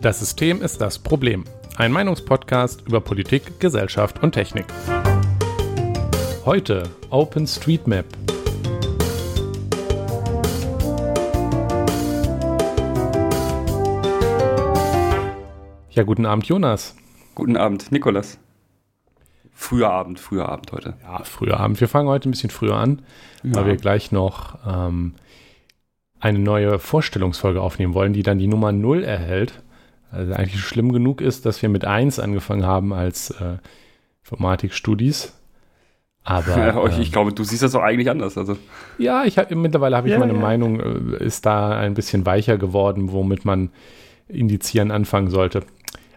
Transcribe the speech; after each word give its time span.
Das 0.00 0.20
System 0.20 0.62
ist 0.62 0.80
das 0.80 0.98
Problem. 0.98 1.44
Ein 1.76 1.92
Meinungspodcast 1.92 2.82
über 2.86 3.00
Politik, 3.00 3.60
Gesellschaft 3.60 4.22
und 4.22 4.32
Technik. 4.32 4.64
Heute 6.44 6.84
OpenStreetMap. 7.10 8.06
Ja, 15.90 16.04
guten 16.04 16.26
Abend, 16.26 16.46
Jonas. 16.46 16.94
Guten 17.34 17.56
Abend, 17.56 17.90
Nikolas. 17.90 18.38
Früher 19.68 19.90
Abend, 19.90 20.18
früher 20.18 20.48
Abend 20.48 20.72
heute. 20.72 20.94
Ja, 21.02 21.22
früher 21.24 21.60
Abend. 21.60 21.78
Wir 21.78 21.88
fangen 21.88 22.08
heute 22.08 22.26
ein 22.26 22.30
bisschen 22.30 22.48
früher 22.48 22.76
an, 22.76 23.02
ja. 23.42 23.54
weil 23.54 23.66
wir 23.66 23.76
gleich 23.76 24.12
noch 24.12 24.56
ähm, 24.66 25.12
eine 26.20 26.38
neue 26.38 26.78
Vorstellungsfolge 26.78 27.60
aufnehmen 27.60 27.92
wollen, 27.92 28.14
die 28.14 28.22
dann 28.22 28.38
die 28.38 28.46
Nummer 28.46 28.72
0 28.72 29.04
erhält. 29.04 29.62
Also 30.10 30.32
eigentlich 30.32 30.58
schlimm 30.58 30.90
genug 30.90 31.20
ist, 31.20 31.44
dass 31.44 31.60
wir 31.60 31.68
mit 31.68 31.84
1 31.84 32.18
angefangen 32.18 32.64
haben 32.64 32.94
als 32.94 33.30
äh, 33.32 33.58
Informatikstudis. 34.22 35.34
Aber 36.24 36.56
ja, 36.56 36.86
ich 36.86 37.08
ähm, 37.08 37.12
glaube, 37.12 37.34
du 37.34 37.44
siehst 37.44 37.62
das 37.62 37.72
doch 37.72 37.82
eigentlich 37.82 38.08
anders. 38.08 38.38
Also. 38.38 38.56
Ja, 38.96 39.24
ich 39.24 39.36
hab, 39.36 39.50
mittlerweile 39.50 39.98
habe 39.98 40.08
ich 40.08 40.14
ja, 40.14 40.18
meine 40.18 40.32
ja. 40.32 40.40
Meinung, 40.40 40.80
äh, 40.80 41.22
ist 41.22 41.44
da 41.44 41.78
ein 41.78 41.92
bisschen 41.92 42.24
weicher 42.24 42.56
geworden, 42.56 43.12
womit 43.12 43.44
man 43.44 43.68
indizieren 44.28 44.90
anfangen 44.90 45.28
sollte. 45.28 45.62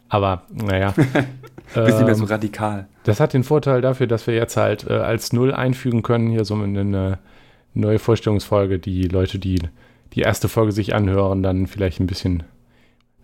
Aber 0.08 0.44
naja. 0.54 0.94
Bisschen 1.74 2.06
mehr 2.06 2.16
so 2.16 2.24
ähm, 2.24 2.30
radikal. 2.30 2.88
Das 3.04 3.20
hat 3.20 3.34
den 3.34 3.44
Vorteil 3.44 3.82
dafür, 3.82 4.08
dass 4.08 4.28
wir 4.28 4.36
jetzt 4.36 4.58
halt 4.58 4.90
äh, 4.90 4.94
als 4.94 5.34
Null 5.34 5.54
einfügen 5.54 6.04
können, 6.04 6.30
hier 6.30 6.46
so 6.46 6.56
eine 6.56 7.20
neue 7.74 8.00
Vorstellungsfolge, 8.00 8.80
die 8.80 9.08
Leute, 9.08 9.40
die 9.40 9.60
die 10.14 10.22
erste 10.22 10.50
Folge 10.50 10.72
sich 10.72 10.94
anhören, 10.94 11.42
dann 11.44 11.68
vielleicht 11.68 12.00
ein 12.00 12.08
bisschen 12.08 12.44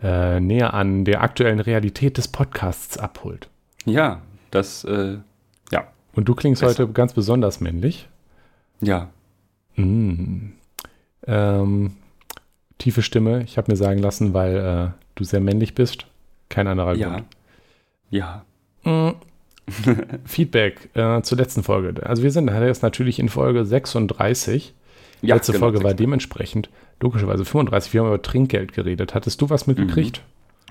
äh, 0.02 0.39
näher 0.39 0.73
an 0.73 1.06
der 1.06 1.22
aktuellen 1.22 1.59
Realität 1.59 2.17
des 2.17 2.28
Podcasts 2.28 2.98
abholt. 2.98 3.50
Ja, 3.86 4.22
das, 4.52 4.84
äh, 4.86 5.17
ja. 5.72 5.88
Und 6.14 6.26
du 6.26 6.36
klingst 6.36 6.61
Besser. 6.61 6.84
heute 6.84 6.94
ganz 6.94 7.14
besonders 7.14 7.59
männlich. 7.59 8.08
Ja. 8.82 9.09
Mm. 9.76 10.54
Ähm, 11.26 11.92
tiefe 12.78 13.02
Stimme, 13.02 13.44
ich 13.44 13.58
habe 13.58 13.72
mir 13.72 13.76
sagen 13.76 14.00
lassen, 14.00 14.34
weil 14.34 14.56
äh, 14.56 15.02
du 15.16 15.23
sehr 15.23 15.42
männlich 15.42 15.76
bist. 15.76 16.06
Kein 16.50 16.67
anderer 16.67 16.95
ja. 16.95 17.09
Grund. 17.09 17.26
Ja. 18.09 18.45
Mm. 18.83 19.11
Feedback 20.25 20.89
äh, 20.95 21.22
zur 21.23 21.38
letzten 21.38 21.61
Folge. 21.61 22.05
Also 22.05 22.23
wir 22.23 22.31
sind 22.31 22.49
jetzt 22.49 22.83
natürlich 22.83 23.19
in 23.19 23.27
Folge 23.27 23.66
36. 23.66 24.73
Die 25.22 25.27
ja, 25.27 25.36
letzte 25.36 25.52
genau, 25.52 25.66
Folge 25.66 25.83
war 25.83 25.94
dementsprechend 25.94 26.69
logischerweise 27.02 27.44
35. 27.44 27.94
Wir 27.94 28.02
haben 28.02 28.08
über 28.08 28.22
Trinkgeld 28.22 28.73
geredet. 28.73 29.14
Hattest 29.14 29.41
du 29.41 29.49
was 29.49 29.67
mitgekriegt? 29.67 30.22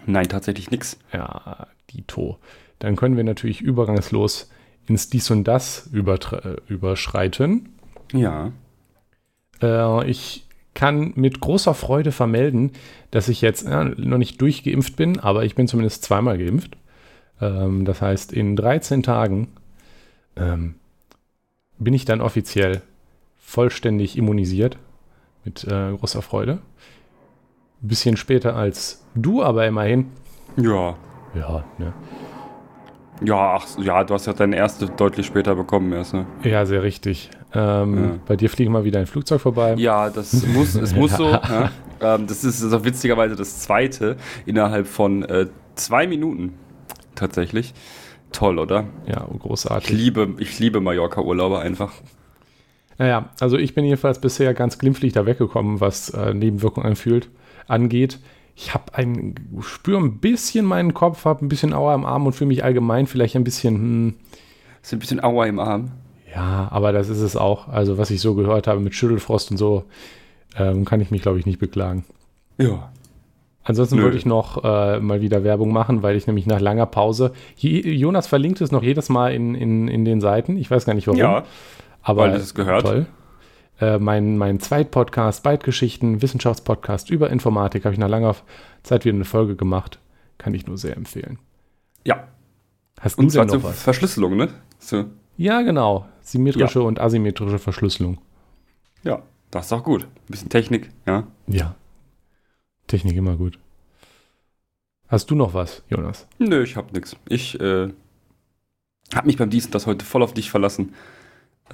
Mhm. 0.06 0.12
Nein, 0.12 0.28
tatsächlich 0.28 0.70
nichts. 0.70 0.98
Ja, 1.12 1.67
Dito. 1.91 2.39
Dann 2.78 2.97
können 2.97 3.17
wir 3.17 3.25
natürlich 3.25 3.61
übergangslos 3.61 4.50
ins 4.87 5.11
Dies 5.11 5.31
und 5.31 5.45
Das 5.45 5.91
überschreiten. 6.69 7.69
Ja. 8.12 8.53
Äh, 9.61 10.09
ich 10.09 10.47
kann 10.75 11.12
mit 11.17 11.41
großer 11.41 11.75
Freude 11.75 12.12
vermelden, 12.12 12.73
dass 13.11 13.28
ich 13.28 13.41
jetzt 13.41 13.67
ja, 13.67 13.84
noch 13.84 14.19
nicht 14.19 14.41
durchgeimpft 14.41 14.95
bin, 14.95 15.19
aber 15.19 15.45
ich 15.45 15.55
bin 15.55 15.67
zumindest 15.67 16.05
zweimal 16.05 16.39
geimpft. 16.39 16.77
Ähm, 17.41 17.84
das 17.84 18.03
heißt, 18.03 18.33
in 18.33 18.56
13 18.56 19.03
Tagen 19.03 19.48
ähm, 20.37 20.77
bin 21.78 21.95
ich 21.95 22.05
dann 22.05 22.20
offiziell 22.20 22.83
vollständig 23.39 24.17
immunisiert. 24.17 24.78
Mit 25.45 25.65
äh, 25.65 25.93
großer 25.93 26.23
Freude. 26.23 26.59
Ein 27.83 27.89
bisschen 27.89 28.17
später 28.17 28.56
als 28.56 29.05
du, 29.15 29.43
aber 29.43 29.67
immerhin. 29.67 30.06
Ja. 30.56 30.97
Ja, 31.34 31.65
ne? 31.78 31.93
Ja, 33.22 33.56
ach, 33.56 33.66
ja, 33.78 34.05
du 34.05 34.15
hast 34.15 34.27
ja 34.27 34.32
deine 34.32 34.56
erste 34.56 34.87
deutlich 34.87 35.27
später 35.27 35.55
bekommen 35.55 35.93
erst, 35.93 36.15
ne? 36.15 36.27
Ja, 36.43 36.66
sehr 36.66 36.82
richtig. 36.82 37.31
Ähm, 37.55 37.97
ja. 37.97 38.19
Bei 38.27 38.37
dir 38.37 38.50
fliegen 38.50 38.72
mal 38.72 38.84
wieder 38.84 38.99
ein 38.99 39.06
Flugzeug 39.06 39.41
vorbei. 39.41 39.75
Ja, 39.78 40.11
das 40.11 40.47
muss, 40.47 40.75
es 40.75 40.94
muss 40.94 41.12
so. 41.12 41.31
ja. 41.31 41.71
ähm, 42.00 42.27
das 42.27 42.44
ist, 42.44 42.72
auch 42.72 42.84
witzigerweise 42.84 43.37
das 43.37 43.61
zweite 43.61 44.16
innerhalb 44.44 44.87
von 44.87 45.22
äh, 45.22 45.47
zwei 45.77 46.06
Minuten 46.06 46.55
tatsächlich. 47.16 47.75
Toll, 48.32 48.59
oder? 48.59 48.84
Ja, 49.06 49.27
großartig. 49.38 49.91
Ich 49.91 49.97
liebe, 49.97 50.34
ich 50.38 50.59
liebe 50.59 50.81
Mallorca-Urlaube 50.81 51.59
einfach. 51.59 51.93
Naja, 52.99 53.31
also 53.41 53.59
ich 53.59 53.75
bin 53.75 53.84
jedenfalls 53.84 54.21
bisher 54.21 54.54
ganz 54.54 54.78
glimpflich 54.78 55.12
da 55.12 55.26
weggekommen, 55.26 55.81
was 55.81 56.10
äh, 56.10 56.32
Nebenwirkungen 56.32 56.87
anfühlt, 56.87 57.28
angeht 57.66 58.19
ich 58.56 58.72
habe 58.72 58.94
ein, 58.94 59.34
spüre 59.60 60.00
ein 60.00 60.19
bisschen 60.19 60.65
meinen 60.65 60.94
Kopf, 60.94 61.26
habe 61.26 61.44
ein 61.44 61.49
bisschen 61.49 61.75
Aua 61.75 61.94
im 61.94 62.06
Arm 62.06 62.26
und 62.26 62.32
fühle 62.32 62.49
mich 62.49 62.65
allgemein 62.65 63.06
vielleicht 63.06 63.37
ein 63.37 63.44
bisschen, 63.44 63.75
hm, 63.75 64.15
ist 64.82 64.94
ein 64.94 64.99
bisschen 64.99 65.22
Aua 65.22 65.47
im 65.47 65.60
Arm. 65.60 65.93
Ja, 66.34 66.69
aber 66.71 66.93
das 66.93 67.10
ist 67.10 67.21
es 67.21 67.37
auch. 67.37 67.69
Also, 67.69 67.99
was 67.99 68.10
ich 68.10 68.21
so 68.21 68.34
gehört 68.34 68.66
habe 68.66 68.81
mit 68.81 68.94
Schüttelfrost 68.94 69.50
und 69.50 69.59
so, 69.59 69.84
ähm, 70.56 70.87
kann 70.87 71.03
ich 71.03 71.10
mich, 71.10 71.21
glaube 71.21 71.38
ich, 71.38 71.44
nicht 71.44 71.59
beklagen. 71.59 72.05
Ja. 72.56 72.91
Ansonsten 73.69 73.99
würde 73.99 74.16
ich 74.16 74.25
noch 74.25 74.62
äh, 74.62 75.00
mal 75.00 75.21
wieder 75.21 75.43
Werbung 75.43 75.72
machen, 75.72 76.04
weil 76.04 76.15
ich 76.15 76.28
nämlich 76.28 76.47
nach 76.47 76.60
langer 76.60 76.87
Pause. 76.87 77.32
Jonas 77.56 78.28
verlinkt 78.28 78.60
es 78.60 78.71
noch 78.71 78.84
jedes 78.84 79.09
Mal 79.09 79.34
in, 79.34 79.56
in, 79.56 79.88
in 79.88 80.04
den 80.04 80.21
Seiten. 80.21 80.56
Ich 80.56 80.71
weiß 80.71 80.84
gar 80.87 80.94
nicht 80.94 81.09
warum. 81.09 81.19
Ja, 81.19 81.43
aber 82.00 82.22
weil 82.22 82.34
es 82.37 82.55
gehört. 82.55 82.82
Toll. 82.82 83.06
Äh, 83.81 83.99
mein, 83.99 84.38
mein 84.38 84.60
Zweitpodcast, 84.60 85.43
Bytegeschichten, 85.43 86.22
Wissenschaftspodcast 86.22 87.10
über 87.10 87.28
Informatik, 87.28 87.84
habe 87.84 87.93
ich 87.93 87.99
nach 87.99 88.09
langer 88.09 88.37
Zeit 88.84 89.05
wieder 89.05 89.16
eine 89.16 89.25
Folge 89.25 89.56
gemacht. 89.56 89.99
Kann 90.38 90.55
ich 90.55 90.69
nur 90.69 90.78
sehr 90.78 90.97
empfehlen. 90.97 91.41
Ja. 92.05 92.28
Hast 93.00 93.19
du 93.19 93.22
und 93.22 93.34
denn 93.34 93.49
noch 93.49 93.65
was? 93.65 93.82
Verschlüsselung, 93.82 94.37
ne? 94.37 94.49
So. 94.78 95.06
Ja, 95.37 95.62
genau. 95.62 96.06
Symmetrische 96.22 96.78
ja. 96.78 96.84
und 96.84 97.00
asymmetrische 97.00 97.59
Verschlüsselung. 97.59 98.19
Ja, 99.03 99.22
das 99.50 99.66
ist 99.66 99.72
auch 99.72 99.82
gut. 99.82 100.05
Ein 100.05 100.28
bisschen 100.28 100.50
Technik, 100.50 100.91
ja. 101.05 101.25
Ja. 101.49 101.75
Technik 102.87 103.17
immer 103.17 103.37
gut. 103.37 103.59
Hast 105.09 105.31
du 105.31 105.35
noch 105.35 105.55
was, 105.55 105.83
Jonas? 105.89 106.27
Nö, 106.39 106.63
ich 106.63 106.77
hab 106.77 106.93
nichts. 106.93 107.17
Ich 107.29 107.59
äh, 107.61 107.93
habe 109.15 109.27
mich 109.27 109.37
beim 109.37 109.51
Diesen 109.51 109.71
das 109.71 109.87
heute 109.87 110.05
voll 110.05 110.23
auf 110.23 110.35
dich 110.35 110.51
verlassen. 110.51 110.95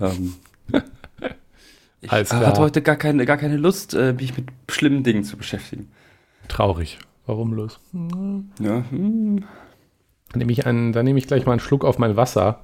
Ähm, 0.00 0.34
Ich 2.03 2.11
hatte 2.11 2.61
heute 2.61 2.83
gar 2.83 2.97
keine, 2.97 3.25
gar 3.27 3.37
keine 3.37 3.56
Lust, 3.56 3.95
äh, 3.95 4.12
mich 4.12 4.37
mit 4.37 4.49
schlimmen 4.69 5.05
Dingen 5.05 5.23
zu 5.23 5.37
beschäftigen. 5.37 5.89
Traurig. 6.49 6.99
Warum 7.27 7.53
los? 7.53 7.79
Ja. 8.59 8.84
Hm. 8.91 9.44
Dann 10.33 10.39
nehme 10.39 10.50
ich, 10.50 10.67
einen, 10.67 10.93
dann 10.93 11.05
nehme 11.05 11.21
ich 11.21 11.29
gleich 11.29 11.47
mal 11.47 11.53
einen 11.53 11.61
Schluck 11.61 11.84
auf 11.84 11.99
mein 11.99 12.17
Wasser 12.17 12.59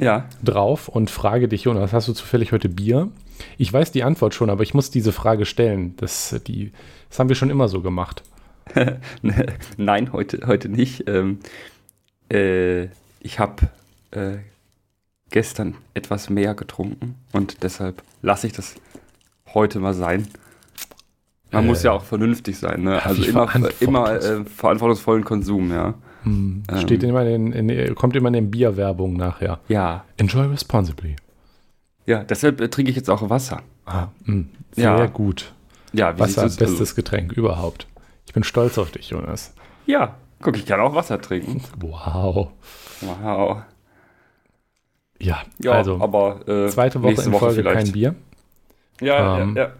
ja. 0.00 0.28
drauf 0.42 0.88
und 0.88 1.10
frage 1.10 1.48
dich, 1.48 1.64
Jonas, 1.64 1.92
hast 1.92 2.08
du 2.08 2.12
zufällig 2.12 2.52
heute 2.52 2.68
Bier? 2.68 3.08
Ich 3.58 3.72
weiß 3.72 3.92
die 3.92 4.02
Antwort 4.02 4.34
schon, 4.34 4.50
aber 4.50 4.62
ich 4.62 4.74
muss 4.74 4.90
diese 4.90 5.12
Frage 5.12 5.46
stellen. 5.46 5.94
Das, 5.96 6.40
die, 6.46 6.72
das 7.08 7.18
haben 7.18 7.28
wir 7.28 7.36
schon 7.36 7.50
immer 7.50 7.68
so 7.68 7.80
gemacht. 7.80 8.22
Nein, 9.76 10.12
heute, 10.12 10.46
heute 10.46 10.68
nicht. 10.68 11.08
Ähm, 11.08 11.38
äh, 12.30 12.84
ich 13.20 13.38
habe 13.38 13.68
äh, 14.10 14.38
gestern 15.30 15.76
etwas 15.94 16.30
mehr 16.30 16.54
getrunken 16.54 17.16
und 17.32 17.62
deshalb 17.62 18.02
lasse 18.22 18.46
ich 18.46 18.52
das 18.52 18.76
heute 19.54 19.78
mal 19.78 19.94
sein. 19.94 20.28
Man 21.50 21.64
äh, 21.64 21.66
muss 21.66 21.82
ja 21.82 21.92
auch 21.92 22.04
vernünftig 22.04 22.58
sein, 22.58 22.82
ne? 22.82 23.04
Also 23.04 23.22
immer, 23.24 23.50
immer 23.80 24.12
äh, 24.12 24.44
verantwortungsvollen 24.44 25.24
Konsum, 25.24 25.70
ja. 25.72 25.94
Hm, 26.22 26.62
steht 26.78 27.02
ähm, 27.02 27.10
immer 27.10 27.26
in, 27.26 27.52
in, 27.52 27.94
kommt 27.94 28.14
immer 28.16 28.28
in 28.28 28.34
den 28.34 28.50
Bierwerbungen 28.50 29.16
nachher. 29.16 29.60
Ja. 29.68 30.04
Enjoy 30.16 30.46
responsibly. 30.46 31.16
Ja, 32.06 32.24
deshalb 32.24 32.60
äh, 32.60 32.68
trinke 32.68 32.90
ich 32.90 32.96
jetzt 32.96 33.08
auch 33.08 33.28
Wasser. 33.30 33.62
Ah, 33.86 34.08
mh, 34.24 34.26
hm, 34.26 34.48
sehr 34.72 34.84
ja. 34.84 35.06
gut. 35.06 35.52
Ja, 35.92 36.14
wie 36.14 36.20
Wasser, 36.20 36.42
bestes 36.42 36.80
also? 36.80 36.94
Getränk 36.94 37.32
überhaupt. 37.32 37.86
Ich 38.26 38.32
bin 38.32 38.44
stolz 38.44 38.78
auf 38.78 38.90
dich, 38.90 39.10
Jonas. 39.10 39.54
Ja, 39.86 40.16
guck, 40.40 40.56
ich 40.56 40.66
kann 40.66 40.80
auch 40.80 40.94
Wasser 40.94 41.20
trinken. 41.20 41.62
Wow. 41.80 42.50
Wow. 43.00 43.62
Ja, 45.18 45.42
ja 45.58 45.72
also 45.72 46.00
aber 46.00 46.48
äh, 46.48 46.68
zweite 46.68 47.02
Woche 47.02 47.22
in 47.22 47.32
Folge 47.32 47.64
Woche 47.64 47.74
kein 47.74 47.92
Bier. 47.92 48.14
Ja, 49.00 49.40
ähm, 49.40 49.56
ja, 49.56 49.62
ja. 49.62 49.72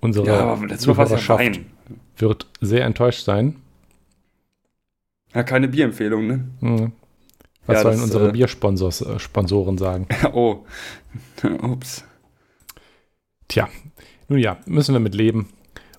Unsere 0.00 0.26
ja, 0.26 0.76
Zuhörerschaft 0.76 1.60
wird 2.18 2.46
sehr 2.60 2.84
enttäuscht 2.84 3.24
sein. 3.24 3.56
Ja, 5.34 5.42
keine 5.42 5.68
Bierempfehlung, 5.68 6.26
ne? 6.26 6.48
Mhm. 6.60 6.92
Was 7.66 7.76
ja, 7.76 7.82
sollen 7.82 7.96
das, 7.96 8.04
unsere 8.04 8.28
äh, 8.28 8.32
Biersponsoren 8.32 9.78
sagen? 9.78 10.06
oh, 10.32 10.64
ups. 11.62 12.04
Tja, 13.48 13.68
nun 14.28 14.38
ja, 14.38 14.58
müssen 14.66 14.94
wir 14.94 15.00
mit 15.00 15.14
leben. 15.14 15.48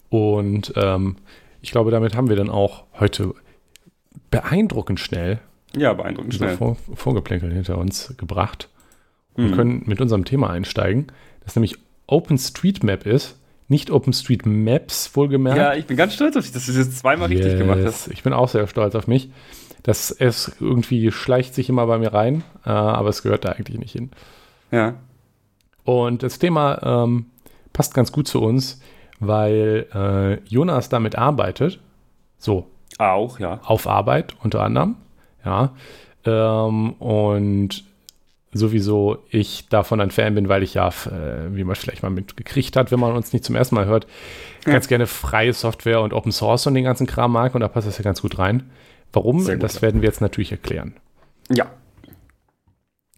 Und 0.10 0.74
ähm, 0.76 1.18
ich 1.62 1.72
glaube, 1.72 1.92
damit 1.92 2.16
haben 2.16 2.30
wir 2.30 2.36
dann 2.36 2.50
auch 2.50 2.86
heute 3.00 3.34
beeindruckend 4.32 5.00
schnell 5.00 5.40
ja, 5.76 5.94
beeindruckend 5.94 6.36
schnell. 6.36 6.58
Vor, 6.58 6.78
Vorgeplänkel 6.94 7.52
hinter 7.52 7.78
uns 7.78 8.14
gebracht 8.18 8.70
und 9.34 9.52
mhm. 9.52 9.56
können 9.56 9.84
mit 9.86 10.02
unserem 10.02 10.26
Thema 10.26 10.50
einsteigen. 10.50 11.08
Das 11.44 11.56
nämlich 11.56 11.78
OpenStreetMap 12.08 13.06
ist. 13.06 13.38
Nicht 13.70 13.92
OpenStreetMaps, 13.92 15.16
wohlgemerkt. 15.16 15.58
Ja, 15.58 15.74
ich 15.74 15.86
bin 15.86 15.98
ganz 15.98 16.14
stolz 16.14 16.38
auf 16.38 16.44
dich, 16.44 16.54
dass 16.54 16.66
du 16.66 16.72
das 16.72 16.88
jetzt 16.88 17.00
zweimal 17.00 17.32
yes. 17.32 17.44
richtig 17.44 17.60
gemacht 17.60 17.82
hast. 17.84 18.08
Ich 18.08 18.24
bin 18.24 18.34
auch 18.34 18.48
sehr 18.48 18.68
stolz 18.68 18.96
auf 18.96 19.08
mich. 19.08 19.30
Das 19.84 20.12
es 20.12 20.56
irgendwie 20.60 21.12
schleicht 21.12 21.54
sich 21.54 21.70
immer 21.70 21.86
bei 21.88 21.98
mir 21.98 22.14
rein, 22.14 22.44
äh, 22.66 22.70
aber 22.70 23.10
es 23.10 23.24
gehört 23.24 23.46
da 23.46 23.50
eigentlich 23.50 23.80
nicht 23.80 23.92
hin. 23.92 24.12
Ja. 24.72 24.96
Und 25.84 26.24
das 26.24 26.40
Thema 26.40 27.04
ähm, 27.04 27.28
passt 27.74 27.94
ganz 27.94 28.12
gut 28.12 28.28
zu 28.28 28.42
uns, 28.42 28.82
weil 29.20 29.88
äh, 29.94 30.44
Jonas 30.50 30.90
damit 30.90 31.18
arbeitet. 31.18 31.80
So. 32.38 32.68
Auch, 32.98 33.40
ja. 33.40 33.60
Auf 33.64 33.88
Arbeit 33.88 34.36
unter 34.44 34.64
anderem. 34.64 34.96
Ja. 35.46 35.74
Ähm, 36.26 36.94
und 36.94 37.86
sowieso 38.58 39.24
ich 39.30 39.68
davon 39.70 40.02
ein 40.02 40.12
Fan 40.12 40.36
bin, 40.36 40.50
weil 40.50 40.64
ich 40.64 40.74
ja, 40.74 40.90
äh, 40.90 41.56
wie 41.56 41.64
man 41.64 41.76
vielleicht 41.76 42.04
mal 42.04 42.10
mitgekriegt 42.10 42.76
hat, 42.76 42.92
wenn 42.92 43.00
man 43.00 43.14
uns 43.16 43.34
nicht 43.34 43.46
zum 43.46 43.56
ersten 43.56 43.76
Mal 43.76 43.86
hört, 43.86 44.08
ja. 44.66 44.74
ganz 44.74 44.88
gerne 44.88 45.08
freie 45.08 45.54
Software 45.54 46.02
und 46.02 46.14
Open 46.14 46.32
Source 46.32 46.68
und 46.68 46.74
den 46.74 46.84
ganzen 46.84 47.08
Kram 47.08 47.32
mag 47.32 47.56
und 47.56 47.62
da 47.62 47.68
passt 47.68 47.88
das 47.88 47.98
ja 47.98 48.04
ganz 48.04 48.22
gut 48.22 48.38
rein. 48.38 48.70
Warum? 49.14 49.46
Gut, 49.46 49.64
das 49.64 49.82
werden 49.82 50.02
wir 50.02 50.08
jetzt 50.08 50.22
natürlich 50.22 50.52
erklären. 50.52 50.96
Ja. 51.50 51.68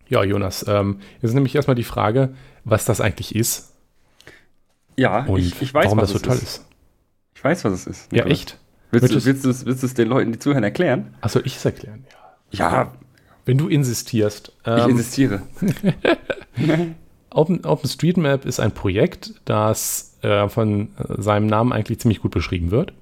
Ja, 0.08 0.24
Jonas, 0.24 0.66
ähm, 0.68 1.00
jetzt 1.16 1.30
ist 1.30 1.34
nämlich 1.34 1.56
erstmal 1.56 1.76
die 1.76 1.84
Frage, 1.84 2.34
was 2.64 2.86
das 2.86 3.02
eigentlich 3.02 3.36
ist. 3.36 3.76
Ja, 4.98 5.24
und 5.26 5.40
ich, 5.40 5.62
ich 5.62 5.74
weiß, 5.74 5.86
warum 5.86 6.00
das 6.00 6.10
so 6.10 6.20
toll 6.20 6.36
ist. 6.36 6.44
ist. 6.44 6.66
Ich 7.36 7.44
weiß, 7.44 7.64
was 7.64 7.74
es 7.74 7.88
ist. 7.88 8.12
Nicolas. 8.12 8.28
Ja, 8.28 8.32
echt? 8.34 8.60
Willst, 8.92 9.16
du, 9.16 9.26
willst, 9.26 9.46
du, 9.46 9.66
willst 9.66 9.84
du 9.84 9.88
es 9.88 9.94
den 9.94 10.08
Leuten, 10.08 10.32
die 10.32 10.40
zuhören, 10.40 10.64
erklären? 10.64 11.16
Achso, 11.22 11.40
ich 11.44 11.56
es 11.56 11.66
erklären, 11.66 12.06
ja. 12.12 12.20
Ja, 12.52 12.94
wenn 13.50 13.58
du 13.58 13.68
insistierst. 13.68 14.52
Ähm, 14.64 14.78
ich 14.78 14.88
insistiere. 14.90 15.42
Open, 17.32 17.66
OpenStreetMap 17.66 18.46
ist 18.46 18.60
ein 18.60 18.72
Projekt, 18.72 19.34
das 19.46 20.18
äh, 20.22 20.48
von 20.50 20.90
seinem 21.18 21.48
Namen 21.48 21.74
eigentlich 21.74 22.00
ziemlich 22.00 22.22
gut 22.22 22.30
beschrieben 22.30 22.70
wird. 22.70 22.94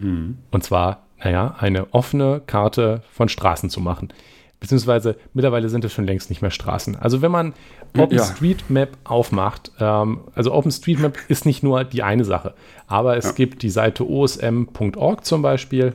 Mhm. 0.00 0.36
Und 0.50 0.62
zwar, 0.62 1.06
naja, 1.22 1.56
eine 1.58 1.94
offene 1.94 2.42
Karte 2.46 3.02
von 3.12 3.30
Straßen 3.30 3.70
zu 3.70 3.80
machen. 3.80 4.12
Beziehungsweise 4.60 5.16
mittlerweile 5.32 5.70
sind 5.70 5.86
es 5.86 5.92
schon 5.94 6.04
längst 6.04 6.28
nicht 6.28 6.42
mehr 6.42 6.50
Straßen. 6.50 6.96
Also 6.96 7.22
wenn 7.22 7.30
man 7.30 7.54
OpenStreetMap 7.96 8.90
ja. 8.90 9.10
aufmacht, 9.10 9.72
ähm, 9.80 10.20
also 10.34 10.52
OpenStreetMap 10.52 11.16
ist 11.28 11.46
nicht 11.46 11.62
nur 11.62 11.84
die 11.84 12.02
eine 12.02 12.26
Sache, 12.26 12.52
aber 12.86 13.16
es 13.16 13.24
ja. 13.24 13.32
gibt 13.32 13.62
die 13.62 13.70
Seite 13.70 14.06
osm.org 14.06 15.24
zum 15.24 15.40
Beispiel, 15.40 15.94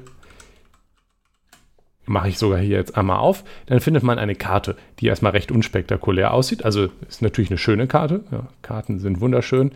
mache 2.09 2.29
ich 2.29 2.39
sogar 2.39 2.59
hier 2.59 2.77
jetzt 2.77 2.97
einmal 2.97 3.19
auf, 3.19 3.43
dann 3.67 3.79
findet 3.79 4.03
man 4.03 4.17
eine 4.17 4.35
Karte, 4.35 4.75
die 4.99 5.07
erstmal 5.07 5.31
recht 5.31 5.51
unspektakulär 5.51 6.33
aussieht. 6.33 6.65
Also 6.65 6.89
ist 7.07 7.21
natürlich 7.21 7.51
eine 7.51 7.59
schöne 7.59 7.87
Karte. 7.87 8.23
Ja, 8.31 8.47
Karten 8.63 8.99
sind 8.99 9.21
wunderschön. 9.21 9.71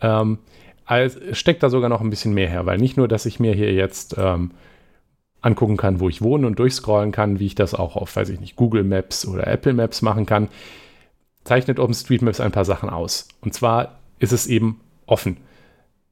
Ähm, 0.00 0.38
als, 0.86 1.18
steckt 1.32 1.62
da 1.62 1.68
sogar 1.68 1.90
noch 1.90 2.00
ein 2.00 2.10
bisschen 2.10 2.32
mehr 2.32 2.48
her, 2.48 2.64
weil 2.64 2.78
nicht 2.78 2.96
nur, 2.96 3.08
dass 3.08 3.26
ich 3.26 3.40
mir 3.40 3.52
hier 3.52 3.74
jetzt 3.74 4.16
ähm, 4.16 4.52
angucken 5.42 5.76
kann, 5.76 6.00
wo 6.00 6.08
ich 6.08 6.22
wohne 6.22 6.46
und 6.46 6.58
durchscrollen 6.58 7.12
kann, 7.12 7.40
wie 7.40 7.46
ich 7.46 7.54
das 7.54 7.74
auch 7.74 7.96
auf, 7.96 8.16
weiß 8.16 8.30
ich 8.30 8.40
nicht, 8.40 8.56
Google 8.56 8.84
Maps 8.84 9.26
oder 9.26 9.46
Apple 9.46 9.74
Maps 9.74 10.00
machen 10.00 10.24
kann, 10.24 10.48
zeichnet 11.44 11.78
OpenStreetMaps 11.78 12.40
ein 12.40 12.52
paar 12.52 12.64
Sachen 12.64 12.88
aus. 12.88 13.28
Und 13.42 13.52
zwar 13.52 13.98
ist 14.18 14.32
es 14.32 14.46
eben 14.46 14.80
offen 15.04 15.36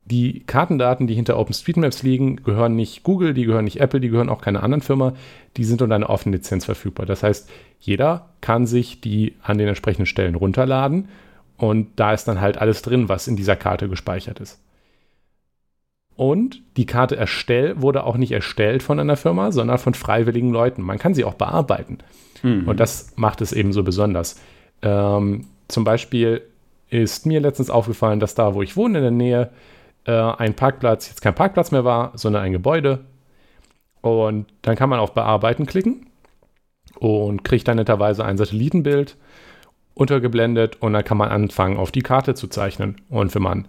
die 0.07 0.41
Kartendaten, 0.41 1.07
die 1.07 1.15
hinter 1.15 1.39
OpenStreetMaps 1.39 2.03
liegen, 2.03 2.37
gehören 2.37 2.77
nicht 2.77 3.03
Google, 3.05 3.33
die 3.33 3.45
gehören 3.45 3.65
nicht 3.65 3.81
Apple, 3.81 4.01
die 4.01 4.11
gehören 4.11 4.29
auch 4.29 4.43
keiner 4.43 4.63
anderen 4.63 4.83
Firma. 4.83 5.15
Die 5.57 5.65
sind 5.65 5.81
unter 5.81 5.95
einer 5.95 6.11
offenen 6.11 6.35
Lizenz 6.35 6.67
verfügbar. 6.67 7.07
Das 7.07 7.23
heißt, 7.23 7.49
jeder 7.81 8.29
kann 8.41 8.67
sich 8.67 9.01
die 9.01 9.35
an 9.43 9.57
den 9.57 9.69
entsprechenden 9.69 10.07
Stellen 10.07 10.35
runterladen 10.35 11.09
und 11.57 11.89
da 11.97 12.13
ist 12.13 12.27
dann 12.27 12.41
halt 12.41 12.59
alles 12.59 12.83
drin, 12.83 13.09
was 13.09 13.29
in 13.29 13.37
dieser 13.37 13.57
Karte 13.57 13.89
gespeichert 13.89 14.41
ist. 14.41 14.61
Und 16.17 16.63
die 16.77 16.87
Karte 16.87 17.17
erstell 17.17 17.81
wurde 17.81 18.05
auch 18.05 18.17
nicht 18.17 18.33
erstellt 18.33 18.83
von 18.83 19.01
einer 19.01 19.17
Firma, 19.17 19.51
sondern 19.53 19.79
von 19.79 19.95
freiwilligen 19.95 20.51
Leuten. 20.51 20.83
Man 20.83 20.99
kann 20.99 21.15
sie 21.15 21.25
auch 21.25 21.35
bearbeiten. 21.35 21.99
Mhm. 22.43 22.69
Und 22.69 22.79
das 22.79 23.13
macht 23.17 23.41
es 23.41 23.53
eben 23.53 23.73
so 23.73 23.83
besonders. 23.83 24.41
Ähm, 24.83 25.47
zum 25.67 25.85
Beispiel 25.85 26.43
ist 26.89 27.27
mir 27.27 27.41
letztens 27.41 27.71
aufgefallen, 27.71 28.21
dass 28.21 28.35
da, 28.35 28.55
wo 28.55 28.63
ich 28.63 28.77
wohne, 28.77 28.99
in 28.99 29.05
der 29.05 29.11
Nähe, 29.11 29.51
äh, 30.07 30.13
ein 30.13 30.55
Parkplatz 30.55 31.09
jetzt 31.09 31.23
kein 31.23 31.35
Parkplatz 31.35 31.71
mehr 31.71 31.85
war, 31.85 32.13
sondern 32.15 32.43
ein 32.43 32.53
Gebäude. 32.53 33.05
Und 34.01 34.47
dann 34.63 34.77
kann 34.77 34.91
man 34.91 35.01
auf 35.01 35.15
Bearbeiten 35.15 35.67
klicken 35.67 36.07
und 36.99 37.45
kriegt 37.45 37.67
dann 37.69 37.77
netterweise 37.77 38.25
ein 38.25 38.37
Satellitenbild 38.37 39.17
untergeblendet 39.95 40.83
und 40.83 40.93
dann 40.93 41.05
kann 41.05 41.17
man 41.17 41.31
anfangen, 41.31 41.77
auf 41.77 41.93
die 41.93 42.03
Karte 42.03 42.35
zu 42.35 42.49
zeichnen. 42.49 43.01
Und 43.09 43.35
wenn 43.35 43.43
man 43.43 43.69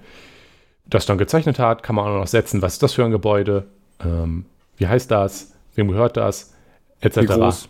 das 0.86 1.06
dann 1.06 1.18
gezeichnet 1.18 1.60
hat, 1.60 1.84
kann 1.84 1.96
man 1.96 2.06
auch 2.06 2.20
noch 2.20 2.28
setzen, 2.28 2.62
was 2.62 2.74
ist 2.74 2.84
das 2.84 2.94
für 2.94 3.06
ein 3.06 3.12
Gebäude, 3.12 3.68
ähm, 4.04 4.46
wie 4.78 4.88
heißt 4.88 5.10
das, 5.10 5.56
wem 5.76 5.88
gehört 5.88 6.18
das, 6.18 6.54
etc. 7.00 7.18
Wie 7.18 7.26
groß? 7.26 7.70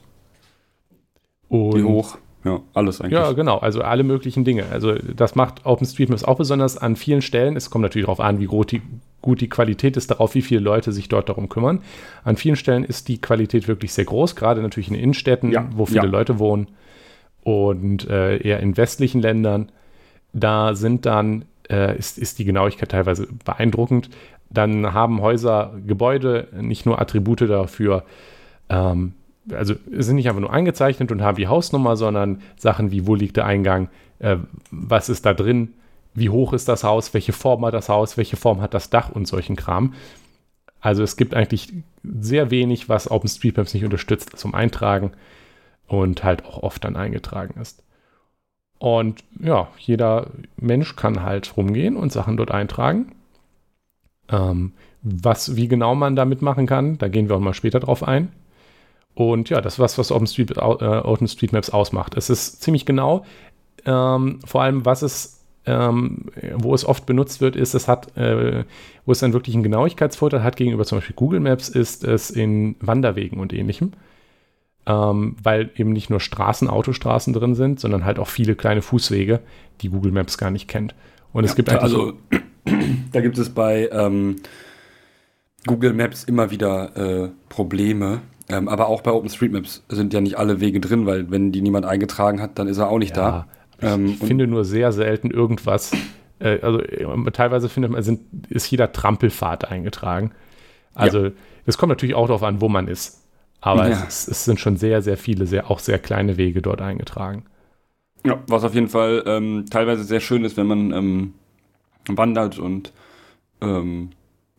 Und 1.50 1.76
Wie 1.76 1.84
hoch? 1.84 2.18
Ja, 2.45 2.62
alles 2.75 3.01
eigentlich. 3.01 3.13
Ja, 3.13 3.31
genau. 3.31 3.57
Also 3.57 3.81
alle 3.81 4.03
möglichen 4.03 4.45
Dinge. 4.45 4.65
Also 4.71 4.94
das 4.94 5.33
macht 5.33 5.65
OpenStreetMaps 5.65 6.24
auch 6.24 6.38
besonders 6.38 6.77
an 6.77 6.95
vielen 6.95 7.24
Stellen. 7.24 7.56
Es 7.56 7.71
kommt 7.71 7.81
natürlich 7.81 8.06
darauf 8.06 8.19
an, 8.19 8.39
wie 8.39 8.45
gut 8.45 8.71
die, 8.71 8.83
gut 9.21 9.42
die 9.42 9.50
Qualität 9.50 9.97
ist, 9.97 10.12
darauf, 10.12 10.36
wie 10.36 10.44
viele 10.44 10.62
Leute 10.62 10.92
sich 10.92 11.09
dort 11.09 11.27
darum 11.27 11.50
kümmern. 11.50 11.81
An 12.24 12.38
vielen 12.38 12.56
Stellen 12.56 12.83
ist 12.83 13.07
die 13.07 13.19
Qualität 13.19 13.68
wirklich 13.68 13.94
sehr 13.94 14.06
groß, 14.06 14.36
gerade 14.36 14.62
natürlich 14.62 14.89
in 14.89 14.95
Innenstädten, 14.95 15.51
ja, 15.51 15.68
wo 15.75 15.88
viele 15.88 16.03
ja. 16.03 16.09
Leute 16.09 16.38
wohnen 16.38 16.68
und 17.42 18.07
äh, 18.07 18.38
eher 18.38 18.59
in 18.59 18.77
westlichen 18.77 19.21
Ländern. 19.21 19.71
Da 20.31 20.75
sind 20.75 21.07
dann, 21.07 21.45
äh, 21.68 21.97
ist, 21.97 22.19
ist 22.19 22.38
die 22.38 22.45
Genauigkeit 22.45 22.89
teilweise 22.89 23.27
beeindruckend. 23.44 24.12
Dann 24.51 24.94
haben 24.94 25.19
Häuser, 25.21 25.74
Gebäude 25.88 26.47
nicht 26.62 26.86
nur 26.86 27.01
Attribute 27.01 27.42
dafür, 27.42 28.03
ähm, 28.69 29.13
also 29.51 29.75
sind 29.92 30.15
nicht 30.15 30.27
einfach 30.27 30.42
nur 30.42 30.53
eingezeichnet 30.53 31.12
und 31.12 31.21
haben 31.21 31.38
die 31.38 31.47
Hausnummer, 31.47 31.95
sondern 31.95 32.42
Sachen 32.57 32.92
wie, 32.92 33.07
wo 33.07 33.15
liegt 33.15 33.38
der 33.38 33.45
Eingang, 33.45 33.89
äh, 34.19 34.38
was 34.71 35.09
ist 35.09 35.25
da 35.25 35.33
drin, 35.33 35.74
wie 36.13 36.30
hoch 36.30 36.53
ist 36.53 36.68
das 36.68 36.83
Haus, 36.83 37.13
welche 37.13 37.33
Form 37.33 37.65
hat 37.65 37.74
das 37.74 37.89
Haus, 37.89 38.18
welche 38.18 38.38
Form 38.38 38.62
hat 38.62 38.74
das 38.74 38.89
Dach 38.89 39.09
und 39.09 39.27
solchen 39.27 39.56
Kram. 39.56 39.94
Also 40.80 41.03
es 41.03 41.18
gibt 41.18 41.33
eigentlich 41.33 41.74
sehr 42.03 42.51
wenig, 42.51 42.89
was 42.89 43.09
OpenStreetMaps 43.09 43.74
nicht 43.74 43.83
unterstützt 43.83 44.38
zum 44.38 44.53
Eintragen 44.53 45.12
und 45.88 46.24
halt 46.24 46.45
auch 46.45 46.63
oft 46.63 46.83
dann 46.83 46.95
eingetragen 46.95 47.59
ist. 47.59 47.83
Und 48.77 49.24
ja, 49.39 49.68
jeder 49.77 50.27
Mensch 50.57 50.95
kann 50.95 51.24
halt 51.24 51.57
rumgehen 51.57 51.95
und 51.95 52.12
Sachen 52.12 52.38
dort 52.38 52.51
eintragen. 52.51 53.13
Ähm, 54.30 54.73
was, 55.02 55.56
wie 55.56 55.68
genau 55.68 55.95
man 55.95 56.16
damit 56.16 56.42
machen 56.42 56.66
kann, 56.66 56.97
da 56.97 57.07
gehen 57.07 57.30
wir 57.30 57.35
auch 57.35 57.42
mal 57.42 57.54
später 57.54 57.80
drauf 57.80 58.04
ein. 58.04 58.31
Und 59.16 59.50
ja, 59.50 59.62
das 59.62 59.76
ist 59.76 59.80
was, 59.80 59.98
was 59.98 60.12
OpenStreet, 60.12 60.57
äh, 60.57 60.60
OpenStreetMaps 60.60 61.69
ausmacht. 61.69 62.16
Es 62.16 62.30
ist 62.30 62.62
ziemlich 62.62 62.86
genau. 62.86 63.26
Ähm, 63.86 64.40
vor 64.45 64.62
allem, 64.62 64.86
was 64.86 65.02
es, 65.02 65.42
ähm, 65.66 66.26
wo 66.56 66.76
es 66.76 66.86
oft 66.86 67.06
benutzt 67.06 67.40
wird, 67.40 67.56
ist, 67.56 67.74
es 67.74 67.88
hat, 67.88 68.16
äh, 68.18 68.66
wo 69.06 69.14
es 69.14 69.19
dann 69.19 69.34
wirklich 69.34 69.56
einen 69.56 69.64
Genauigkeitsvorteil 69.64 70.44
hat 70.44 70.57
gegenüber 70.57 70.86
zum 70.86 70.98
Beispiel 70.98 71.16
Google 71.16 71.40
Maps, 71.40 71.69
ist 71.69 72.04
es 72.04 72.30
in 72.30 72.76
Wanderwegen 72.81 73.40
und 73.40 73.54
ähnlichem. 73.54 73.94
Ähm, 74.86 75.36
weil 75.42 75.72
eben 75.78 75.94
nicht 75.94 76.12
nur 76.12 76.19
Straßen, 76.19 76.69
Autostraßen 76.69 77.34
drin 77.34 77.56
sind, 77.56 77.80
sondern 77.80 78.06
halt 78.06 78.19
auch 78.19 78.28
viele 78.28 78.56
kleine 78.56 78.84
Fußwege, 78.84 79.40
die 79.81 79.90
Google 79.90 80.12
Maps 80.12 80.38
gar 80.38 80.52
nicht 80.52 80.68
kennt. 80.68 80.94
Und 81.34 81.45
ja, 81.45 81.50
es 81.50 81.56
gibt 81.56 81.69
also 81.69 82.14
da 83.12 83.22
gibt 83.22 83.38
es 83.38 83.50
bei 83.50 83.90
ähm, 83.92 84.36
Google 85.66 85.94
Maps 85.94 86.24
immer 86.26 86.52
wieder 86.52 86.95
äh, 86.95 87.30
Probleme, 87.50 88.22
ähm, 88.47 88.68
aber 88.68 88.87
auch 88.87 89.02
bei 89.02 89.11
OpenStreetMaps 89.11 89.83
sind 89.90 90.14
ja 90.14 90.21
nicht 90.21 90.37
alle 90.37 90.59
Wege 90.59 90.80
drin, 90.80 91.06
weil 91.06 91.31
wenn 91.31 91.52
die 91.52 91.61
niemand 91.61 91.85
eingetragen 91.85 92.42
hat, 92.42 92.59
dann 92.59 92.68
ist 92.68 92.78
er 92.78 92.90
auch 92.90 92.99
nicht 92.99 93.18
ja, 93.18 93.45
da. 93.81 93.94
Ähm, 93.94 94.06
ich 94.07 94.18
finde 94.19 94.47
nur 94.47 94.66
sehr 94.66 94.92
selten 94.92 95.31
irgendwas. 95.31 95.92
Äh, 96.40 96.59
also 96.61 96.80
äh, 96.81 97.31
teilweise 97.31 97.69
findet 97.69 97.92
man, 97.92 98.04
sind, 98.04 98.21
ist 98.49 98.69
jeder 98.69 98.92
Trampelpfad 98.92 99.66
eingetragen. 99.71 100.31
Also 100.94 101.31
es 101.66 101.75
ja. 101.75 101.80
kommt 101.80 101.90
natürlich 101.90 102.16
auch 102.16 102.28
darauf 102.28 102.44
an, 102.44 102.61
wo 102.61 102.69
man 102.69 102.87
ist. 102.87 103.23
Aber 103.61 103.90
ja. 103.90 104.04
es, 104.07 104.28
es, 104.28 104.45
sind 104.45 104.59
schon 104.59 104.78
sehr, 104.78 105.02
sehr 105.02 105.18
viele, 105.18 105.47
sehr, 105.47 105.71
auch 105.71 105.80
sehr 105.80 105.97
kleine 105.97 106.37
Wege 106.37 106.61
dort 106.61 106.81
eingetragen. 106.81 107.45
Ja, 108.23 108.40
was 108.47 108.64
auf 108.64 108.75
jeden 108.75 108.90
Fall 108.90 109.23
ähm, 109.25 109.66
teilweise 109.69 110.04
sehr 110.04 110.19
schön 110.19 110.45
ist, 110.45 110.56
wenn 110.56 110.68
man 110.68 110.92
ähm, 110.92 111.33
wandert 112.07 112.59
und 112.59 112.94
ähm, 113.61 114.11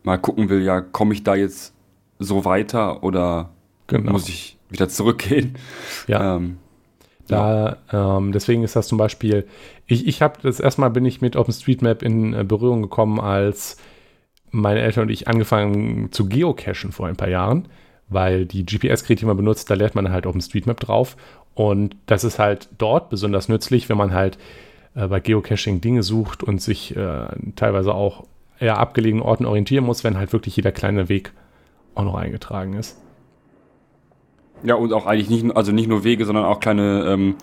mal 0.02 0.19
gucken 0.19 0.49
will, 0.49 0.62
ja, 0.62 0.81
komme 0.81 1.14
ich 1.14 1.23
da 1.23 1.35
jetzt 1.35 1.75
so 2.19 2.45
weiter 2.45 3.02
oder 3.02 3.50
Genau. 3.87 4.12
Muss 4.12 4.28
ich 4.28 4.57
wieder 4.71 4.88
zurückgehen. 4.88 5.55
Ja. 6.07 6.37
Ähm, 6.37 6.59
da, 7.28 7.78
ja. 7.93 8.19
ähm, 8.19 8.33
deswegen 8.33 8.62
ist 8.62 8.76
das 8.76 8.88
zum 8.88 8.99
Beispiel, 8.99 9.47
ich, 9.87 10.07
ich 10.07 10.23
habe 10.23 10.38
das 10.43 10.61
erstmal 10.61 10.90
bin 10.90 11.05
ich 11.05 11.21
mit 11.21 11.37
OpenStreetMap 11.37 12.02
in 12.02 12.35
äh, 12.35 12.45
Berührung 12.45 12.83
gekommen, 12.83 13.19
als 13.19 13.78
meine 14.50 14.81
Eltern 14.81 15.02
und 15.05 15.11
ich 15.11 15.28
angefangen 15.28 16.12
zu 16.12 16.28
geocachen 16.28 16.93
vor 16.93 17.07
ein 17.09 17.16
paar 17.16 17.28
Jahren, 17.28 17.69
weil 18.09 18.47
die 18.47 18.64
GPS-Geräte, 18.64 19.21
die 19.21 19.26
man 19.26 19.37
benutzt, 19.37 19.69
da 19.71 19.75
lernt 19.75 19.95
man 19.95 20.11
halt 20.11 20.26
OpenStreetMap 20.26 20.78
drauf. 20.78 21.16
Und 21.55 21.97
das 22.07 22.23
ist 22.23 22.38
halt 22.38 22.69
dort 22.78 23.11
besonders 23.11 23.49
nützlich, 23.49 23.88
wenn 23.88 23.97
man 23.97 24.12
halt 24.12 24.38
äh, 24.95 25.09
bei 25.09 25.21
Geocaching 25.21 25.81
Dinge 25.81 26.02
sucht 26.02 26.43
und 26.43 26.61
sich 26.61 26.97
äh, 26.97 27.26
teilweise 27.57 27.95
auch 27.95 28.25
eher 28.59 28.78
abgelegenen 28.78 29.25
Orten 29.25 29.47
orientieren 29.47 29.85
muss, 29.85 30.05
wenn 30.05 30.16
halt 30.16 30.33
wirklich 30.33 30.57
jeder 30.57 30.73
kleine 30.73 31.09
Weg 31.09 31.33
auch 31.95 32.05
noch 32.05 32.14
eingetragen 32.14 32.75
ist. 32.75 32.99
Ja, 34.63 34.75
und 34.75 34.93
auch 34.93 35.07
eigentlich 35.07 35.31
nicht, 35.31 35.57
also 35.57 35.73
nicht 35.73 35.89
nur 35.89 36.05
Wege, 36.05 36.25
sondern 36.25 36.45
auch 36.45 36.61
kleine 36.61 37.05
ähm, 37.07 37.35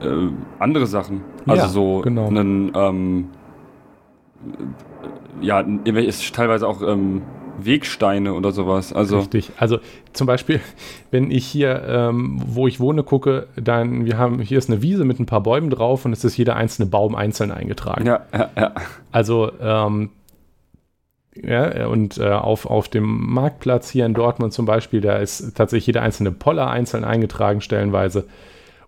äh, 0.00 0.06
andere 0.58 0.86
Sachen. 0.86 1.22
Also 1.46 1.62
Ja, 1.62 1.68
so 1.68 2.00
genau. 2.00 2.28
einen, 2.28 2.72
ähm, 2.74 3.28
ja, 5.40 5.60
ist 5.60 6.34
teilweise 6.34 6.66
auch 6.66 6.82
ähm, 6.82 7.22
Wegsteine 7.64 8.34
oder 8.34 8.52
sowas. 8.52 8.92
Also 8.92 9.18
Richtig. 9.18 9.52
Also 9.58 9.78
zum 10.12 10.26
Beispiel, 10.26 10.60
wenn 11.10 11.30
ich 11.30 11.46
hier, 11.46 11.82
ähm, 11.86 12.40
wo 12.46 12.66
ich 12.66 12.80
wohne, 12.80 13.02
gucke, 13.02 13.48
dann, 13.56 14.04
wir 14.06 14.18
haben, 14.18 14.40
hier 14.40 14.58
ist 14.58 14.70
eine 14.70 14.82
Wiese 14.82 15.04
mit 15.04 15.20
ein 15.20 15.26
paar 15.26 15.42
Bäumen 15.42 15.70
drauf 15.70 16.04
und 16.04 16.12
es 16.12 16.24
ist 16.24 16.36
jeder 16.36 16.56
einzelne 16.56 16.88
Baum 16.88 17.14
einzeln 17.14 17.50
eingetragen. 17.50 18.06
ja, 18.06 18.20
ja, 18.32 18.50
ja. 18.56 18.74
Also, 19.12 19.50
ähm, 19.60 20.10
ja, 21.34 21.86
und 21.86 22.18
äh, 22.18 22.28
auf, 22.28 22.66
auf 22.66 22.88
dem 22.88 23.32
Marktplatz 23.32 23.88
hier 23.88 24.04
in 24.04 24.14
Dortmund 24.14 24.52
zum 24.52 24.66
Beispiel, 24.66 25.00
da 25.00 25.16
ist 25.16 25.54
tatsächlich 25.54 25.86
jeder 25.86 26.02
einzelne 26.02 26.32
Poller 26.32 26.68
einzeln 26.68 27.04
eingetragen, 27.04 27.60
stellenweise. 27.60 28.26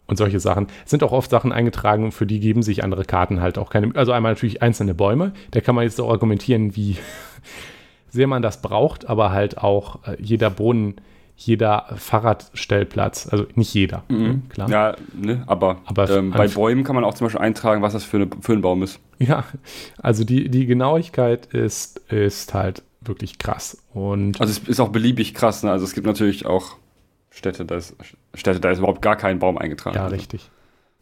Und 0.08 0.16
solche 0.16 0.40
Sachen. 0.40 0.66
Es 0.84 0.90
sind 0.90 1.04
auch 1.04 1.12
oft 1.12 1.30
Sachen 1.30 1.52
eingetragen, 1.52 2.10
für 2.10 2.26
die 2.26 2.40
geben 2.40 2.62
sich 2.62 2.82
andere 2.82 3.04
Karten 3.04 3.40
halt 3.40 3.56
auch 3.56 3.70
keine. 3.70 3.94
Also 3.94 4.12
einmal 4.12 4.32
natürlich 4.32 4.60
einzelne 4.60 4.94
Bäume. 4.94 5.32
Da 5.52 5.60
kann 5.60 5.76
man 5.76 5.84
jetzt 5.84 6.00
auch 6.00 6.10
argumentieren, 6.10 6.74
wie 6.76 6.96
sehr 8.10 8.26
man 8.26 8.42
das 8.42 8.60
braucht, 8.60 9.08
aber 9.08 9.30
halt 9.30 9.58
auch 9.58 10.06
äh, 10.06 10.16
jeder 10.18 10.50
Brunnen, 10.50 10.96
jeder 11.46 11.86
Fahrradstellplatz. 11.96 13.28
Also 13.30 13.46
nicht 13.54 13.72
jeder, 13.74 14.04
ne, 14.08 14.42
klar. 14.48 14.70
Ja, 14.70 14.96
ne, 15.14 15.42
aber, 15.46 15.80
Aber 15.84 16.08
ähm, 16.10 16.30
bei 16.30 16.48
Bäumen 16.48 16.84
kann 16.84 16.94
man 16.94 17.04
auch 17.04 17.14
zum 17.14 17.26
Beispiel 17.26 17.40
eintragen, 17.40 17.82
was 17.82 17.92
das 17.92 18.04
für, 18.04 18.18
eine, 18.18 18.30
für 18.40 18.52
ein 18.52 18.62
Baum 18.62 18.82
ist. 18.82 19.00
Ja, 19.18 19.44
also 19.98 20.24
die, 20.24 20.48
die 20.48 20.66
Genauigkeit 20.66 21.46
ist, 21.46 21.98
ist 22.10 22.54
halt 22.54 22.82
wirklich 23.00 23.38
krass. 23.38 23.82
Und 23.92 24.40
Also 24.40 24.52
es 24.52 24.68
ist 24.68 24.80
auch 24.80 24.90
beliebig 24.90 25.34
krass. 25.34 25.62
Ne? 25.62 25.70
Also 25.70 25.84
es 25.84 25.94
gibt 25.94 26.06
natürlich 26.06 26.46
auch 26.46 26.76
Städte, 27.30 27.64
da 27.64 27.76
ist, 27.76 27.96
Städte, 28.34 28.60
da 28.60 28.70
ist 28.70 28.78
überhaupt 28.78 29.02
gar 29.02 29.16
kein 29.16 29.38
Baum 29.38 29.58
eingetragen. 29.58 29.96
Ja, 29.96 30.06
richtig. 30.06 30.50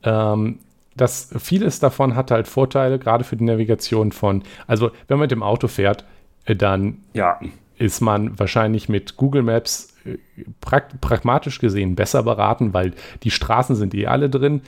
Ähm, 0.03 0.59
das, 0.97 1.31
vieles 1.39 1.81
davon 1.81 2.15
hat 2.15 2.31
halt 2.31 2.49
Vorteile, 2.49 2.99
gerade 2.99 3.25
für 3.25 3.37
die 3.37 3.45
Navigation 3.45 4.13
von, 4.13 4.43
also 4.67 4.91
wenn 5.09 5.19
man 5.19 5.25
mit 5.25 5.31
dem 5.31 5.43
Auto 5.43 5.69
fährt, 5.69 6.05
äh, 6.45 6.57
dann 6.57 6.99
Ja, 7.15 7.39
ist 7.81 8.01
man 8.01 8.39
wahrscheinlich 8.39 8.89
mit 8.89 9.17
Google 9.17 9.43
Maps 9.43 9.95
äh, 10.05 10.19
prag 10.61 10.83
pragmatisch 11.01 11.59
gesehen 11.59 11.97
besser 11.97 12.23
beraten, 12.23 12.75
weil 12.75 12.93
die 13.23 13.31
Straßen 13.31 13.75
sind 13.75 13.95
eh 13.95 14.07
alle 14.07 14.29
drin 14.31 14.61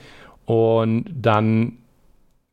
und 0.45 1.05
dann 1.13 1.77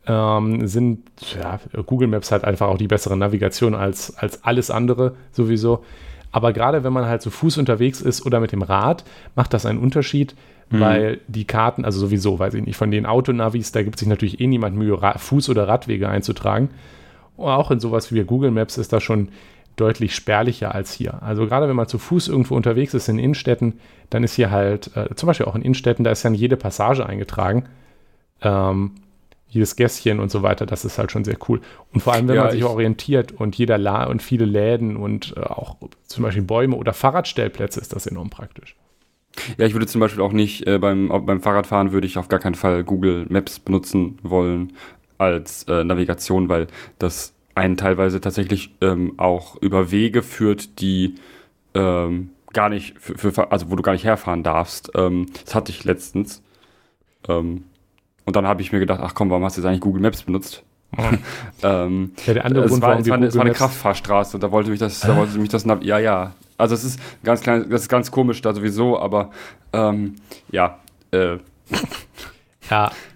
ähm, 0.07 0.67
sind 0.67 1.11
ja, 1.35 1.59
Google 1.87 2.09
Maps 2.09 2.31
halt 2.31 2.45
einfach 2.45 2.69
auch 2.69 2.79
die 2.79 2.89
bessere 2.89 3.17
Navigation 3.17 3.75
als, 3.75 4.17
als 4.17 4.45
alles 4.45 4.71
andere 4.71 5.17
sowieso. 5.33 5.85
Aber 6.31 6.53
gerade 6.53 6.85
wenn 6.85 6.93
man 6.93 7.07
halt 7.07 7.23
zu 7.23 7.31
Fuß 7.31 7.59
unterwegs 7.59 8.01
ist 8.01 8.25
oder 8.25 8.39
mit 8.39 8.53
dem 8.53 8.63
Rad, 8.63 9.05
macht 9.35 9.53
das 9.53 9.67
einen 9.67 9.81
Unterschied, 9.81 10.37
weil 10.71 11.21
die 11.27 11.45
Karten, 11.45 11.85
also 11.85 11.99
sowieso, 11.99 12.39
weiß 12.39 12.55
ich 12.55 12.65
nicht, 12.65 12.77
von 12.77 12.93
den 12.93 13.05
Autonavis, 13.05 13.73
da 13.73 13.83
gibt 13.83 13.99
sich 13.99 14.07
natürlich 14.07 14.41
eh 14.41 14.47
niemand 14.47 14.77
Mühe, 14.77 15.03
Ra 15.03 15.17
Fuß- 15.17 15.51
oder 15.51 15.67
Radwege 15.67 16.09
einzutragen. 16.09 16.71
Auch 17.37 17.73
in 17.73 17.81
sowas 17.81 18.13
wie 18.13 18.23
Google 18.23 18.53
Maps 18.53 18.79
ist 18.79 18.93
das 18.93 19.03
schon 19.03 19.31
deutlich 19.81 20.15
spärlicher 20.15 20.75
als 20.75 20.93
hier. 20.93 21.23
Also 21.23 21.47
gerade 21.47 21.69
wenn 21.69 21.77
man 21.77 21.89
zu 21.89 21.99
Fuß 21.99 22.29
irgendwo 22.29 22.55
unterwegs 22.55 22.95
ist 22.95 23.09
in 23.09 23.19
Innenstädten, 23.19 23.81
dann 24.11 24.23
ist 24.25 24.35
hier 24.35 24.51
halt, 24.51 24.95
äh, 24.97 25.15
zum 25.15 25.27
Beispiel 25.27 25.47
auch 25.47 25.55
in 25.55 25.63
Innenstädten, 25.63 26.05
da 26.05 26.11
ist 26.11 26.25
dann 26.25 26.35
jede 26.35 26.57
Passage 26.57 27.05
eingetragen. 27.07 27.65
Ähm, 28.43 28.93
jedes 29.49 29.75
Gässchen 29.75 30.21
und 30.21 30.31
so 30.31 30.43
weiter, 30.43 30.65
das 30.65 30.85
ist 30.85 30.97
halt 30.99 31.11
schon 31.11 31.25
sehr 31.25 31.37
cool. 31.49 31.61
Und 31.93 32.01
vor 32.03 32.13
allem, 32.13 32.29
wenn 32.29 32.37
Ja, 32.37 32.43
man 32.45 32.53
sich 32.53 32.61
ich- 32.61 32.67
orientiert 32.67 33.33
und 33.33 33.57
jeder 33.57 33.79
La 33.79 34.05
und 34.05 34.23
viele 34.23 34.45
Läden 34.45 34.97
und 34.97 35.35
äh, 35.37 35.41
auch 35.41 35.77
zum 36.07 36.23
Beispiel 36.23 36.43
Bäume 36.45 36.77
oder 36.77 36.93
Fahrradstellplätze 36.93 37.81
ist 37.81 37.93
das 37.93 38.07
enorm 38.07 38.31
praktisch. 38.31 38.77
Ja, 39.59 39.67
ich 39.67 39.73
würde 39.75 39.87
zum 39.87 40.01
Beispiel 40.01 40.23
auch 40.23 40.33
nicht 40.33 40.67
äh, 40.69 40.79
beim, 40.79 41.09
beim 41.27 41.41
Fahrradfahren 41.41 41.91
würde 41.93 42.07
ich 42.07 42.17
auf 42.19 42.29
gar 42.29 42.39
keinen 42.41 42.55
Fall 42.55 42.85
Google 42.85 43.27
Maps 43.29 43.59
benutzen 43.59 44.19
wollen 44.23 44.73
als 45.19 45.65
äh, 45.65 45.83
Navigation, 45.85 46.49
weil 46.49 46.69
das 46.99 47.35
einen 47.55 47.77
teilweise 47.77 48.21
tatsächlich 48.21 48.75
ähm, 48.81 49.15
auch 49.19 49.57
über 49.57 49.91
Wege 49.91 50.23
führt, 50.23 50.81
die 50.81 51.17
ähm, 51.75 52.31
gar 52.53 52.69
nicht, 52.69 52.99
für, 52.99 53.33
für, 53.33 53.53
also 53.53 53.71
wo 53.71 53.77
du 53.77 53.83
gar 53.83 53.93
nicht 53.93 54.05
herfahren 54.05 54.43
darfst. 54.43 54.91
Ähm, 54.95 55.27
das 55.45 55.55
hatte 55.55 55.71
ich 55.73 55.85
letztens. 55.85 56.43
Ähm, 57.29 57.65
und 58.25 58.37
dann 58.37 58.47
habe 58.47 58.63
ich 58.63 58.73
mir 58.73 58.79
gedacht, 58.79 59.01
ach 59.03 59.15
komm, 59.15 59.31
warum 59.31 59.45
hast 59.45 59.57
du 59.57 59.61
jetzt 59.61 59.69
eigentlich 59.69 59.81
Google 59.81 60.03
Maps 60.03 60.23
benutzt? 60.23 60.63
ähm, 61.63 62.13
Ja, 62.27 62.35
der 62.35 62.45
andere 62.45 62.65
es 62.65 62.71
Grund, 62.71 62.83
war, 62.83 62.99
es 62.99 63.09
war, 63.09 63.17
eine, 63.17 63.27
es 63.27 63.37
war 63.37 63.45
eine 63.45 63.55
Kraftfahrstraße 63.55 64.37
und 64.37 64.43
da 64.43 64.51
wollte 64.51 64.71
mich 64.71 64.81
das, 64.81 65.01
da 65.01 65.17
wollte 65.17 65.39
mich 65.39 65.49
das, 65.49 65.65
ja, 65.83 65.99
ja. 65.99 66.35
Also 66.59 66.75
es 66.75 66.85
ist 66.85 67.01
ganz 67.25 67.41
klein, 67.41 67.71
das 67.71 67.83
ist 67.83 67.89
ganz 67.89 68.11
komisch 68.11 68.43
da 68.43 68.53
sowieso, 68.53 68.99
aber 68.99 69.31
ähm, 69.73 70.17
ja, 70.51 70.79
äh, 71.11 71.39
Ja, 72.69 72.93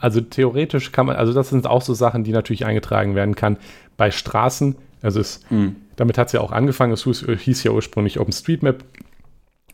also 0.00 0.20
theoretisch 0.20 0.92
kann 0.92 1.06
man, 1.06 1.16
also 1.16 1.32
das 1.32 1.50
sind 1.50 1.66
auch 1.66 1.82
so 1.82 1.94
Sachen, 1.94 2.24
die 2.24 2.32
natürlich 2.32 2.64
eingetragen 2.64 3.14
werden 3.14 3.34
kann. 3.34 3.58
Bei 3.96 4.10
Straßen, 4.10 4.76
also 5.02 5.20
es, 5.20 5.44
damit 5.96 6.18
hat 6.18 6.28
es 6.28 6.32
ja 6.32 6.40
auch 6.40 6.52
angefangen, 6.52 6.92
es 6.92 7.04
hieß, 7.04 7.26
hieß 7.38 7.64
ja 7.64 7.72
ursprünglich 7.72 8.18
OpenStreetMap, 8.18 8.82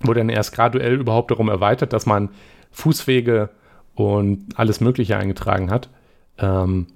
wurde 0.01 0.21
dann 0.21 0.29
erst 0.29 0.53
graduell 0.53 0.95
überhaupt 1.01 1.31
darum 1.31 1.49
erweitert, 1.49 1.93
dass 1.93 2.07
man 2.07 2.31
Fußwege 2.73 3.51
und 3.95 4.47
alles 4.57 4.81
Mögliche 4.81 5.17
eingetragen 5.17 5.71
hat. 5.71 5.89
Ähm, 6.39 6.89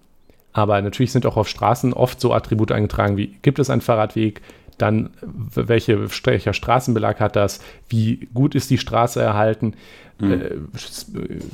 aber 0.53 0.83
natürlich 0.83 1.13
sind 1.13 1.27
auch 1.27 1.37
auf 1.37 1.49
Straßen 1.49 1.93
oft 1.93 2.21
so 2.21 2.33
Attribute 2.35 2.73
eingetragen 2.73 3.17
wie, 3.17 3.39
gibt 3.43 3.59
es 3.59 3.71
einen 3.71 3.81
Fahrradweg, 3.81 4.43
dann 4.81 5.11
welche, 5.23 6.09
welcher 6.25 6.53
Straßenbelag 6.53 7.21
hat 7.21 7.37
das, 7.37 7.61
wie 7.89 8.29
gut 8.35 8.55
ist 8.55 8.71
die 8.71 8.79
Straße 8.79 9.21
erhalten, 9.21 9.75
Sch- 10.21 11.07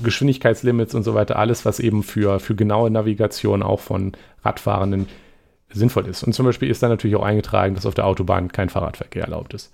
Geschwindigkeitslimits 0.03 0.95
und 0.95 1.05
so 1.05 1.15
weiter, 1.15 1.39
alles, 1.39 1.65
was 1.65 1.79
eben 1.79 2.03
für, 2.03 2.41
für 2.41 2.55
genaue 2.57 2.91
Navigation 2.91 3.63
auch 3.63 3.81
von 3.81 4.13
Radfahrenden 4.45 5.07
sinnvoll 5.73 6.07
ist. 6.09 6.23
Und 6.25 6.33
zum 6.33 6.47
Beispiel 6.47 6.69
ist 6.71 6.83
da 6.83 6.89
natürlich 6.89 7.17
auch 7.17 7.25
eingetragen, 7.25 7.75
dass 7.75 7.87
auf 7.87 7.95
der 7.95 8.07
Autobahn 8.07 8.51
kein 8.51 8.69
Fahrradverkehr 8.69 9.23
erlaubt 9.25 9.55
ist. 9.55 9.73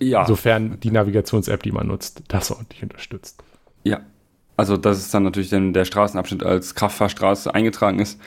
ja, 0.00 0.26
Sofern 0.26 0.78
die 0.80 0.90
Navigations-App, 0.90 1.62
die 1.62 1.72
man 1.72 1.88
nutzt, 1.88 2.22
das 2.28 2.50
ordentlich 2.50 2.82
unterstützt. 2.82 3.42
ja. 3.84 4.00
Also 4.56 4.76
dass 4.76 4.98
es 4.98 5.10
dann 5.10 5.22
natürlich 5.22 5.48
dann 5.48 5.72
der 5.72 5.86
Straßenabschnitt 5.86 6.42
als 6.42 6.74
Kraftfahrstraße 6.74 7.54
eingetragen 7.54 7.98
ist, 7.98 8.20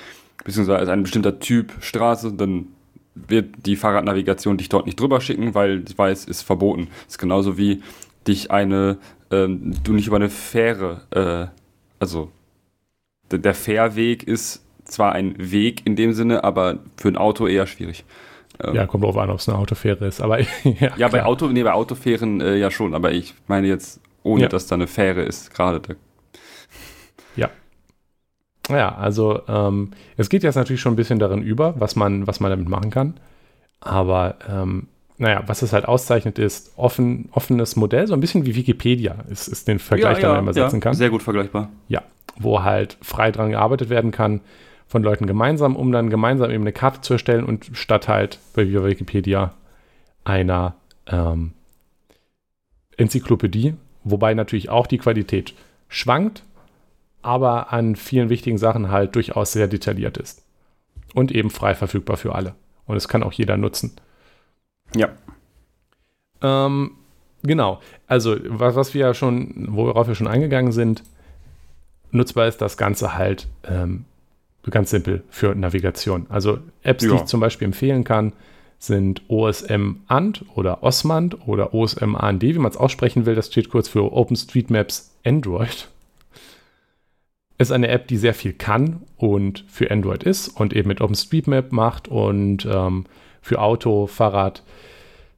beziehungsweise 0.44 0.80
als 0.80 0.90
ein 0.90 1.04
bestimmter 1.04 1.38
Typ 1.38 1.74
Straße, 1.80 2.34
dann 2.34 2.70
wird 3.16 3.66
die 3.66 3.76
Fahrradnavigation 3.76 4.58
dich 4.58 4.70
dort 4.70 4.86
nicht 4.86 5.00
drüber 5.00 5.22
schicken, 5.22 5.54
weil 5.54 5.84
ich 5.88 5.98
weiß, 5.98 6.26
ist 6.26 6.42
verboten. 6.42 6.88
ist 7.08 7.18
genauso 7.20 7.58
wie 7.58 7.82
dich 8.28 8.52
eine, 8.52 8.98
ähm, 9.32 9.74
du 9.84 9.94
nicht 9.94 10.08
über 10.08 10.16
eine 10.16 10.30
Fähre, 10.30 11.02
äh, 11.12 11.48
also 12.00 12.32
der, 13.32 13.54
Fährweg 13.54 14.24
ist 14.24 14.64
zwar 14.84 15.14
ein 15.14 15.36
Weg 15.38 15.86
in 15.86 15.96
dem 15.96 16.14
Sinne, 16.14 16.44
aber 16.44 16.80
für 16.98 17.08
ein 17.08 17.18
Auto 17.18 17.48
eher 17.48 17.66
schwierig. 17.68 18.06
Ähm, 18.64 18.76
Ja, 18.76 18.86
kommt 18.86 19.04
drauf 19.04 19.18
an, 19.18 19.30
ob 19.30 19.40
es 19.40 19.50
eine 19.50 19.58
Autofähre 19.58 20.06
ist, 20.06 20.22
aber 20.22 20.40
ja, 20.64 20.96
ja, 20.98 21.08
bei. 21.08 21.24
Auto, 21.24 21.48
nee, 21.48 21.64
bei 21.64 21.74
Autofähren 21.74 22.42
äh, 22.42 22.58
ja 22.58 22.70
schon, 22.70 22.94
aber 22.94 23.12
ich 23.12 23.34
meine 23.48 23.68
jetzt, 23.68 24.02
ohne 24.24 24.44
Ja. 24.44 24.50
dass 24.50 24.68
da 24.68 24.76
eine 24.76 24.88
Fähre 24.88 25.24
ist, 25.24 25.54
gerade. 25.54 25.80
Da. 25.80 25.96
Ja, 28.70 28.96
also 28.96 29.42
ähm, 29.48 29.92
es 30.16 30.30
geht 30.30 30.44
jetzt 30.44 30.56
natürlich 30.56 30.82
schon 30.82 30.94
ein 30.94 30.98
bisschen 30.98 31.20
darin 31.20 31.42
über, 31.42 31.80
was 31.80 31.96
man, 31.96 32.28
was 32.28 32.40
man 32.40 32.50
damit 32.50 32.70
machen 32.70 32.92
kann. 32.92 33.16
Aber 33.82 34.36
ähm, 34.50 34.88
naja, 35.18 35.44
was 35.46 35.62
es 35.62 35.74
halt 35.74 35.86
auszeichnet, 35.86 36.40
ist 36.40 36.72
offen, 36.78 37.30
offenes 37.32 37.76
Modell, 37.76 38.08
so 38.08 38.14
ein 38.14 38.20
bisschen 38.20 38.46
wie 38.46 38.56
Wikipedia 38.56 39.16
ist, 39.30 39.48
ist 39.48 39.68
den 39.68 39.80
Vergleich, 39.80 40.20
den 40.20 40.30
man 40.30 40.40
immer 40.40 40.54
setzen 40.54 40.80
kann. 40.80 40.94
Sehr 40.94 41.10
gut 41.10 41.24
vergleichbar. 41.24 41.70
Ja, 41.88 42.04
wo 42.38 42.64
halt 42.64 42.98
frei 43.02 43.32
dran 43.32 43.52
gearbeitet 43.52 43.90
werden 43.90 44.12
kann 44.12 44.42
von 44.88 45.04
Leuten 45.04 45.28
gemeinsam, 45.28 45.76
um 45.76 45.92
dann 45.92 46.10
gemeinsam 46.10 46.52
eben 46.52 46.64
eine 46.64 46.72
Karte 46.72 47.02
zu 47.02 47.14
erstellen 47.14 47.44
und 47.44 47.70
statt 47.74 48.08
halt 48.08 48.40
bei 48.56 48.68
Wikipedia 48.72 49.54
einer 50.24 50.76
ähm, 51.08 51.54
Enzyklopädie, 52.98 53.76
wobei 54.04 54.34
natürlich 54.34 54.70
auch 54.70 54.88
die 54.88 54.98
Qualität 54.98 55.54
schwankt, 55.90 56.44
aber 57.24 57.74
an 57.74 57.96
vielen 57.96 58.30
wichtigen 58.30 58.58
Sachen 58.58 58.92
halt 58.92 59.16
durchaus 59.16 59.52
sehr 59.54 59.68
detailliert 59.68 60.18
ist. 60.18 60.44
Und 61.14 61.32
eben 61.32 61.50
frei 61.50 61.76
verfügbar 61.76 62.18
für 62.18 62.34
alle. 62.36 62.56
Und 62.86 62.98
es 62.98 63.08
kann 63.08 63.24
auch 63.24 63.34
jeder 63.34 63.56
nutzen. 63.58 63.94
Ja. 64.96 65.10
Ähm, 66.42 66.92
genau. 67.44 67.80
Also, 68.08 68.36
was, 68.46 68.76
was 68.76 68.94
wir 68.94 69.02
ja 69.02 69.14
schon, 69.14 69.68
worauf 69.70 70.08
wir 70.08 70.16
schon 70.16 70.28
eingegangen 70.28 70.72
sind, 70.72 71.04
nutzbar 72.12 72.48
ist 72.48 72.62
das 72.62 72.78
Ganze 72.78 73.16
halt 73.16 73.48
ähm, 73.64 74.06
ganz 74.70 74.90
simpel 74.90 75.24
für 75.30 75.56
Navigation. 75.56 76.26
Also 76.30 76.60
Apps, 76.84 77.04
die 77.04 77.10
Ja. 77.10 77.16
ich 77.16 77.26
zum 77.26 77.40
Beispiel 77.40 77.66
empfehlen 77.66 78.04
kann, 78.04 78.34
sind 78.80 79.22
OSM 79.30 79.98
AND 80.08 80.44
oder 80.56 80.84
OSMAND 80.84 81.48
oder 81.48 81.74
OSM 81.74 82.16
AND, 82.16 82.42
wie 82.44 82.54
man 82.58 82.72
es 82.72 82.78
aussprechen 82.78 83.26
will. 83.26 83.36
Das 83.36 83.48
steht 83.48 83.70
kurz 83.70 83.88
für 83.88 84.12
OpenStreetMaps 84.12 85.16
Android. 85.26 85.90
Ist 87.58 87.72
eine 87.72 87.88
App, 87.88 88.08
die 88.08 88.18
sehr 88.18 88.34
viel 88.34 88.54
kann 88.54 89.02
und 89.18 89.66
für 89.68 89.92
Android 89.92 90.24
ist 90.24 90.50
und 90.50 90.74
eben 90.74 90.88
mit 90.88 91.02
OpenStreetMap 91.02 91.72
macht 91.72 92.08
und 92.08 92.66
ähm, 92.66 93.06
für 93.42 93.62
Auto, 93.62 94.08
Fahrrad, 94.08 94.64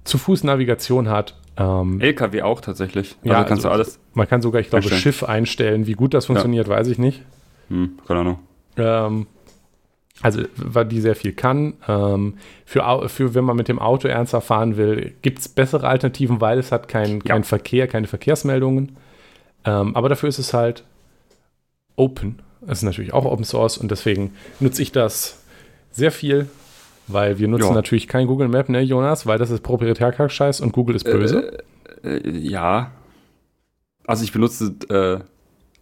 zu 0.03 0.17
Fuß 0.17 0.43
Navigation 0.43 1.10
hat. 1.10 1.36
Ähm, 1.57 2.00
LKW 2.00 2.41
auch 2.43 2.62
tatsächlich. 2.62 3.15
Also 3.24 3.34
ja, 3.34 3.43
kannst 3.43 3.65
also, 3.65 3.69
du 3.69 3.74
alles. 3.74 4.00
Man 4.13 4.27
kann 4.27 4.41
sogar, 4.41 4.62
ich 4.62 4.69
glaube, 4.69 4.84
einstellen. 4.84 5.01
Schiff 5.01 5.24
einstellen. 5.24 5.88
Wie 5.88 5.93
gut 5.93 6.13
das 6.13 6.27
funktioniert, 6.27 6.67
ja. 6.67 6.74
weiß 6.74 6.88
ich 6.88 6.98
nicht. 6.98 7.22
Hm, 7.69 7.98
keine 8.07 8.19
Ahnung. 8.22 8.39
Ähm, 8.77 9.27
also, 10.22 10.43
weil 10.55 10.86
die 10.86 11.01
sehr 11.01 11.15
viel 11.15 11.34
kann. 11.34 11.74
Ähm, 11.88 12.36
für, 12.65 13.10
für, 13.10 13.36
wenn 13.36 13.43
man 13.43 13.57
mit 13.57 13.67
dem 13.67 13.79
Auto 13.79 14.07
ernster 14.07 14.41
fahren 14.41 14.77
will, 14.77 15.13
gibt 15.22 15.39
es 15.39 15.50
bessere 15.50 15.88
Alternativen, 15.88 16.39
weil 16.41 16.60
es 16.60 16.72
hat 16.72 16.88
keinen 16.88 17.24
kein 17.24 17.41
ja. 17.41 17.48
Verkehr, 17.48 17.88
keine 17.88 18.07
Verkehrsmeldungen. 18.07 18.98
Ähm, 19.65 19.95
aber 19.95 20.10
dafür 20.10 20.29
ist 20.29 20.39
es 20.39 20.53
halt 20.53 20.86
open. 21.95 22.41
Es 22.67 22.79
ist 22.79 22.83
natürlich 22.83 23.13
auch 23.13 23.25
Open 23.25 23.45
Source 23.45 23.77
und 23.77 23.91
deswegen 23.91 24.33
nutze 24.59 24.81
ich 24.81 24.91
das 24.91 25.43
sehr 25.91 26.11
viel, 26.11 26.47
weil 27.07 27.37
wir 27.37 27.47
nutzen 27.47 27.69
ja. 27.69 27.73
natürlich 27.73 28.07
kein 28.07 28.27
Google 28.27 28.47
Map, 28.47 28.69
ne, 28.69 28.81
Jonas, 28.81 29.25
weil 29.25 29.37
das 29.37 29.51
ist 29.51 29.61
Proprietärkack-Scheiß 29.61 30.61
und 30.61 30.71
Google 30.71 30.95
ist 30.95 31.03
böse. 31.03 31.63
Äh, 32.03 32.17
äh, 32.17 32.37
ja. 32.37 32.91
Also 34.07 34.23
ich 34.23 34.31
benutze 34.31 34.75
äh, 34.89 35.23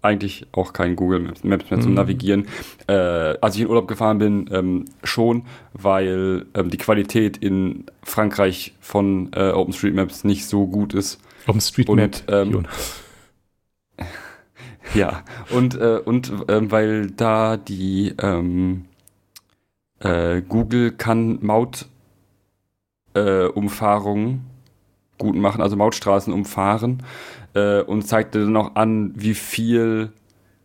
eigentlich 0.03 0.45
auch 0.51 0.73
kein 0.73 0.95
Google 0.95 1.19
Maps 1.19 1.43
mehr 1.43 1.59
zum 1.59 1.91
mhm. 1.91 1.93
Navigieren. 1.93 2.47
Äh, 2.87 2.93
als 2.93 3.55
ich 3.55 3.61
in 3.61 3.67
Urlaub 3.67 3.87
gefahren 3.87 4.17
bin, 4.17 4.49
ähm, 4.51 4.85
schon, 5.03 5.45
weil 5.71 6.45
ähm, 6.53 6.69
die 6.69 6.77
Qualität 6.77 7.37
in 7.37 7.85
Frankreich 8.03 8.75
von 8.81 9.31
äh, 9.33 9.51
OpenStreetMaps 9.51 10.25
nicht 10.25 10.45
so 10.45 10.67
gut 10.67 10.93
ist. 10.93 11.21
OpenStreetMap, 11.47 12.23
ähm, 12.27 12.65
ja, 14.93 15.23
und, 15.49 15.75
äh, 15.75 15.99
und 16.03 16.31
äh, 16.49 16.71
weil 16.71 17.11
da 17.11 17.57
die 17.57 18.13
ähm, 18.21 18.85
äh, 19.99 20.41
Google 20.41 20.91
kann 20.91 21.39
Mautumfahrungen 23.13 24.33
äh, 24.33 24.39
gut 25.17 25.35
machen, 25.35 25.61
also 25.61 25.75
Mautstraßen 25.75 26.33
umfahren 26.33 27.03
äh, 27.53 27.81
und 27.81 28.07
zeigte 28.07 28.43
dann 28.43 28.57
auch 28.57 28.75
an, 28.75 29.13
wie 29.15 29.33
viel 29.33 30.11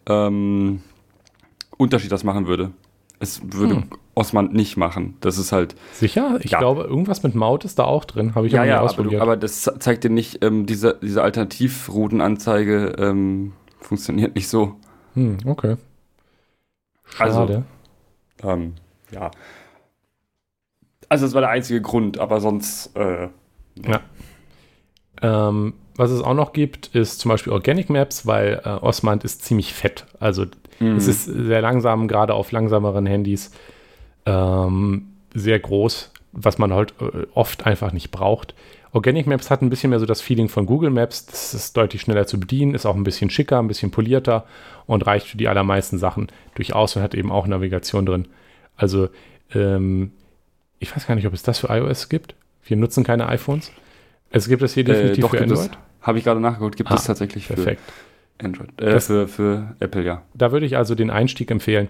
ähm, 0.06 0.80
Unterschied 1.76 2.12
das 2.12 2.24
machen 2.24 2.46
würde. 2.46 2.72
Es 3.20 3.40
würde 3.52 3.76
hm. 3.76 3.84
Osman 4.14 4.52
nicht 4.52 4.76
machen. 4.76 5.16
Das 5.20 5.38
ist 5.38 5.52
halt. 5.52 5.76
Sicher? 5.92 6.38
Ich 6.42 6.50
ja. 6.50 6.58
glaube, 6.58 6.82
irgendwas 6.82 7.22
mit 7.22 7.34
Maut 7.34 7.64
ist 7.64 7.78
da 7.78 7.84
auch 7.84 8.04
drin. 8.04 8.34
Habe 8.34 8.48
ich 8.48 8.52
ja, 8.52 8.64
ja, 8.64 8.80
aber, 8.80 9.02
du, 9.04 9.20
aber, 9.20 9.36
das 9.36 9.70
zeigt 9.78 10.04
dir 10.04 10.10
nicht, 10.10 10.44
ähm, 10.44 10.66
diese, 10.66 10.98
diese 11.00 11.22
Alternativroutenanzeige 11.22 12.96
ähm, 12.98 13.52
funktioniert 13.80 14.34
nicht 14.34 14.48
so. 14.48 14.76
Hm, 15.14 15.38
okay. 15.44 15.76
Schade. 17.04 17.64
Also, 18.40 18.50
ähm, 18.50 18.74
ja. 19.10 19.30
Also, 21.08 21.26
das 21.26 21.34
war 21.34 21.40
der 21.40 21.50
einzige 21.50 21.80
Grund, 21.80 22.18
aber 22.18 22.40
sonst. 22.40 22.94
Äh, 22.96 23.28
ja. 23.86 24.00
Ähm, 25.20 25.74
was 25.96 26.12
es 26.12 26.22
auch 26.22 26.34
noch 26.34 26.52
gibt, 26.52 26.94
ist 26.94 27.18
zum 27.18 27.30
Beispiel 27.30 27.52
Organic 27.52 27.90
Maps, 27.90 28.24
weil 28.24 28.60
äh, 28.64 28.68
Osmand 28.68 29.24
ist 29.24 29.44
ziemlich 29.44 29.74
fett. 29.74 30.06
Also 30.20 30.46
mhm. 30.78 30.96
es 30.96 31.08
ist 31.08 31.24
sehr 31.24 31.60
langsam, 31.60 32.06
gerade 32.06 32.34
auf 32.34 32.52
langsameren 32.52 33.04
Handys. 33.04 33.50
Ähm, 34.24 35.08
sehr 35.34 35.58
groß, 35.58 36.12
was 36.30 36.58
man 36.58 36.72
halt 36.72 36.94
äh, 37.00 37.26
oft 37.34 37.66
einfach 37.66 37.92
nicht 37.92 38.12
braucht. 38.12 38.54
Organic 38.92 39.26
Maps 39.26 39.50
hat 39.50 39.62
ein 39.62 39.70
bisschen 39.70 39.90
mehr 39.90 40.00
so 40.00 40.06
das 40.06 40.20
Feeling 40.20 40.48
von 40.48 40.66
Google 40.66 40.90
Maps. 40.90 41.26
Das 41.26 41.54
ist 41.54 41.76
deutlich 41.76 42.02
schneller 42.02 42.26
zu 42.26 42.40
bedienen, 42.40 42.74
ist 42.74 42.86
auch 42.86 42.96
ein 42.96 43.04
bisschen 43.04 43.30
schicker, 43.30 43.58
ein 43.58 43.68
bisschen 43.68 43.90
polierter 43.90 44.46
und 44.86 45.06
reicht 45.06 45.26
für 45.26 45.36
die 45.36 45.48
allermeisten 45.48 45.98
Sachen 45.98 46.28
durchaus 46.54 46.96
und 46.96 47.02
hat 47.02 47.14
eben 47.14 47.30
auch 47.30 47.46
Navigation 47.46 48.06
drin. 48.06 48.28
Also, 48.76 49.08
ähm, 49.54 50.12
ich 50.78 50.94
weiß 50.94 51.06
gar 51.06 51.14
nicht, 51.16 51.26
ob 51.26 51.34
es 51.34 51.42
das 51.42 51.58
für 51.58 51.68
iOS 51.68 52.08
gibt. 52.08 52.34
Wir 52.64 52.76
nutzen 52.76 53.04
keine 53.04 53.28
iPhones. 53.28 53.72
Es 54.30 54.48
gibt 54.48 54.62
es 54.62 54.74
hier 54.74 54.84
äh, 54.84 54.92
definitiv 54.92 55.24
äh, 55.24 55.28
für 55.28 55.42
Android. 55.42 55.70
Habe 56.00 56.18
ich 56.18 56.24
gerade 56.24 56.40
nachgeguckt, 56.40 56.76
gibt 56.76 56.90
ah, 56.90 56.94
es 56.94 57.04
tatsächlich 57.04 57.46
für 57.46 57.54
perfekt. 57.54 57.82
Android. 58.42 58.80
Äh, 58.80 59.00
für, 59.00 59.28
für 59.28 59.76
Apple, 59.80 60.04
ja. 60.04 60.22
Da 60.34 60.52
würde 60.52 60.64
ich 60.64 60.76
also 60.76 60.94
den 60.94 61.10
Einstieg 61.10 61.50
empfehlen. 61.50 61.88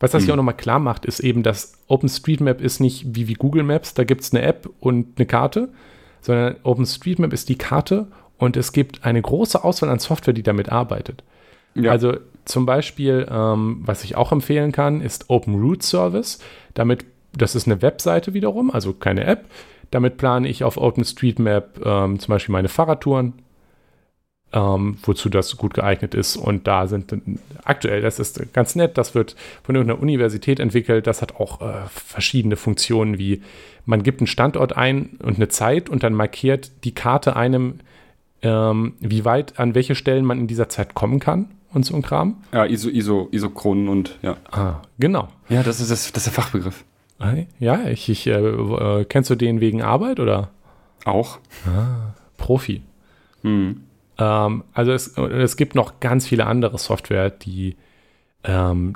Was 0.00 0.10
das 0.10 0.22
hm. 0.22 0.24
hier 0.26 0.34
auch 0.34 0.38
nochmal 0.38 0.56
klar 0.56 0.78
macht, 0.78 1.04
ist 1.04 1.20
eben, 1.20 1.42
dass 1.42 1.74
OpenStreetMap 1.86 2.60
ist 2.60 2.80
nicht 2.80 3.14
wie, 3.14 3.28
wie 3.28 3.34
Google 3.34 3.62
Maps, 3.62 3.94
da 3.94 4.04
gibt 4.04 4.22
es 4.22 4.32
eine 4.32 4.42
App 4.42 4.68
und 4.80 5.06
eine 5.16 5.26
Karte, 5.26 5.68
sondern 6.24 6.56
OpenStreetMap 6.62 7.34
ist 7.34 7.50
die 7.50 7.58
Karte 7.58 8.06
und 8.38 8.56
es 8.56 8.72
gibt 8.72 9.04
eine 9.04 9.20
große 9.20 9.62
Auswahl 9.62 9.90
an 9.90 9.98
Software, 9.98 10.32
die 10.32 10.42
damit 10.42 10.72
arbeitet. 10.72 11.22
Ja. 11.74 11.90
Also 11.90 12.16
zum 12.46 12.64
Beispiel, 12.64 13.26
ähm, 13.30 13.82
was 13.84 14.04
ich 14.04 14.16
auch 14.16 14.32
empfehlen 14.32 14.72
kann, 14.72 15.02
ist 15.02 15.28
OpenRoute 15.28 15.84
Service. 15.84 16.38
Damit, 16.72 17.04
das 17.36 17.54
ist 17.54 17.66
eine 17.66 17.82
Webseite 17.82 18.32
wiederum, 18.32 18.70
also 18.70 18.94
keine 18.94 19.24
App. 19.24 19.44
Damit 19.90 20.16
plane 20.16 20.48
ich 20.48 20.64
auf 20.64 20.78
OpenStreetMap 20.78 21.84
ähm, 21.84 22.18
zum 22.18 22.32
Beispiel 22.32 22.52
meine 22.54 22.68
Fahrradtouren, 22.68 23.34
ähm, 24.54 24.96
wozu 25.02 25.28
das 25.28 25.56
gut 25.56 25.74
geeignet 25.74 26.14
ist. 26.14 26.36
Und 26.36 26.66
da 26.66 26.86
sind 26.86 27.12
aktuell, 27.64 28.00
das 28.00 28.20
ist 28.20 28.52
ganz 28.52 28.76
nett, 28.76 28.96
das 28.96 29.14
wird 29.14 29.34
von 29.64 29.74
irgendeiner 29.74 30.00
Universität 30.00 30.60
entwickelt. 30.60 31.06
Das 31.06 31.20
hat 31.20 31.36
auch 31.36 31.60
äh, 31.60 31.88
verschiedene 31.88 32.56
Funktionen, 32.56 33.18
wie 33.18 33.42
man 33.84 34.02
gibt 34.02 34.20
einen 34.20 34.28
Standort 34.28 34.76
ein 34.76 35.18
und 35.22 35.36
eine 35.36 35.48
Zeit 35.48 35.90
und 35.90 36.04
dann 36.04 36.14
markiert 36.14 36.70
die 36.84 36.94
Karte 36.94 37.36
einem, 37.36 37.80
ähm, 38.42 38.94
wie 39.00 39.24
weit, 39.24 39.58
an 39.58 39.74
welche 39.74 39.96
Stellen 39.96 40.24
man 40.24 40.38
in 40.38 40.46
dieser 40.46 40.68
Zeit 40.68 40.94
kommen 40.94 41.18
kann 41.18 41.50
und 41.72 41.84
so 41.84 41.96
ein 41.96 42.02
Kram. 42.02 42.36
Ja, 42.52 42.64
ISO, 42.64 42.88
ISO, 42.88 43.28
Isochronen 43.32 43.88
und 43.88 44.18
ja. 44.22 44.36
Ah, 44.52 44.82
genau. 44.98 45.28
Ja, 45.48 45.64
das 45.64 45.80
ist, 45.80 45.90
das, 45.90 46.12
das 46.12 46.26
ist 46.26 46.36
der 46.36 46.42
Fachbegriff. 46.42 46.84
Ja, 47.58 47.88
ich, 47.88 48.10
ich 48.10 48.26
äh, 48.26 48.32
äh, 48.32 49.04
kennst 49.06 49.30
du 49.30 49.34
den 49.34 49.60
wegen 49.60 49.82
Arbeit 49.82 50.20
oder? 50.20 50.50
Auch. 51.06 51.38
Ah, 51.66 52.14
Profi. 52.36 52.82
Hm. 53.42 53.80
Ähm, 54.18 54.64
also 54.72 54.92
es, 54.92 55.16
es 55.18 55.56
gibt 55.56 55.74
noch 55.74 56.00
ganz 56.00 56.26
viele 56.26 56.46
andere 56.46 56.78
Software, 56.78 57.30
die 57.30 57.76
ähm, 58.44 58.94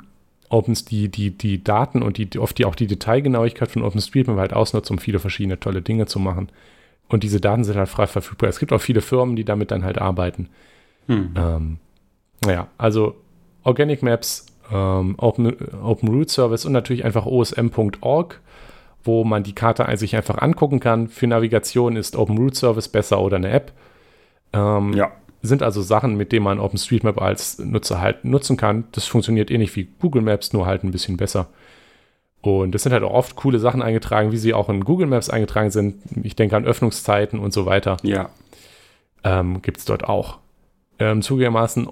Opens, 0.49 0.83
die, 0.83 1.09
die, 1.09 1.29
die 1.29 1.63
Daten 1.63 2.01
und 2.01 2.17
die, 2.17 2.39
oft 2.39 2.57
die 2.57 2.65
auch 2.65 2.73
die 2.73 2.87
Detailgenauigkeit 2.87 3.69
von 3.69 3.83
OpenStreetMap 3.83 4.37
halt 4.37 4.53
ausnutzt, 4.53 4.89
um 4.89 4.97
viele 4.97 5.19
verschiedene 5.19 5.59
tolle 5.59 5.83
Dinge 5.83 6.07
zu 6.07 6.19
machen. 6.19 6.49
Und 7.07 7.23
diese 7.23 7.39
Daten 7.39 7.63
sind 7.63 7.77
halt 7.77 7.89
frei 7.89 8.07
verfügbar. 8.07 8.49
Es 8.49 8.59
gibt 8.59 8.73
auch 8.73 8.81
viele 8.81 9.01
Firmen, 9.01 9.35
die 9.35 9.45
damit 9.45 9.69
dann 9.69 9.83
halt 9.83 9.99
arbeiten. 9.99 10.49
Hm. 11.07 11.33
Ähm, 11.35 11.77
naja, 12.43 12.67
also 12.79 13.15
Organic 13.63 14.01
Maps, 14.01 14.47
ähm, 14.71 15.15
Open, 15.17 15.55
Open 15.83 16.09
Root 16.09 16.31
Service 16.31 16.65
und 16.65 16.71
natürlich 16.71 17.05
einfach 17.05 17.27
osm.org, 17.27 18.39
wo 19.03 19.23
man 19.23 19.43
die 19.43 19.53
Karte 19.53 19.85
sich 19.97 20.15
einfach 20.15 20.39
angucken 20.39 20.79
kann. 20.79 21.09
Für 21.09 21.27
Navigation 21.27 21.95
ist 21.95 22.15
Open 22.15 22.37
Root 22.37 22.55
Service 22.55 22.87
besser 22.87 23.21
oder 23.21 23.37
eine 23.37 23.49
App. 23.49 23.71
Ähm, 24.53 24.93
ja. 24.93 25.11
Sind 25.41 25.63
also 25.63 25.81
Sachen, 25.81 26.15
mit 26.15 26.31
denen 26.31 26.43
man 26.43 26.59
OpenStreetMap 26.59 27.21
als 27.21 27.59
Nutzer 27.59 28.01
halt 28.01 28.25
nutzen 28.25 28.57
kann. 28.57 28.85
Das 28.91 29.05
funktioniert 29.05 29.49
ähnlich 29.51 29.75
wie 29.75 29.87
Google 29.99 30.21
Maps, 30.21 30.51
nur 30.51 30.65
halt 30.65 30.83
ein 30.83 30.91
bisschen 30.91 31.15
besser. 31.15 31.47
Und 32.41 32.75
es 32.75 32.83
sind 32.83 32.93
halt 32.93 33.03
auch 33.03 33.13
oft 33.13 33.35
coole 33.35 33.59
Sachen 33.59 33.81
eingetragen, 33.81 34.31
wie 34.31 34.37
sie 34.37 34.53
auch 34.53 34.69
in 34.69 34.83
Google 34.83 35.07
Maps 35.07 35.29
eingetragen 35.29 35.71
sind. 35.71 36.01
Ich 36.23 36.35
denke 36.35 36.55
an 36.55 36.65
Öffnungszeiten 36.65 37.39
und 37.39 37.53
so 37.53 37.65
weiter. 37.65 37.97
Ja. 38.03 38.29
Ähm, 39.23 39.61
Gibt 39.61 39.77
es 39.77 39.85
dort 39.85 40.05
auch. 40.05 40.39
Ähm, 40.99 41.21
zugegebenermaßen 41.21 41.89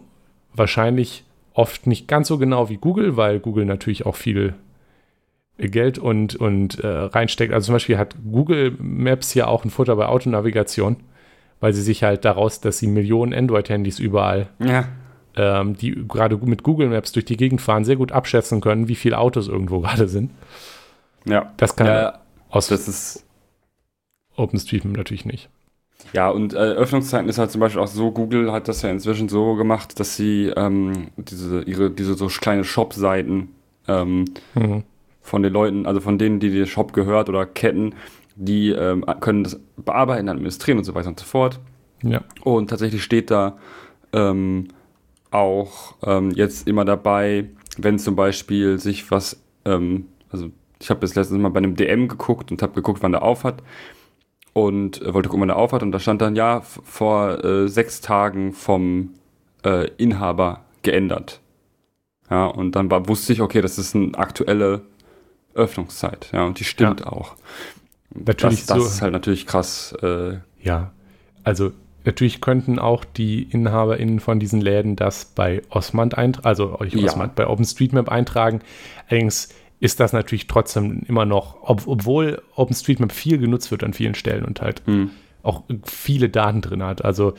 wahrscheinlich 0.54 1.24
oft 1.54 1.88
nicht 1.88 2.08
ganz 2.08 2.28
so 2.28 2.38
genau 2.38 2.70
wie 2.70 2.78
Google, 2.78 3.18
weil 3.18 3.40
Google 3.40 3.66
natürlich 3.66 4.06
auch 4.06 4.16
viel 4.16 4.54
Geld 5.58 5.98
und, 5.98 6.36
und 6.36 6.80
äh, 6.80 6.88
reinsteckt. 6.88 7.52
Also 7.52 7.68
zum 7.68 7.76
Beispiel 7.76 7.98
hat 7.98 8.16
Google 8.32 8.76
Maps 8.80 9.34
ja 9.34 9.48
auch 9.48 9.66
ein 9.66 9.72
Futter 9.72 9.96
bei 9.96 10.06
Autonavigation 10.06 10.98
weil 11.60 11.74
sie 11.74 11.82
sich 11.82 12.04
halt 12.04 12.26
daraus, 12.26 12.62
dass 12.62 12.78
sie 12.78 12.88
Millionen 12.88 13.34
Android-Handys 13.34 14.00
überall, 14.00 14.50
ja. 14.60 14.86
ähm, 15.36 15.76
die 15.76 16.08
gerade 16.08 16.38
mit 16.38 16.64
Google 16.64 16.90
Maps 16.90 17.12
durch 17.12 17.26
die 17.26 17.38
Gegend 17.38 17.62
fahren, 17.62 17.86
sehr 17.86 17.96
gut 17.96 18.12
abschätzen 18.12 18.62
können, 18.62 18.88
wie 18.88 18.96
viele 18.96 19.18
Autos 19.18 19.48
irgendwo 19.48 19.80
gerade 19.82 20.08
sind. 20.08 20.32
Ja. 21.26 21.52
Das 21.58 21.76
kann 21.76 21.88
ja, 21.88 22.20
aus 22.50 22.68
das 22.68 22.88
ist 22.88 23.26
OpenStreetMap 24.36 24.96
natürlich 24.96 25.26
nicht. 25.26 25.50
Ja, 26.14 26.30
und 26.30 26.54
äh, 26.54 26.58
Öffnungszeiten 26.58 27.28
ist 27.28 27.38
halt 27.38 27.52
zum 27.52 27.60
Beispiel 27.60 27.82
auch 27.82 27.88
so, 27.88 28.12
Google 28.12 28.52
hat 28.52 28.68
das 28.68 28.82
ja 28.82 28.90
inzwischen 28.90 29.30
so 29.30 29.56
gemacht, 29.56 30.00
dass 30.00 30.16
sie 30.16 30.54
ähm, 30.56 31.08
diese, 31.18 31.64
ihre, 31.64 31.90
diese 31.90 32.14
so 32.14 32.28
kleine 32.28 32.64
Shop-Seiten 32.64 33.50
ähm, 33.88 34.26
mhm. 34.54 34.84
von 35.22 35.44
den 35.44 35.52
Leuten, 35.52 35.86
also 35.86 36.00
von 36.00 36.18
denen, 36.18 36.40
die 36.40 36.52
der 36.52 36.66
Shop 36.66 36.94
gehört 36.94 37.30
oder 37.30 37.46
Ketten, 37.46 37.96
die 38.38 38.70
ähm, 38.70 39.04
können 39.20 39.44
das 39.44 39.60
bearbeiten, 39.76 40.30
administrieren 40.30 40.78
und 40.78 40.84
so 40.84 40.96
weiter 40.96 41.10
und 41.10 41.20
so 41.20 41.26
fort. 41.26 41.60
Ja. 42.04 42.22
Und 42.44 42.70
tatsächlich 42.70 43.04
steht 43.04 43.32
da 43.32 43.58
ähm, 44.14 44.70
auch 45.32 45.96
ähm, 46.04 46.32
jetzt 46.32 46.68
immer 46.68 46.86
dabei, 46.86 47.50
wenn 47.78 48.00
zum 48.00 48.16
Beispiel 48.16 48.80
sich 48.80 49.10
was, 49.12 49.42
ähm, 49.66 50.06
also 50.30 50.52
ich 50.80 50.90
habe 50.90 51.00
das 51.02 51.16
letztes 51.16 51.38
Mal 51.38 51.50
bei 51.50 51.58
einem 51.58 51.76
DM 51.76 52.08
geguckt 52.08 52.52
und 52.52 52.62
habe 52.62 52.74
geguckt, 52.74 53.02
wann 53.02 53.12
der 53.12 53.24
auf 53.24 53.44
hat 53.44 53.64
und 54.54 55.02
äh, 55.02 55.14
wollte 55.14 55.30
gucken, 55.30 55.42
wann 55.42 55.50
der 55.50 55.58
auf 55.58 55.74
hat 55.74 55.84
und 55.84 55.92
da 55.92 56.00
stand 56.00 56.22
dann, 56.22 56.36
ja, 56.36 56.62
vor 56.62 57.44
äh, 57.44 57.68
sechs 57.68 58.02
Tagen 58.02 58.54
vom 58.54 59.16
äh, 59.66 59.90
Inhaber 59.98 60.66
geändert. 60.84 61.42
Ja, 62.30 62.46
und 62.46 62.76
dann 62.76 62.92
war, 62.92 63.08
wusste 63.08 63.34
ich, 63.34 63.42
okay, 63.42 63.62
das 63.62 63.78
ist 63.78 63.96
eine 63.96 64.18
aktuelle 64.18 64.82
Öffnungszeit. 65.54 66.30
Ja, 66.34 66.46
und 66.46 66.60
die 66.60 66.66
stimmt 66.66 67.02
ja. 67.02 67.08
auch. 67.08 67.36
Natürlich 68.14 68.66
das, 68.66 68.68
das 68.68 68.78
so, 68.78 68.86
ist 68.86 69.02
halt 69.02 69.14
natürlich 69.14 69.46
krass. 69.46 69.96
Äh, 70.02 70.38
ja, 70.62 70.92
also 71.44 71.72
natürlich 72.06 72.42
könnten 72.42 72.80
auch 72.80 73.06
die 73.06 73.44
InhaberInnen 73.44 74.20
von 74.20 74.40
diesen 74.40 74.62
Läden 74.62 74.96
das 74.96 75.26
bei 75.26 75.62
Osmand 75.70 76.18
eintragen, 76.18 76.48
also 76.48 76.78
nicht 76.82 76.98
Osmand, 76.98 77.36
bei 77.36 77.48
OpenStreetMap 77.48 78.10
eintragen. 78.10 78.62
Allerdings 79.08 79.50
ist 79.80 80.00
das 80.00 80.14
natürlich 80.14 80.48
trotzdem 80.48 81.04
immer 81.08 81.26
noch, 81.26 81.58
ob, 81.62 81.88
obwohl 81.88 82.42
OpenStreetMap 82.56 83.12
viel 83.12 83.38
genutzt 83.38 83.72
wird 83.72 83.84
an 83.84 83.94
vielen 83.94 84.16
Stellen 84.16 84.46
und 84.46 84.62
halt 84.62 84.82
hm. 84.86 85.12
auch 85.44 85.64
viele 85.84 86.30
Daten 86.30 86.62
drin 86.62 86.82
hat. 86.82 87.06
Also 87.06 87.34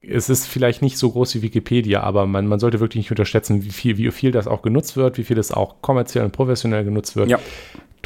es 0.00 0.28
ist 0.28 0.46
vielleicht 0.46 0.82
nicht 0.82 0.98
so 0.98 1.10
groß 1.10 1.34
wie 1.36 1.42
Wikipedia, 1.42 2.02
aber 2.02 2.26
man, 2.26 2.46
man 2.46 2.60
sollte 2.60 2.80
wirklich 2.80 3.02
nicht 3.02 3.10
unterschätzen, 3.10 3.64
wie 3.64 3.70
viel, 3.70 3.96
wie 3.98 4.10
viel 4.10 4.30
das 4.30 4.46
auch 4.46 4.62
genutzt 4.62 4.96
wird, 4.96 5.18
wie 5.18 5.24
viel 5.24 5.36
das 5.36 5.52
auch 5.52 5.80
kommerziell 5.80 6.24
und 6.24 6.32
professionell 6.32 6.84
genutzt 6.84 7.16
wird. 7.16 7.30
Ja. 7.30 7.38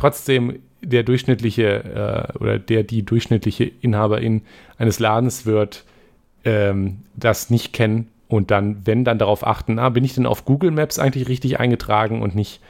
Trotzdem, 0.01 0.61
der 0.81 1.03
durchschnittliche 1.03 2.33
äh, 2.35 2.39
oder 2.39 2.59
der 2.59 2.85
die 2.85 3.03
durchschnittliche 3.03 3.65
Inhaberin 3.65 4.41
eines 4.79 4.99
Ladens 4.99 5.45
wird 5.45 5.85
ähm, 6.43 7.03
das 7.15 7.51
nicht 7.51 7.75
kennen 7.75 8.09
und 8.29 8.51
dann, 8.51 8.87
wenn 8.87 9.05
dann 9.05 9.19
darauf 9.19 9.47
achten, 9.47 9.79
ah, 9.79 9.91
bin 9.91 10.05
ich 10.05 10.15
denn 10.15 10.25
auf 10.25 10.47
Google 10.47 10.71
Maps 10.71 10.99
eigentlich 10.99 11.29
richtig 11.29 11.61
eingetragen 11.61 12.23
und 12.23 12.35
nicht 12.35 12.61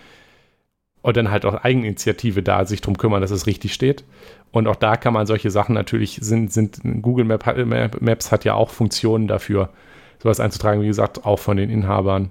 und 1.02 1.16
dann 1.16 1.30
halt 1.30 1.44
auch 1.44 1.54
Eigeninitiative 1.54 2.42
da 2.42 2.64
sich 2.64 2.80
darum 2.80 2.98
kümmern, 2.98 3.20
dass 3.20 3.30
es 3.30 3.46
richtig 3.46 3.74
steht. 3.74 4.04
Und 4.50 4.66
auch 4.66 4.76
da 4.76 4.96
kann 4.96 5.14
man 5.14 5.26
solche 5.26 5.50
Sachen 5.50 5.74
natürlich, 5.74 6.18
sind, 6.20 6.52
sind 6.52 6.80
Google 7.00 7.24
Map, 7.24 8.00
Maps 8.00 8.32
hat 8.32 8.44
ja 8.44 8.54
auch 8.54 8.70
Funktionen 8.70 9.28
dafür, 9.28 9.70
sowas 10.18 10.40
einzutragen, 10.40 10.82
wie 10.82 10.88
gesagt, 10.88 11.24
auch 11.24 11.38
von 11.38 11.56
den 11.56 11.70
Inhabern 11.70 12.30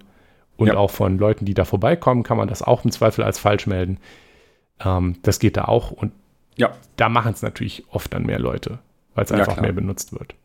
und 0.57 0.67
ja. 0.67 0.75
auch 0.75 0.91
von 0.91 1.17
Leuten, 1.17 1.45
die 1.45 1.53
da 1.53 1.63
vorbeikommen, 1.63 2.23
kann 2.23 2.37
man 2.37 2.49
das 2.49 2.61
auch 2.61 2.83
im 2.83 2.91
Zweifel 2.91 3.23
als 3.23 3.39
falsch 3.39 3.65
melden. 3.65 3.97
Ähm, 4.79 5.17
das 5.23 5.39
geht 5.39 5.57
da 5.57 5.65
auch 5.65 5.91
und 5.91 6.11
ja. 6.55 6.71
da 6.97 7.09
machen 7.09 7.33
es 7.33 7.41
natürlich 7.41 7.83
oft 7.89 8.13
dann 8.13 8.25
mehr 8.25 8.39
Leute, 8.39 8.79
weil 9.15 9.25
es 9.25 9.31
einfach 9.31 9.57
ja, 9.57 9.61
mehr 9.61 9.73
benutzt 9.73 10.13
wird. 10.13 10.35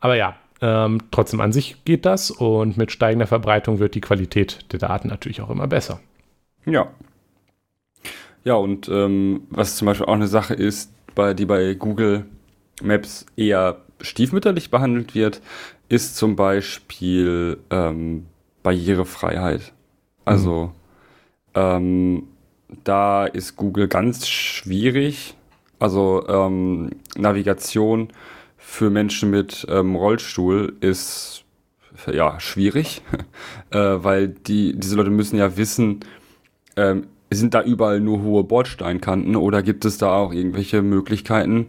Aber 0.00 0.16
ja, 0.16 0.36
ähm, 0.60 1.02
trotzdem 1.10 1.40
an 1.40 1.52
sich 1.52 1.84
geht 1.84 2.06
das 2.06 2.30
und 2.30 2.76
mit 2.76 2.92
steigender 2.92 3.26
Verbreitung 3.26 3.78
wird 3.78 3.94
die 3.94 4.00
Qualität 4.00 4.72
der 4.72 4.78
Daten 4.78 5.08
natürlich 5.08 5.40
auch 5.40 5.50
immer 5.50 5.66
besser. 5.66 6.00
Ja. 6.64 6.88
Ja, 8.44 8.54
und 8.54 8.88
ähm, 8.88 9.42
was 9.50 9.76
zum 9.76 9.86
Beispiel 9.86 10.06
auch 10.06 10.14
eine 10.14 10.28
Sache 10.28 10.54
ist, 10.54 10.92
bei, 11.14 11.34
die 11.34 11.46
bei 11.46 11.74
Google 11.74 12.26
Maps 12.82 13.26
eher 13.36 13.78
stiefmütterlich 14.00 14.70
behandelt 14.70 15.14
wird, 15.14 15.40
ist 15.88 16.16
zum 16.16 16.36
Beispiel 16.36 17.58
ähm, 17.70 18.26
Barrierefreiheit. 18.62 19.72
Also 20.24 20.72
mhm. 21.56 22.28
Da 22.84 23.26
ist 23.26 23.56
Google 23.56 23.88
ganz 23.88 24.26
schwierig. 24.28 25.34
Also 25.78 26.26
ähm, 26.28 26.90
Navigation 27.16 28.08
für 28.56 28.90
Menschen 28.90 29.30
mit 29.30 29.66
ähm, 29.68 29.94
Rollstuhl 29.94 30.76
ist 30.80 31.44
ja 32.10 32.40
schwierig, 32.40 33.02
äh, 33.70 33.78
weil 33.78 34.28
die, 34.28 34.78
diese 34.78 34.96
Leute 34.96 35.10
müssen 35.10 35.36
ja 35.36 35.56
wissen, 35.56 36.00
ähm, 36.76 37.06
sind 37.30 37.54
da 37.54 37.62
überall 37.62 38.00
nur 38.00 38.22
hohe 38.22 38.44
Bordsteinkanten 38.44 39.36
oder 39.36 39.62
gibt 39.62 39.84
es 39.84 39.98
da 39.98 40.14
auch 40.14 40.32
irgendwelche 40.32 40.82
Möglichkeiten, 40.82 41.68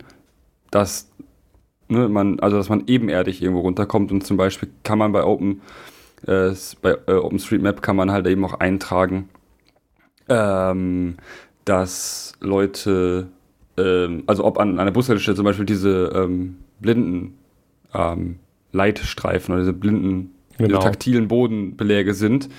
dass 0.71 1.09
ne, 1.87 2.07
man, 2.09 2.39
also 2.39 2.57
dass 2.57 2.69
man 2.69 2.83
ebenerdig 2.87 3.41
irgendwo 3.41 3.61
runterkommt 3.61 4.11
und 4.11 4.25
zum 4.25 4.37
Beispiel 4.37 4.69
kann 4.83 4.99
man 4.99 5.11
bei 5.11 5.23
Open 5.23 5.61
äh, 6.25 6.51
bei 6.81 6.97
äh, 7.07 7.13
OpenStreetMap 7.13 7.81
kann 7.81 7.95
man 7.95 8.11
halt 8.11 8.27
eben 8.27 8.43
auch 8.43 8.59
eintragen, 8.59 9.29
ähm, 10.29 11.17
dass 11.65 12.33
Leute, 12.39 13.27
ähm, 13.77 14.23
also 14.27 14.45
ob 14.45 14.57
an 14.59 14.79
einer 14.79 14.91
Bushaltestelle 14.91 15.35
zum 15.35 15.45
Beispiel 15.45 15.65
diese 15.65 16.11
ähm, 16.15 16.57
blinden 16.79 17.37
ähm, 17.93 18.39
Leitstreifen 18.71 19.53
oder 19.53 19.63
diese 19.63 19.73
blinden 19.73 20.31
genau. 20.57 20.79
taktilen 20.79 21.27
Bodenbeläge 21.27 22.13
sind, 22.13 22.49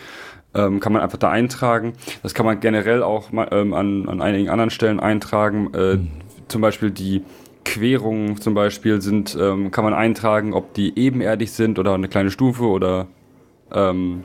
ähm, 0.54 0.80
kann 0.80 0.92
man 0.92 1.02
einfach 1.02 1.18
da 1.18 1.30
eintragen. 1.30 1.92
Das 2.22 2.34
kann 2.34 2.46
man 2.46 2.60
generell 2.60 3.02
auch 3.02 3.30
ähm, 3.32 3.74
an, 3.74 4.08
an 4.08 4.20
einigen 4.20 4.48
anderen 4.48 4.70
Stellen 4.70 5.00
eintragen. 5.00 5.72
Äh, 5.74 5.96
mhm. 5.96 6.08
Zum 6.48 6.62
Beispiel 6.62 6.90
die 6.90 7.22
Querungen 7.64 8.40
zum 8.40 8.54
Beispiel 8.54 9.02
sind, 9.02 9.36
ähm, 9.38 9.70
kann 9.70 9.84
man 9.84 9.92
eintragen, 9.92 10.54
ob 10.54 10.72
die 10.72 10.98
ebenerdig 10.98 11.52
sind 11.52 11.78
oder 11.78 11.94
eine 11.94 12.08
kleine 12.08 12.30
Stufe 12.30 12.64
oder 12.64 13.08
ähm, 13.72 14.24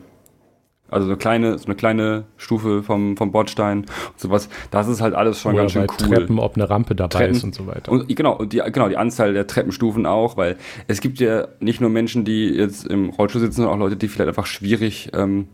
also 0.93 1.08
so 1.08 1.12
eine 1.12 1.17
kleine, 1.17 1.58
so 1.58 1.65
eine 1.65 1.75
kleine 1.75 2.25
Stufe 2.38 2.84
vom, 2.84 3.17
vom 3.17 3.32
Bordstein 3.32 3.79
und 3.79 4.19
sowas. 4.19 4.49
Das 4.71 4.88
ist 4.88 5.01
halt 5.01 5.13
alles 5.13 5.39
schon 5.39 5.53
Oder 5.53 5.63
ganz 5.63 5.73
schön 5.73 5.88
cool. 5.89 6.08
Treppen, 6.08 6.39
ob 6.39 6.56
eine 6.56 6.69
Rampe 6.69 6.95
dabei 6.95 7.17
Treppen, 7.17 7.36
ist 7.36 7.43
und 7.43 7.56
so 7.56 7.67
weiter. 7.67 7.91
Und 7.91 8.08
genau, 8.15 8.43
die, 8.45 8.62
genau, 8.71 8.89
die 8.89 8.97
Anzahl 8.97 9.34
der 9.34 9.47
Treppenstufen 9.47 10.06
auch, 10.06 10.38
weil 10.38 10.58
es 10.88 11.01
gibt 11.01 11.19
ja 11.19 11.47
nicht 11.60 11.82
nur 11.82 11.89
Menschen, 11.89 12.25
die 12.25 12.49
jetzt 12.49 12.88
im 12.88 13.10
Rollstuhl 13.10 13.41
sitzen, 13.41 13.58
sondern 13.58 13.73
auch 13.75 13.79
Leute, 13.79 13.95
die 13.95 14.08
vielleicht 14.08 14.29
einfach 14.29 14.45
schwierig 14.45 15.12
ähm, 15.13 15.47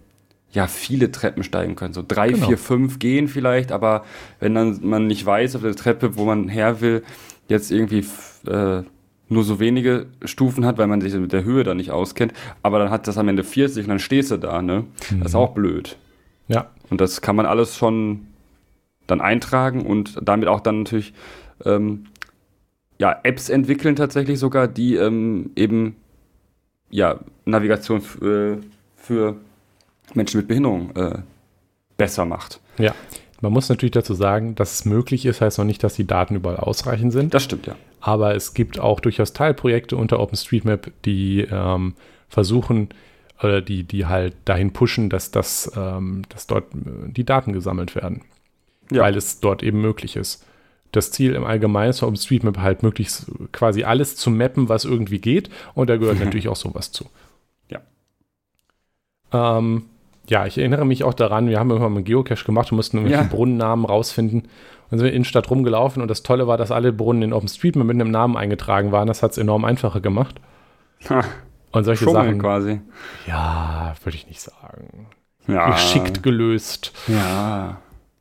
ja, 0.52 0.68
viele 0.68 1.12
Treppen 1.12 1.44
steigen 1.44 1.76
können. 1.76 1.94
So 1.94 2.04
drei, 2.08 2.30
genau. 2.30 2.48
vier, 2.48 2.58
fünf 2.58 3.00
gehen 3.00 3.28
vielleicht, 3.28 3.72
aber 3.72 4.04
wenn 4.40 4.56
dann 4.56 4.80
man 4.82 5.08
nicht 5.08 5.26
weiß 5.26 5.56
auf 5.56 5.62
der 5.62 5.76
Treppe, 5.76 6.18
wo 6.18 6.26
man 6.26 6.48
her 6.48 6.82
will, 6.82 7.04
jetzt 7.48 7.72
irgendwie 7.72 8.06
äh, 8.48 8.84
nur 9.30 9.44
so 9.44 9.60
wenige 9.60 10.08
Stufen 10.26 10.66
hat, 10.66 10.78
weil 10.78 10.88
man 10.88 11.02
sich 11.02 11.14
mit 11.14 11.32
der 11.32 11.44
Höhe 11.44 11.64
da 11.64 11.74
nicht 11.74 11.92
auskennt, 11.92 12.34
aber 12.64 12.80
dann 12.80 12.90
hat 12.90 13.08
das 13.08 13.18
am 13.18 13.28
Ende 13.28 13.44
40 13.44 13.86
und 13.86 13.90
dann 13.90 14.00
stehst 14.00 14.32
du 14.32 14.38
da, 14.38 14.62
ne? 14.62 14.86
Mhm. 15.12 15.20
Das 15.20 15.30
ist 15.30 15.34
mhm. 15.34 15.40
auch 15.40 15.54
blöd. 15.54 15.98
Ja. 16.48 16.70
Und 16.90 17.00
das 17.00 17.22
kann 17.22 17.36
man 17.36 17.46
alles 17.46 17.78
schon 17.78 18.28
dann 19.08 19.22
eintragen 19.22 19.86
und 19.86 20.20
damit 20.22 20.48
auch 20.48 20.60
dann 20.60 20.80
natürlich 20.80 21.14
ähm, 21.66 22.06
ja, 23.00 23.18
Apps 23.24 23.50
entwickeln 23.50 23.96
tatsächlich 23.96 24.40
sogar, 24.40 24.68
die 24.68 24.96
ähm, 24.96 25.52
eben 25.56 25.96
ja, 26.90 27.20
Navigation 27.46 28.02
äh, 28.22 28.58
für 28.96 29.38
Menschen 30.14 30.38
mit 30.38 30.48
Behinderung 30.48 30.96
äh, 30.96 31.20
besser 31.98 32.26
macht. 32.26 32.60
Ja, 32.78 32.94
man 33.42 33.54
muss 33.54 33.70
natürlich 33.70 33.92
dazu 33.92 34.14
sagen, 34.14 34.56
dass 34.56 34.74
es 34.74 34.86
möglich 34.86 35.26
ist, 35.26 35.42
heißt 35.42 35.58
noch 35.58 35.66
nicht, 35.66 35.84
dass 35.84 35.94
die 35.96 36.06
Daten 36.06 36.36
überall 36.36 36.58
ausreichend 36.58 37.14
sind. 37.14 37.34
Das 37.34 37.44
stimmt, 37.44 37.68
ja. 37.68 37.76
Aber 38.02 38.36
es 38.36 38.54
gibt 38.54 38.80
auch 38.80 39.00
durchaus 39.00 39.34
Teilprojekte 39.34 39.96
unter 39.96 40.20
OpenStreetMap, 40.20 40.92
die 41.06 41.48
ähm, 41.50 41.96
versuchen, 42.28 42.90
oder 43.42 43.62
die, 43.62 43.84
die 43.84 44.06
halt 44.06 44.36
dahin 44.46 44.74
pushen, 44.74 45.10
dass, 45.10 45.32
das, 45.32 45.72
ähm, 45.76 46.24
dass 46.30 46.48
dort 46.48 46.74
äh, 46.74 47.12
die 47.12 47.24
Daten 47.24 47.54
gesammelt 47.54 47.96
werden. 47.96 48.24
Ja. 48.92 49.04
Weil 49.04 49.16
es 49.16 49.40
dort 49.40 49.64
eben 49.64 49.82
möglich 49.82 50.16
ist. 50.16 50.46
Das 50.92 51.12
Ziel 51.12 51.36
im 51.36 51.46
Allgemeinen 51.46 51.92
ist 51.92 52.00
für 52.00 52.08
OpenStreetMap 52.08 52.58
halt 52.58 52.84
möglichst 52.84 53.32
quasi 53.52 53.84
alles 53.84 54.16
zu 54.16 54.32
mappen, 54.32 54.68
was 54.68 54.86
irgendwie 54.86 55.20
geht. 55.20 55.50
Und 55.76 55.90
da 55.90 55.98
gehört 55.98 56.20
natürlich 56.24 56.50
auch 56.50 56.56
sowas 56.56 56.92
zu. 56.92 57.06
Ja. 57.70 57.82
Ähm, 59.32 59.86
ja, 60.30 60.46
ich 60.46 60.58
erinnere 60.58 60.86
mich 60.86 61.04
auch 61.04 61.14
daran, 61.14 61.48
wir 61.48 61.60
haben 61.60 61.70
irgendwann 61.70 61.92
mal 61.92 61.98
einen 61.98 62.06
Geocache 62.06 62.46
gemacht 62.46 62.72
und 62.72 62.76
mussten 62.76 62.98
irgendwelche 62.98 63.24
ja. 63.24 63.30
Brunnennamen 63.30 63.86
rausfinden. 63.86 64.48
Und 64.92 64.98
sind 64.98 65.06
wir 65.06 65.14
in 65.14 65.24
der 65.24 65.30
Stadt 65.30 65.50
rumgelaufen 65.50 66.02
und 66.02 66.08
das 66.08 66.24
Tolle 66.24 66.48
war, 66.48 66.58
dass 66.58 66.72
alle 66.72 66.92
Brunnen 66.92 67.22
in 67.22 67.34
OpenStreetMap 67.34 67.86
mit 67.86 67.96
einem 67.96 68.12
Namen 68.12 68.38
eingetragen 68.38 68.92
waren. 68.92 69.08
Das 69.08 69.22
hat 69.22 69.32
es 69.32 69.38
enorm 69.38 69.66
einfacher 69.66 70.02
gemacht. 70.02 70.36
Ha. 71.10 71.24
Und 71.72 71.84
solche 71.84 72.06
Schummeln 72.06 72.26
Sachen. 72.26 72.40
quasi. 72.40 72.82
Ja, 73.28 73.94
würde 74.04 74.16
ich 74.18 74.28
nicht 74.28 74.42
sagen. 74.42 75.08
Ja. 75.48 75.72
Geschickt 75.72 76.24
gelöst. 76.24 76.94
Ja. 77.08 77.78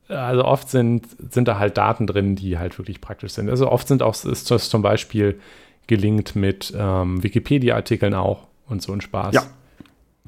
Also 0.09 0.45
oft 0.45 0.69
sind, 0.69 1.07
sind 1.33 1.49
da 1.49 1.59
halt 1.59 1.77
Daten 1.77 2.07
drin, 2.07 2.37
die 2.37 2.59
halt 2.59 2.79
wirklich 2.79 3.01
praktisch 3.01 3.33
sind. 3.33 3.51
Also 3.51 3.71
oft 3.71 3.89
sind 3.89 4.03
auch, 4.03 4.15
ist 4.25 4.51
das 4.51 4.69
zum 4.71 4.83
Beispiel 4.83 5.41
gelingt 5.87 6.37
mit 6.37 6.73
ähm, 6.77 7.23
Wikipedia-Artikeln 7.23 8.15
auch 8.15 8.47
und 8.67 8.83
so 8.83 8.93
ein 8.93 9.01
Spaß. 9.01 9.35
Ja, 9.35 9.43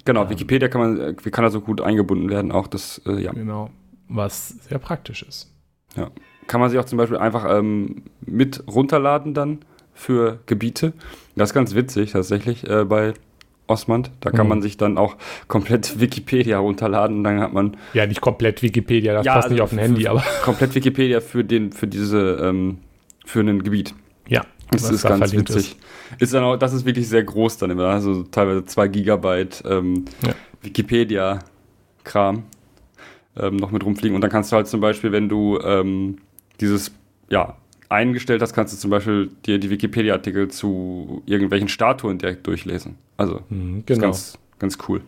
Genau, 0.04 0.22
ähm, 0.22 0.30
Wikipedia 0.30 0.68
kann 0.68 0.80
man, 0.80 1.00
äh, 1.00 1.14
kann 1.14 1.44
da 1.44 1.50
so 1.50 1.60
gut 1.60 1.80
eingebunden 1.80 2.30
werden, 2.30 2.52
auch 2.52 2.66
das, 2.66 3.00
äh, 3.06 3.20
ja. 3.20 3.32
Genau, 3.32 3.70
was 4.08 4.48
sehr 4.48 4.78
praktisch 4.78 5.22
ist. 5.22 5.52
Ja. 5.96 6.10
Kann 6.46 6.60
man 6.60 6.70
sich 6.70 6.78
auch 6.78 6.84
zum 6.84 6.98
Beispiel 6.98 7.18
einfach 7.18 7.46
ähm, 7.48 8.02
mit 8.20 8.64
runterladen 8.66 9.34
dann 9.34 9.58
für 9.92 10.40
Gebiete. 10.46 10.92
Das 11.36 11.50
ist 11.50 11.54
ganz 11.54 11.74
witzig 11.74 12.12
tatsächlich 12.12 12.68
äh, 12.68 12.84
bei 12.84 13.14
Osmand. 13.66 14.10
Da 14.20 14.30
kann 14.30 14.46
mhm. 14.46 14.50
man 14.50 14.62
sich 14.62 14.76
dann 14.76 14.98
auch 14.98 15.16
komplett 15.46 16.00
Wikipedia 16.00 16.58
runterladen 16.58 17.18
und 17.18 17.24
dann 17.24 17.40
hat 17.40 17.52
man. 17.52 17.76
Ja, 17.94 18.06
nicht 18.06 18.20
komplett 18.20 18.62
Wikipedia, 18.62 19.14
das 19.14 19.24
ja, 19.24 19.34
passt 19.34 19.44
also 19.44 19.54
nicht 19.54 19.62
auf 19.62 19.72
ein 19.72 19.78
Handy, 19.78 20.08
aber. 20.08 20.24
Komplett 20.42 20.74
Wikipedia 20.74 21.20
für 21.20 21.44
den, 21.44 21.72
für 21.72 21.86
diese, 21.86 22.38
ähm, 22.42 22.78
für 23.24 23.40
ein 23.40 23.62
Gebiet. 23.62 23.94
Ja. 24.28 24.44
Das 24.70 24.90
ist 24.90 25.04
da 25.04 25.10
ganz 25.10 25.32
witzig. 25.32 25.76
Ist. 26.12 26.22
ist. 26.22 26.34
dann 26.34 26.44
auch, 26.44 26.56
das 26.56 26.72
ist 26.72 26.84
wirklich 26.84 27.08
sehr 27.08 27.24
groß 27.24 27.58
dann 27.58 27.70
immer, 27.70 27.86
also 27.86 28.22
teilweise 28.24 28.64
zwei 28.66 28.88
Gigabyte 28.88 29.62
ähm, 29.66 30.04
ja. 30.22 30.34
Wikipedia-Kram 30.62 32.44
ähm, 33.36 33.56
noch 33.56 33.70
mit 33.70 33.84
rumfliegen. 33.84 34.14
Und 34.14 34.20
dann 34.20 34.30
kannst 34.30 34.52
du 34.52 34.56
halt 34.56 34.68
zum 34.68 34.80
Beispiel, 34.80 35.12
wenn 35.12 35.28
du 35.28 35.58
ähm, 35.60 36.18
dieses, 36.60 36.92
ja, 37.28 37.56
eingestellt 37.88 38.40
hast, 38.40 38.52
kannst 38.52 38.72
du 38.72 38.78
zum 38.78 38.90
Beispiel 38.90 39.30
dir 39.46 39.58
die 39.58 39.70
Wikipedia-Artikel 39.70 40.48
zu 40.48 41.22
irgendwelchen 41.26 41.68
Statuen 41.68 42.18
direkt 42.18 42.46
durchlesen. 42.46 42.96
Also, 43.16 43.40
mhm, 43.48 43.82
genau. 43.84 44.02
ganz, 44.02 44.38
ganz 44.58 44.78
cool. 44.88 45.02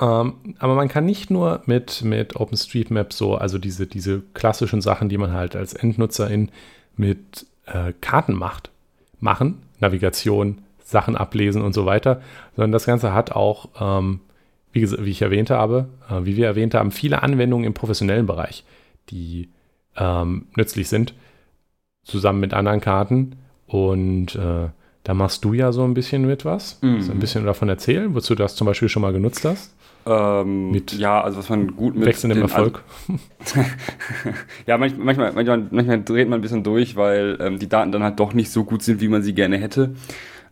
Ähm, 0.00 0.34
aber 0.58 0.74
man 0.74 0.88
kann 0.88 1.04
nicht 1.04 1.30
nur 1.30 1.62
mit, 1.66 2.02
mit 2.02 2.36
OpenStreetMap 2.36 3.12
so, 3.12 3.36
also 3.36 3.58
diese, 3.58 3.86
diese 3.86 4.22
klassischen 4.34 4.80
Sachen, 4.80 5.08
die 5.08 5.18
man 5.18 5.32
halt 5.32 5.54
als 5.54 5.72
Endnutzerin 5.72 6.50
mit 6.96 7.46
äh, 7.66 7.92
Karten 8.00 8.34
macht, 8.34 8.70
machen, 9.20 9.62
Navigation, 9.80 10.62
Sachen 10.82 11.16
ablesen 11.16 11.62
und 11.62 11.72
so 11.72 11.86
weiter, 11.86 12.20
sondern 12.54 12.72
das 12.72 12.86
Ganze 12.86 13.12
hat 13.12 13.32
auch, 13.32 13.68
ähm, 13.80 14.20
wie, 14.72 14.90
wie, 14.90 15.10
ich 15.10 15.22
erwähnt 15.22 15.50
habe, 15.50 15.88
äh, 16.10 16.24
wie 16.24 16.36
wir 16.36 16.46
erwähnt 16.46 16.74
haben, 16.74 16.90
viele 16.90 17.22
Anwendungen 17.22 17.66
im 17.66 17.74
professionellen 17.74 18.26
Bereich, 18.26 18.64
die 19.10 19.48
ähm, 19.96 20.46
nützlich 20.56 20.88
sind, 20.88 21.14
zusammen 22.04 22.40
mit 22.40 22.54
anderen 22.54 22.80
Karten. 22.80 23.36
Und 23.66 24.34
äh, 24.34 24.68
da 25.04 25.12
machst 25.14 25.44
du 25.44 25.52
ja 25.52 25.70
so 25.70 25.84
ein 25.84 25.94
bisschen 25.94 26.26
mit 26.26 26.44
was. 26.44 26.78
Mhm. 26.82 27.02
So 27.02 27.12
ein 27.12 27.18
bisschen 27.18 27.44
davon 27.44 27.68
erzählen, 27.68 28.14
wozu 28.14 28.34
du 28.34 28.42
das 28.42 28.56
zum 28.56 28.66
Beispiel 28.66 28.88
schon 28.88 29.02
mal 29.02 29.12
genutzt 29.12 29.44
hast. 29.44 29.74
Ähm, 30.06 30.70
mit 30.70 30.92
ja, 30.92 31.22
also 31.22 31.38
was 31.38 31.48
man 31.48 31.76
gut 31.76 31.94
mit 31.94 32.06
wechselndem 32.06 32.42
Erfolg. 32.42 32.82
ja, 34.66 34.76
manchmal, 34.76 35.04
manchmal, 35.04 35.32
manchmal, 35.70 36.02
dreht 36.02 36.28
man 36.28 36.40
ein 36.40 36.42
bisschen 36.42 36.62
durch, 36.62 36.96
weil 36.96 37.38
ähm, 37.40 37.58
die 37.58 37.68
Daten 37.68 37.92
dann 37.92 38.02
halt 38.02 38.18
doch 38.18 38.34
nicht 38.34 38.50
so 38.50 38.64
gut 38.64 38.82
sind, 38.82 39.00
wie 39.00 39.08
man 39.08 39.22
sie 39.22 39.34
gerne 39.34 39.56
hätte. 39.56 39.94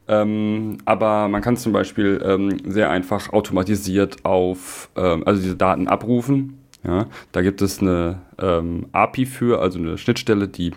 Ähm, 0.09 0.79
aber 0.85 1.29
man 1.29 1.43
kann 1.43 1.57
zum 1.57 1.73
Beispiel 1.73 2.23
ähm, 2.25 2.59
sehr 2.67 2.91
einfach 2.91 3.33
automatisiert 3.33 4.25
auf, 4.25 4.91
ähm, 4.97 5.23
also 5.27 5.43
diese 5.43 5.57
Daten 5.57 5.87
abrufen. 5.87 6.59
Ja, 6.85 7.07
da 7.31 7.43
gibt 7.43 7.63
es 7.63 7.81
eine 7.81 8.23
ähm, 8.39 8.87
API 8.93 9.27
für, 9.27 9.61
also 9.61 9.79
eine 9.79 9.99
Schnittstelle, 9.99 10.49
die 10.49 10.73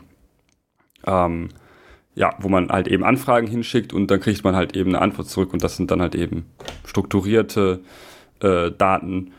ja, 2.15 2.33
wo 2.39 2.49
man 2.49 2.69
halt 2.69 2.87
eben 2.87 3.03
Anfragen 3.03 3.47
hinschickt 3.47 3.93
und 3.93 4.09
dann 4.09 4.21
kriegt 4.21 4.43
man 4.43 4.55
halt 4.55 4.75
eben 4.75 4.91
eine 4.91 5.01
Antwort 5.01 5.27
zurück 5.27 5.53
und 5.53 5.63
das 5.63 5.77
sind 5.77 5.91
dann 5.91 6.01
halt 6.01 6.15
eben 6.15 6.45
strukturierte 6.85 7.81
äh, 8.39 8.71
Daten 8.71 9.33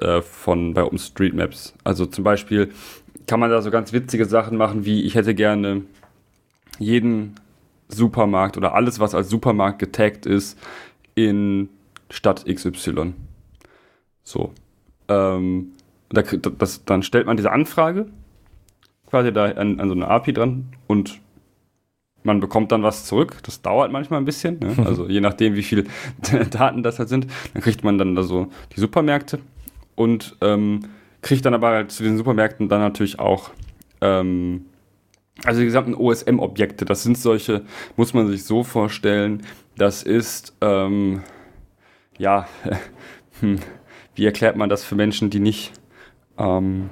äh, 0.00 0.22
von 0.22 0.74
bei 0.74 0.82
OpenStreetMaps. 0.82 1.74
Also 1.84 2.06
zum 2.06 2.24
Beispiel 2.24 2.72
kann 3.26 3.40
man 3.40 3.50
da 3.50 3.60
so 3.60 3.70
ganz 3.70 3.92
witzige 3.92 4.24
Sachen 4.24 4.56
machen, 4.56 4.84
wie 4.84 5.02
ich 5.02 5.14
hätte 5.14 5.34
gerne 5.34 5.82
jeden 6.78 7.34
Supermarkt 7.88 8.56
oder 8.56 8.74
alles, 8.74 8.98
was 8.98 9.14
als 9.14 9.28
Supermarkt 9.28 9.78
getaggt 9.78 10.26
ist, 10.26 10.58
in 11.14 11.68
Stadt 12.10 12.44
XY. 12.46 13.14
So. 14.22 14.52
Ähm, 15.08 15.72
da, 16.08 16.22
das, 16.22 16.84
dann 16.84 17.02
stellt 17.02 17.26
man 17.26 17.36
diese 17.36 17.52
Anfrage 17.52 18.06
quasi 19.06 19.32
da 19.32 19.46
an, 19.46 19.80
an 19.80 19.88
so 19.88 19.94
eine 19.94 20.08
API 20.08 20.32
dran 20.32 20.66
und 20.86 21.20
man 22.26 22.40
bekommt 22.40 22.72
dann 22.72 22.82
was 22.82 23.04
zurück. 23.04 23.38
Das 23.44 23.62
dauert 23.62 23.90
manchmal 23.92 24.20
ein 24.20 24.24
bisschen. 24.24 24.58
Ne? 24.58 24.74
Also 24.84 25.08
je 25.08 25.20
nachdem, 25.20 25.54
wie 25.54 25.62
viele 25.62 25.84
Daten 26.50 26.82
das 26.82 26.98
halt 26.98 27.08
sind. 27.08 27.26
Dann 27.54 27.62
kriegt 27.62 27.84
man 27.84 27.96
dann 27.96 28.14
da 28.14 28.22
so 28.22 28.48
die 28.74 28.80
Supermärkte 28.80 29.38
und 29.94 30.36
ähm, 30.42 30.80
kriegt 31.22 31.46
dann 31.46 31.54
aber 31.54 31.68
halt 31.68 31.90
zu 31.90 32.02
den 32.02 32.16
Supermärkten 32.18 32.68
dann 32.68 32.80
natürlich 32.80 33.18
auch 33.18 33.50
ähm, 34.00 34.66
also 35.44 35.60
die 35.60 35.66
gesamten 35.66 35.94
OSM-Objekte, 35.94 36.84
das 36.84 37.02
sind 37.02 37.18
solche, 37.18 37.62
muss 37.96 38.14
man 38.14 38.26
sich 38.28 38.44
so 38.44 38.64
vorstellen, 38.64 39.42
das 39.76 40.02
ist, 40.02 40.54
ähm, 40.62 41.22
ja, 42.18 42.48
hm, 43.40 43.58
wie 44.14 44.24
erklärt 44.24 44.56
man 44.56 44.70
das 44.70 44.84
für 44.84 44.94
Menschen, 44.94 45.28
die 45.28 45.40
nicht, 45.40 45.72
ähm, 46.38 46.88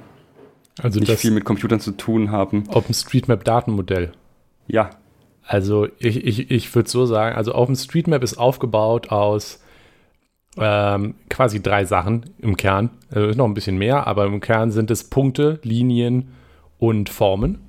also 0.79 0.99
nicht 0.99 1.11
viel 1.13 1.31
mit 1.31 1.43
Computern 1.43 1.79
zu 1.79 1.91
tun 1.91 2.29
haben? 2.29 2.65
OpenStreetMap-Datenmodell. 2.69 4.11
Ja. 4.67 4.91
Also 5.47 5.87
ich, 5.99 6.25
ich, 6.25 6.51
ich 6.51 6.73
würde 6.75 6.89
so 6.89 7.05
sagen, 7.05 7.35
also 7.35 7.53
OpenStreetMap 7.53 8.23
ist 8.23 8.37
aufgebaut 8.37 9.11
aus 9.11 9.63
ähm, 10.57 11.15
quasi 11.29 11.61
drei 11.61 11.85
Sachen 11.85 12.31
im 12.39 12.57
Kern. 12.57 12.89
Also 13.11 13.27
ist 13.27 13.37
noch 13.37 13.45
ein 13.45 13.53
bisschen 13.53 13.77
mehr, 13.77 14.07
aber 14.07 14.25
im 14.25 14.39
Kern 14.41 14.71
sind 14.71 14.89
es 14.89 15.03
Punkte, 15.09 15.59
Linien 15.63 16.33
und 16.79 17.09
Formen. 17.09 17.59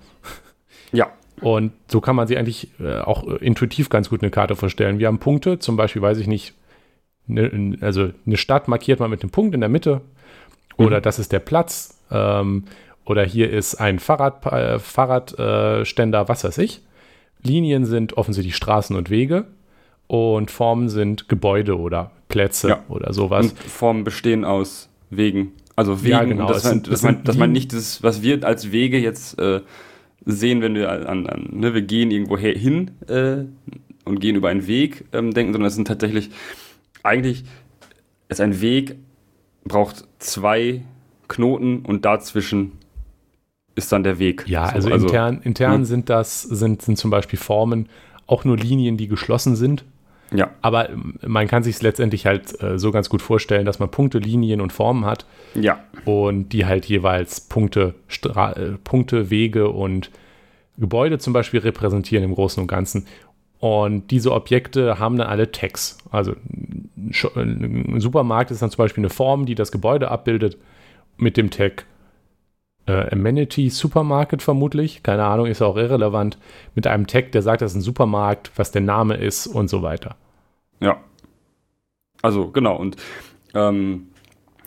Ja. 0.93 1.09
Und 1.41 1.73
so 1.89 2.01
kann 2.01 2.17
man 2.17 2.27
sich 2.27 2.39
eigentlich 2.39 2.71
äh, 2.81 2.99
auch 2.99 3.27
intuitiv 3.27 3.91
ganz 3.91 4.09
gut 4.09 4.23
eine 4.23 4.31
Karte 4.31 4.57
vorstellen. 4.57 4.99
Wir 4.99 5.09
haben 5.09 5.19
Punkte, 5.19 5.59
zum 5.59 5.77
Beispiel, 5.77 6.01
weiß 6.01 6.19
ich 6.19 6.27
nicht, 6.27 6.55
ne, 7.27 7.77
also 7.83 8.11
eine 8.25 8.37
Stadt 8.37 8.69
markiert 8.69 9.01
man 9.01 9.11
mit 9.11 9.23
einem 9.23 9.31
Punkt 9.31 9.55
in 9.55 9.61
der 9.61 9.69
Mitte 9.69 10.01
oder 10.79 10.99
mhm. 10.99 11.03
das 11.03 11.19
ist 11.19 11.33
der 11.33 11.41
Platz 11.41 12.01
ähm, 12.11 12.65
oder 13.05 13.25
hier 13.25 13.51
ist 13.51 13.75
ein 13.75 13.99
Fahrrad, 13.99 14.47
äh, 14.47 14.79
Fahrradständer, 14.79 16.29
was 16.29 16.45
weiß 16.45 16.59
ich. 16.59 16.83
Linien 17.43 17.85
sind 17.85 18.17
offensichtlich 18.17 18.57
Straßen 18.57 18.97
und 18.97 19.11
Wege 19.11 19.47
und 20.07 20.51
Formen 20.51 20.89
sind 20.89 21.29
Gebäude 21.29 21.79
oder 21.79 22.13
Plätze 22.29 22.69
ja. 22.69 22.85
oder 22.89 23.13
sowas. 23.13 23.51
Und 23.51 23.59
Formen 23.59 24.05
bestehen 24.05 24.45
aus 24.45 24.89
Wegen. 25.11 25.53
Also 25.77 26.03
Wegen, 26.03 26.11
ja, 26.11 26.25
genau. 26.25 26.49
dass, 26.49 26.65
man, 26.65 26.83
dass, 26.83 27.03
man, 27.03 27.25
dass 27.25 27.37
man 27.37 27.53
nicht 27.53 27.73
das, 27.73 28.03
was 28.03 28.23
wir 28.23 28.45
als 28.45 28.73
Wege 28.73 28.99
jetzt 28.99 29.39
äh, 29.39 29.61
sehen, 30.25 30.63
wenn 30.63 30.75
wir 30.75 30.91
an, 30.91 31.27
an 31.27 31.49
ne, 31.53 31.75
wir 31.75 31.83
gehen 31.83 32.11
irgendwo 32.11 32.39
hin 32.39 32.93
äh, 33.09 33.45
und 34.05 34.21
gehen 34.21 34.37
über 34.37 34.49
einen 34.49 34.67
Weg 34.67 35.05
ähm, 35.13 35.33
denken, 35.33 35.53
sondern 35.53 35.69
es 35.69 35.75
sind 35.75 35.89
tatsächlich 35.89 36.31
eigentlich 37.03 37.45
ist 38.29 38.41
ein 38.41 38.61
Weg 38.61 38.97
braucht 39.65 40.05
zwei 40.19 40.83
Knoten 41.29 41.81
und 41.81 42.05
dazwischen 42.05 42.73
ist 43.77 43.93
dann 43.93 44.03
der 44.03 44.19
Weg. 44.19 44.45
Ja, 44.49 44.69
so, 44.69 44.75
also, 44.75 44.91
also, 44.91 45.07
intern, 45.07 45.41
intern 45.45 45.81
ja. 45.81 45.85
sind 45.85 46.11
das 46.11 46.43
sind, 46.43 46.83
sind 46.83 46.99
zum 46.99 47.11
Beispiel 47.11 47.39
Formen 47.39 47.89
auch 48.27 48.45
nur 48.45 48.57
Linien, 48.57 48.97
die 48.97 49.07
geschlossen 49.07 49.55
sind. 49.55 49.85
Ja. 50.33 50.51
Aber 50.61 50.89
man 51.25 51.47
kann 51.47 51.63
sich 51.63 51.77
es 51.77 51.83
letztendlich 51.83 52.27
halt 52.27 52.61
äh, 52.61 52.79
so 52.79 52.91
ganz 52.91 53.09
gut 53.09 53.23
vorstellen, 53.23 53.65
dass 53.65 53.79
man 53.79 53.91
Punkte, 53.91 54.19
Linien 54.19 54.61
und 54.61 54.73
Formen 54.73 55.05
hat. 55.05 55.25
Ja. 55.55 55.79
Und 56.05 56.49
die 56.49 56.67
halt 56.67 56.87
jeweils 56.87 57.41
Punkte, 57.41 57.95
Stra 58.09 58.53
äh, 58.53 58.73
Punkte, 58.83 59.31
Wege 59.31 59.69
und 59.69 60.11
Gebäude 60.79 61.19
zum 61.19 61.33
Beispiel 61.33 61.61
repräsentieren 61.61 62.25
im 62.25 62.35
Großen 62.35 62.61
und 62.61 62.67
Ganzen. 62.67 63.07
Und 63.59 64.11
diese 64.11 64.33
Objekte 64.33 64.99
haben 64.99 65.17
dann 65.17 65.29
alle 65.29 65.53
Tags. 65.53 65.99
Also 66.11 66.35
ein 66.97 68.01
Supermarkt 68.01 68.51
ist 68.51 68.63
dann 68.63 68.71
zum 68.71 68.79
Beispiel 68.79 69.03
eine 69.03 69.11
Form, 69.11 69.47
die 69.47 69.55
das 69.55 69.73
Gebäude 69.73 70.11
abbildet 70.11 70.59
mit 71.17 71.37
dem 71.37 71.51
Tag 71.51 71.87
äh, 72.87 73.13
Amenity 73.13 73.71
Supermarket 73.71 74.43
vermutlich. 74.43 75.03
Keine 75.03 75.25
Ahnung, 75.25 75.47
ist 75.47 75.63
auch 75.63 75.77
irrelevant. 75.77 76.39
Mit 76.75 76.87
einem 76.87 77.07
Tag, 77.07 77.33
der 77.33 77.43
sagt, 77.43 77.63
das 77.63 77.73
ist 77.73 77.79
ein 77.79 77.83
Supermarkt, 77.83 78.53
was 78.57 78.71
der 78.71 78.83
Name 78.83 79.15
ist 79.17 79.47
und 79.47 79.69
so 79.69 79.83
weiter. 79.83 80.17
Ja. 80.81 80.99
Also 82.23 82.51
genau. 82.51 82.77
Und 82.77 82.97
ähm, 83.55 84.09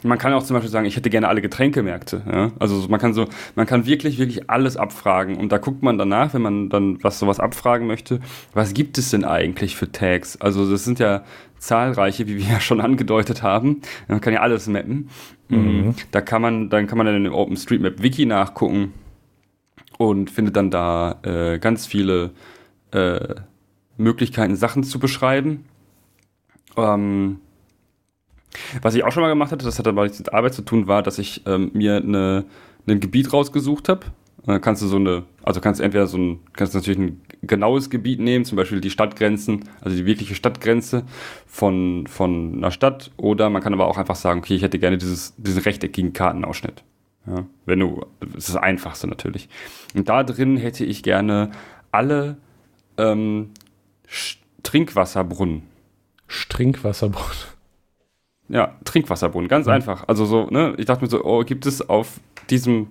man 0.04 0.18
kann 0.18 0.34
auch 0.34 0.44
zum 0.44 0.54
Beispiel 0.56 0.70
sagen, 0.70 0.86
ich 0.86 0.96
hätte 0.96 1.10
gerne 1.10 1.28
alle 1.28 1.42
Getränkemärkte. 1.42 2.22
Ja? 2.32 2.52
Also 2.60 2.88
man 2.88 3.00
kann 3.00 3.14
so, 3.14 3.28
man 3.56 3.66
kann 3.66 3.86
wirklich, 3.86 4.18
wirklich 4.18 4.50
alles 4.50 4.78
abfragen. 4.78 5.38
Und 5.38 5.52
da 5.52 5.58
guckt 5.58 5.84
man 5.84 5.98
danach, 5.98 6.34
wenn 6.34 6.42
man 6.42 6.70
dann 6.70 7.04
was 7.04 7.20
sowas 7.20 7.40
abfragen 7.40 7.88
möchte, 7.88 8.20
was 8.54 8.74
gibt 8.74 8.98
es 8.98 9.10
denn 9.12 9.26
eigentlich 9.26 9.76
für 9.76 9.92
Tags? 9.92 10.40
Also 10.40 10.70
das 10.70 10.86
sind 10.86 11.00
ja 11.00 11.24
zahlreiche, 11.60 12.28
wie 12.28 12.38
wir 12.38 12.45
ja 12.45 12.60
schon 12.60 12.82
angedeutet 12.82 13.43
haben. 13.43 13.82
Man 14.08 14.22
kann 14.22 14.34
ja 14.34 14.41
alles 14.41 14.67
mappen. 14.67 15.10
Mhm. 15.50 15.95
Da 16.12 16.22
kann 16.22 16.41
man, 16.41 16.69
dann 16.69 16.88
kann 16.88 16.98
man 16.98 17.06
dann 17.06 17.15
in 17.15 17.24
dem 17.26 17.34
OpenStreetMap 17.34 18.02
Wiki 18.02 18.26
nachgucken 18.26 18.93
und 19.98 20.32
findet 20.32 20.56
dann 20.56 20.72
da 20.72 21.19
äh, 21.24 21.60
ganz 21.60 21.86
viele 21.86 22.32
äh, 22.91 23.36
Möglichkeiten, 23.98 24.56
Sachen 24.56 24.84
zu 24.84 25.00
beschreiben. 25.00 25.65
Ähm, 26.78 27.39
was 28.82 28.95
ich 28.95 29.04
auch 29.04 29.12
schon 29.12 29.22
mal 29.22 29.30
gemacht 29.30 29.52
hatte, 29.52 29.65
das 29.65 29.78
hat 29.78 29.88
aber 29.88 30.04
nichts 30.04 30.19
mit 30.19 30.34
Arbeit 30.34 30.54
zu 30.54 30.62
tun, 30.62 30.88
war, 30.88 31.04
dass 31.04 31.19
ich 31.19 31.45
ähm, 31.45 31.72
mir 31.74 31.98
eine, 31.98 32.45
ein 32.88 33.00
Gebiet 33.00 33.34
rausgesucht 33.34 33.89
habe. 33.89 34.08
Dann 34.45 34.62
kannst 34.62 34.82
du 34.82 34.88
so 34.88 34.95
eine, 34.95 35.23
also 35.43 35.62
kannst 35.62 35.80
du 35.80 35.84
entweder 35.84 36.08
so 36.08 36.17
ein, 36.17 36.39
kannst 36.54 36.73
du 36.73 36.78
natürlich 36.78 36.99
ein 36.99 37.21
genaues 37.41 37.89
Gebiet 37.89 38.19
nehmen, 38.19 38.45
zum 38.45 38.56
Beispiel 38.56 38.82
die 38.82 38.89
Stadtgrenzen, 38.89 39.65
also 39.82 39.95
die 39.95 40.06
wirkliche 40.06 40.36
Stadtgrenze 40.36 41.04
von, 41.45 42.08
von 42.08 42.56
einer 42.56 42.71
Stadt, 42.71 43.12
oder 43.17 43.49
man 43.49 43.62
kann 43.62 43.73
aber 43.73 43.88
auch 43.88 43.97
einfach 43.97 44.15
sagen, 44.15 44.39
okay, 44.39 44.56
ich 44.56 44.62
hätte 44.62 44.80
gerne 44.80 44.97
dieses, 44.97 45.34
diesen 45.38 45.62
rechteckigen 45.62 46.13
Kartenausschnitt. 46.13 46.84
Ja, 47.28 47.45
wenn 47.65 47.80
du, 47.80 48.06
das 48.21 48.47
ist 48.47 48.49
das 48.49 48.56
Einfachste 48.56 49.08
natürlich. 49.08 49.49
Und 49.93 50.10
da 50.10 50.23
drin 50.23 50.58
hätte 50.58 50.86
ich 50.86 51.04
gerne 51.04 51.52
alle 51.91 52.38
ähm, 52.97 53.52
Trinkwasserbrunnen. 54.63 55.63
Trinkwasserbrunnen. 56.49 57.38
Ja, 58.49 58.75
Trinkwasserbrunnen, 58.84 59.47
ganz 59.47 59.67
mhm. 59.67 59.73
einfach. 59.73 60.08
Also 60.08 60.25
so, 60.25 60.47
ne, 60.49 60.73
ich 60.78 60.86
dachte 60.86 61.04
mir 61.04 61.10
so, 61.10 61.23
oh, 61.23 61.43
gibt 61.43 61.65
es 61.65 61.88
auf 61.88 62.19
diesem, 62.49 62.88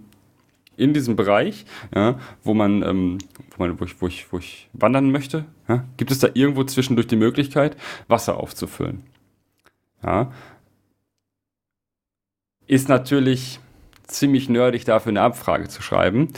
in 0.78 0.94
diesem 0.94 1.16
Bereich, 1.16 1.66
ja, 1.94 2.18
wo 2.42 2.54
man, 2.54 2.82
ähm, 2.82 3.18
wo 3.56 3.64
man, 3.64 3.78
wo 3.80 3.84
ich, 3.84 4.00
wo 4.00 4.06
ich, 4.06 4.32
wo 4.32 4.38
ich 4.38 4.68
wandern 4.72 5.10
möchte, 5.10 5.44
ja, 5.68 5.84
gibt 5.96 6.10
es 6.10 6.20
da 6.20 6.28
irgendwo 6.32 6.64
zwischendurch 6.64 7.08
die 7.08 7.16
Möglichkeit, 7.16 7.76
Wasser 8.06 8.38
aufzufüllen? 8.38 9.02
Ja. 10.02 10.32
Ist 12.66 12.88
natürlich 12.88 13.60
ziemlich 14.04 14.48
nerdig, 14.48 14.84
dafür 14.84 15.10
eine 15.10 15.22
Abfrage 15.22 15.68
zu 15.68 15.82
schreiben. 15.82 16.28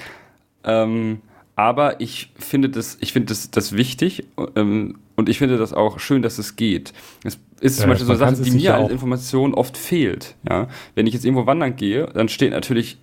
Ähm, 0.64 1.20
aber 1.55 2.00
ich 2.00 2.33
finde 2.38 2.70
das, 2.70 2.96
ich 3.00 3.12
finde 3.12 3.29
das, 3.29 3.50
das 3.50 3.76
wichtig 3.76 4.24
ähm, 4.57 4.98
und 5.16 5.29
ich 5.29 5.38
finde 5.38 5.59
das 5.59 5.74
auch 5.74 5.98
schön, 5.98 6.22
dass 6.22 6.38
es 6.38 6.57
geht. 6.57 6.94
Es 7.22 7.38
ist 7.61 7.79
ja, 7.79 7.83
zum 7.83 7.90
Beispiel 7.90 8.07
so 8.07 8.12
eine 8.12 8.37
Sache, 8.37 8.42
die 8.42 8.50
mir 8.53 8.74
als 8.74 8.90
Information 8.90 9.53
oft 9.53 9.76
fehlt. 9.76 10.37
Ja? 10.48 10.68
Wenn 10.94 11.07
ich 11.07 11.12
jetzt 11.12 11.24
irgendwo 11.26 11.46
wandern 11.46 11.76
gehe, 11.76 12.07
dann 12.07 12.31
steht 12.31 12.53
natürlich, 12.53 12.98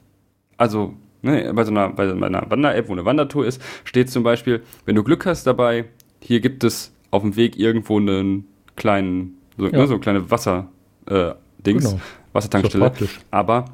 also 0.57 0.95
ne, 1.21 1.51
bei 1.53 1.63
so 1.63 1.71
einer, 1.71 1.89
bei 1.89 2.11
einer 2.11 2.49
Wander-App, 2.49 2.89
wo 2.89 2.93
eine 2.93 3.05
Wandertour 3.05 3.45
ist, 3.45 3.61
steht 3.83 4.09
zum 4.09 4.23
Beispiel, 4.23 4.61
wenn 4.85 4.95
du 4.95 5.03
Glück 5.03 5.25
hast 5.25 5.45
dabei, 5.47 5.85
hier 6.21 6.39
gibt 6.39 6.63
es 6.63 6.93
auf 7.11 7.21
dem 7.21 7.35
Weg 7.35 7.57
irgendwo 7.57 7.97
einen 7.97 8.45
kleinen, 8.75 9.37
so, 9.57 9.65
ja. 9.65 9.77
ne, 9.77 9.87
so 9.87 9.97
kleine 9.99 10.29
Wasser, 10.29 10.67
äh, 11.07 11.31
Dings, 11.65 11.85
genau. 11.85 12.01
Wassertankstelle. 12.33 12.91
Aber 13.31 13.65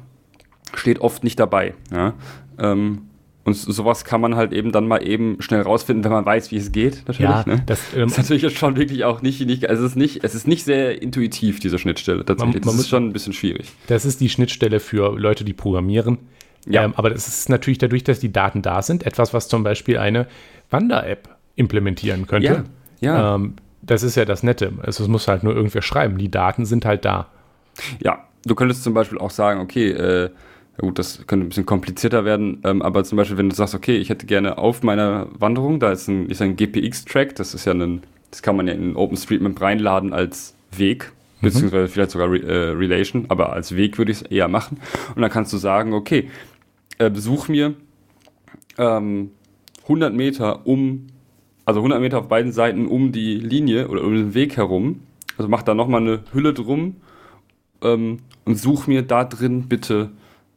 steht 0.74 1.00
oft 1.00 1.24
nicht 1.24 1.38
dabei. 1.38 1.74
Ja? 1.92 2.14
Ähm, 2.58 3.02
und 3.44 3.54
sowas 3.54 4.04
kann 4.04 4.22
man 4.22 4.36
halt 4.36 4.52
eben 4.52 4.72
dann 4.72 4.88
mal 4.88 5.06
eben 5.06 5.36
schnell 5.40 5.60
rausfinden, 5.60 6.02
wenn 6.04 6.12
man 6.12 6.24
weiß, 6.24 6.50
wie 6.50 6.56
es 6.56 6.72
geht. 6.72 7.02
Natürlich. 7.06 7.30
Ja, 7.30 7.44
ne? 7.46 7.62
das 7.66 7.80
ähm, 7.94 8.06
ist 8.06 8.16
natürlich 8.16 8.58
schon 8.58 8.76
wirklich 8.76 9.04
auch 9.04 9.20
nicht, 9.20 9.44
nicht, 9.44 9.68
also 9.68 9.84
es 9.84 9.90
ist 9.90 9.96
nicht, 9.96 10.24
es 10.24 10.34
ist 10.34 10.48
nicht 10.48 10.64
sehr 10.64 11.02
intuitiv 11.02 11.60
diese 11.60 11.78
Schnittstelle. 11.78 12.24
Tatsächlich, 12.24 12.64
man, 12.64 12.68
man 12.68 12.76
das 12.76 12.84
ist 12.84 12.88
schon 12.88 13.08
ein 13.08 13.12
bisschen 13.12 13.34
schwierig. 13.34 13.70
Das 13.86 14.06
ist 14.06 14.22
die 14.22 14.30
Schnittstelle 14.30 14.80
für 14.80 15.18
Leute, 15.18 15.44
die 15.44 15.52
programmieren. 15.52 16.18
Ja. 16.66 16.84
Ähm, 16.84 16.94
aber 16.96 17.10
das 17.10 17.28
ist 17.28 17.48
natürlich 17.48 17.78
dadurch, 17.78 18.04
dass 18.04 18.20
die 18.20 18.32
Daten 18.32 18.62
da 18.62 18.82
sind, 18.82 19.04
etwas, 19.06 19.34
was 19.34 19.48
zum 19.48 19.64
Beispiel 19.64 19.98
eine 19.98 20.26
Wander-App 20.70 21.28
implementieren 21.56 22.26
könnte. 22.26 22.64
Ja. 23.00 23.14
ja. 23.14 23.34
Ähm, 23.34 23.54
das 23.82 24.02
ist 24.02 24.16
ja 24.16 24.24
das 24.24 24.42
Nette. 24.42 24.72
Also 24.82 25.02
es 25.02 25.08
muss 25.08 25.28
halt 25.28 25.42
nur 25.42 25.54
irgendwer 25.54 25.82
schreiben. 25.82 26.16
Die 26.16 26.30
Daten 26.30 26.64
sind 26.64 26.86
halt 26.86 27.04
da. 27.04 27.28
Ja, 28.02 28.24
du 28.46 28.54
könntest 28.54 28.82
zum 28.82 28.94
Beispiel 28.94 29.18
auch 29.18 29.30
sagen, 29.30 29.60
okay, 29.60 29.90
äh, 29.90 30.30
gut, 30.78 30.98
das 30.98 31.26
könnte 31.26 31.46
ein 31.46 31.48
bisschen 31.48 31.66
komplizierter 31.66 32.24
werden, 32.24 32.60
ähm, 32.64 32.82
aber 32.82 33.04
zum 33.04 33.16
Beispiel, 33.16 33.38
wenn 33.38 33.48
du 33.48 33.54
sagst, 33.54 33.74
okay, 33.74 33.96
ich 33.96 34.08
hätte 34.08 34.26
gerne 34.26 34.58
auf 34.58 34.82
meiner 34.82 35.28
Wanderung, 35.38 35.80
da 35.80 35.92
ist 35.92 36.08
ein, 36.08 36.28
ist 36.28 36.42
ein 36.42 36.56
GPX-Track, 36.56 37.36
das 37.36 37.54
ist 37.54 37.64
ja 37.64 37.72
ein, 37.72 38.02
das 38.30 38.42
kann 38.42 38.56
man 38.56 38.66
ja 38.66 38.74
in 38.74 38.96
OpenStreetMap 38.96 39.60
reinladen 39.60 40.12
als 40.12 40.54
Weg, 40.76 41.12
mhm. 41.40 41.46
beziehungsweise 41.46 41.88
vielleicht 41.88 42.10
sogar 42.10 42.30
Re 42.30 42.42
äh, 42.42 42.70
Relation, 42.70 43.26
aber 43.28 43.52
als 43.52 43.76
Weg 43.76 43.98
würde 43.98 44.12
ich 44.12 44.22
es 44.22 44.26
eher 44.26 44.48
machen. 44.48 44.78
Und 45.14 45.22
dann 45.22 45.30
kannst 45.30 45.52
du 45.52 45.58
sagen, 45.58 45.92
okay, 45.92 46.28
äh, 46.98 47.10
besuch 47.10 47.48
mir 47.48 47.74
ähm, 48.78 49.30
100 49.82 50.14
Meter 50.14 50.66
um, 50.66 51.06
also 51.64 51.80
100 51.80 52.00
Meter 52.00 52.18
auf 52.18 52.28
beiden 52.28 52.52
Seiten 52.52 52.86
um 52.86 53.12
die 53.12 53.34
Linie 53.34 53.88
oder 53.88 54.02
um 54.02 54.14
den 54.14 54.34
Weg 54.34 54.56
herum, 54.56 55.00
also 55.36 55.48
mach 55.48 55.62
da 55.62 55.74
nochmal 55.74 56.00
eine 56.00 56.20
Hülle 56.32 56.54
drum 56.54 56.96
ähm, 57.82 58.18
und 58.44 58.56
such 58.56 58.86
mir 58.86 59.02
da 59.02 59.24
drin 59.24 59.68
bitte 59.68 60.10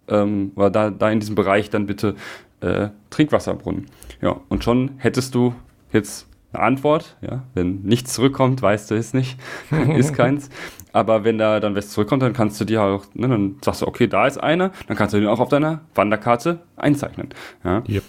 ähm, 0.08 0.52
oder 0.56 0.70
da, 0.70 0.90
da 0.90 1.10
in 1.10 1.20
diesem 1.20 1.36
Bereich 1.36 1.70
dann 1.70 1.86
bitte 1.86 2.16
äh, 2.62 2.90
Trinkwasserbrunnen. 3.10 3.86
Ja, 4.22 4.40
und 4.50 4.64
schon 4.64 4.92
hättest 4.98 5.36
du 5.36 5.54
jetzt 5.92 6.28
eine 6.58 6.66
Antwort, 6.66 7.18
ja, 7.22 7.44
wenn 7.54 7.82
nichts 7.84 8.14
zurückkommt, 8.14 8.62
weißt 8.62 8.92
du 8.92 8.96
es 8.96 9.14
nicht, 9.14 9.40
ist 9.96 10.14
keins. 10.14 10.50
Aber 10.94 11.24
wenn 11.24 11.38
da 11.38 11.60
dann 11.60 11.76
was 11.76 11.90
zurückkommt, 11.90 12.24
dann 12.24 12.34
kannst 12.34 12.60
du 12.60 12.66
dir 12.66 12.82
auch, 12.82 13.06
ne, 13.14 13.28
dann 13.28 13.58
sagst 13.64 13.82
du, 13.82 13.88
okay, 13.88 14.08
da 14.08 14.28
ist 14.28 14.38
einer, 14.38 14.72
dann 14.88 14.98
kannst 14.98 15.14
du 15.14 15.20
den 15.20 15.28
auch 15.28 15.40
auf 15.40 15.50
deiner 15.50 15.82
Wanderkarte 15.96 16.60
einzeichnen. 16.76 17.30
Ja. 17.64 17.84
Yep. 17.88 18.04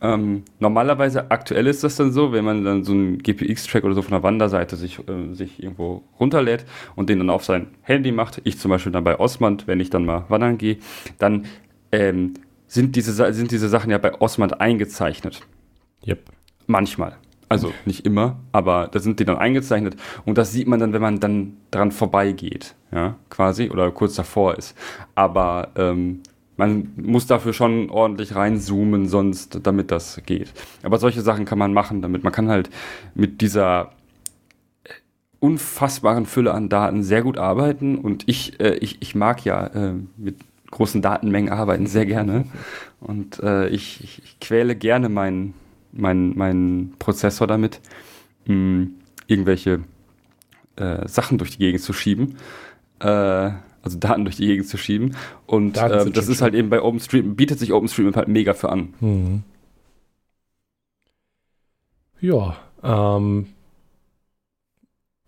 Ähm, 0.00 0.42
normalerweise, 0.58 1.30
aktuell 1.30 1.66
ist 1.66 1.82
das 1.82 1.96
dann 1.96 2.12
so, 2.12 2.32
wenn 2.32 2.44
man 2.44 2.64
dann 2.64 2.84
so 2.84 2.92
einen 2.92 3.18
GPX-Track 3.18 3.84
oder 3.84 3.94
so 3.94 4.02
von 4.02 4.10
der 4.10 4.22
Wanderseite 4.22 4.76
sich, 4.76 4.98
äh, 5.08 5.32
sich 5.32 5.62
irgendwo 5.62 6.02
runterlädt 6.20 6.66
und 6.94 7.08
den 7.08 7.18
dann 7.18 7.30
auf 7.30 7.44
sein 7.44 7.68
Handy 7.80 8.12
macht, 8.12 8.40
ich 8.44 8.58
zum 8.58 8.70
Beispiel 8.70 8.92
dann 8.92 9.04
bei 9.04 9.18
Osmand, 9.18 9.66
wenn 9.66 9.80
ich 9.80 9.88
dann 9.88 10.04
mal 10.04 10.24
wandern 10.28 10.58
gehe, 10.58 10.78
dann 11.18 11.46
ähm, 11.90 12.34
sind, 12.66 12.96
diese, 12.96 13.32
sind 13.32 13.50
diese 13.50 13.68
Sachen 13.68 13.90
ja 13.90 13.98
bei 13.98 14.20
Osmand 14.20 14.60
eingezeichnet. 14.60 15.40
Yep. 16.06 16.30
Manchmal. 16.66 17.16
Also 17.54 17.72
nicht 17.84 18.04
immer, 18.04 18.40
aber 18.50 18.88
da 18.90 18.98
sind 18.98 19.20
die 19.20 19.24
dann 19.24 19.38
eingezeichnet 19.38 19.96
und 20.24 20.38
das 20.38 20.52
sieht 20.52 20.66
man 20.66 20.80
dann, 20.80 20.92
wenn 20.92 21.02
man 21.02 21.20
dann 21.20 21.56
dran 21.70 21.92
vorbeigeht, 21.92 22.74
ja, 22.92 23.14
quasi, 23.30 23.70
oder 23.70 23.90
kurz 23.92 24.14
davor 24.16 24.56
ist. 24.56 24.76
Aber 25.14 25.68
ähm, 25.76 26.20
man 26.56 26.92
muss 26.96 27.26
dafür 27.26 27.52
schon 27.52 27.90
ordentlich 27.90 28.34
reinzoomen, 28.34 29.08
sonst, 29.08 29.60
damit 29.62 29.90
das 29.90 30.20
geht. 30.26 30.52
Aber 30.82 30.98
solche 30.98 31.20
Sachen 31.20 31.44
kann 31.44 31.58
man 31.58 31.72
machen, 31.72 32.02
damit 32.02 32.24
man 32.24 32.32
kann 32.32 32.48
halt 32.48 32.70
mit 33.14 33.40
dieser 33.40 33.92
unfassbaren 35.38 36.26
Fülle 36.26 36.54
an 36.54 36.68
Daten 36.68 37.02
sehr 37.04 37.22
gut 37.22 37.38
arbeiten 37.38 37.98
und 37.98 38.24
ich, 38.26 38.58
äh, 38.60 38.76
ich, 38.78 39.00
ich 39.00 39.14
mag 39.14 39.44
ja 39.44 39.66
äh, 39.66 39.92
mit 40.16 40.36
großen 40.70 41.02
Datenmengen 41.02 41.52
arbeiten 41.52 41.86
sehr 41.86 42.06
gerne 42.06 42.46
und 43.00 43.40
äh, 43.42 43.68
ich, 43.68 44.02
ich, 44.02 44.22
ich, 44.24 44.40
quäle 44.40 44.74
gerne 44.74 45.08
meinen 45.08 45.54
mein, 45.96 46.36
mein 46.36 46.92
Prozessor 46.98 47.46
damit, 47.46 47.80
mh, 48.46 48.88
irgendwelche 49.26 49.80
äh, 50.76 51.08
Sachen 51.08 51.38
durch 51.38 51.52
die 51.52 51.58
Gegend 51.58 51.82
zu 51.82 51.92
schieben. 51.92 52.36
Äh, 53.00 53.52
also 53.84 53.98
Daten 53.98 54.24
durch 54.24 54.36
die 54.36 54.46
Gegend 54.46 54.66
zu 54.66 54.78
schieben. 54.78 55.14
Und 55.46 55.76
ähm, 55.76 56.12
das 56.14 56.28
ist 56.28 56.40
halt 56.40 56.54
eben 56.54 56.70
bei 56.70 56.80
OpenStreetMap, 56.80 57.36
bietet 57.36 57.58
sich 57.58 57.72
OpenStreetMap 57.72 58.16
halt 58.16 58.28
mega 58.28 58.54
für 58.54 58.70
an. 58.70 58.94
Mhm. 59.00 59.42
Ja, 62.20 62.56
ähm, 62.82 63.48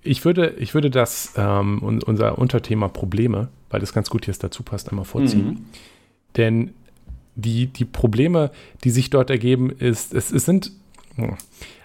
ich 0.03 0.25
würde, 0.25 0.55
ich 0.59 0.73
würde 0.73 0.89
das, 0.89 1.35
ähm, 1.37 1.81
unser 1.83 2.39
Unterthema 2.39 2.89
Probleme, 2.89 3.49
weil 3.69 3.81
das 3.81 3.93
ganz 3.93 4.09
gut 4.09 4.27
jetzt 4.27 4.43
dazu 4.43 4.63
passt, 4.63 4.89
einmal 4.89 5.05
vorziehen. 5.05 5.47
Mhm. 5.47 5.65
Denn 6.37 6.75
die, 7.37 7.69
die 7.69 7.85
Probleme, 7.85 8.51
die 8.83 8.91
sich 8.91 9.11
dort 9.11 9.31
ergeben, 9.31 9.71
ist, 9.71 10.13
es, 10.13 10.33
es 10.33 10.45
sind, 10.45 10.73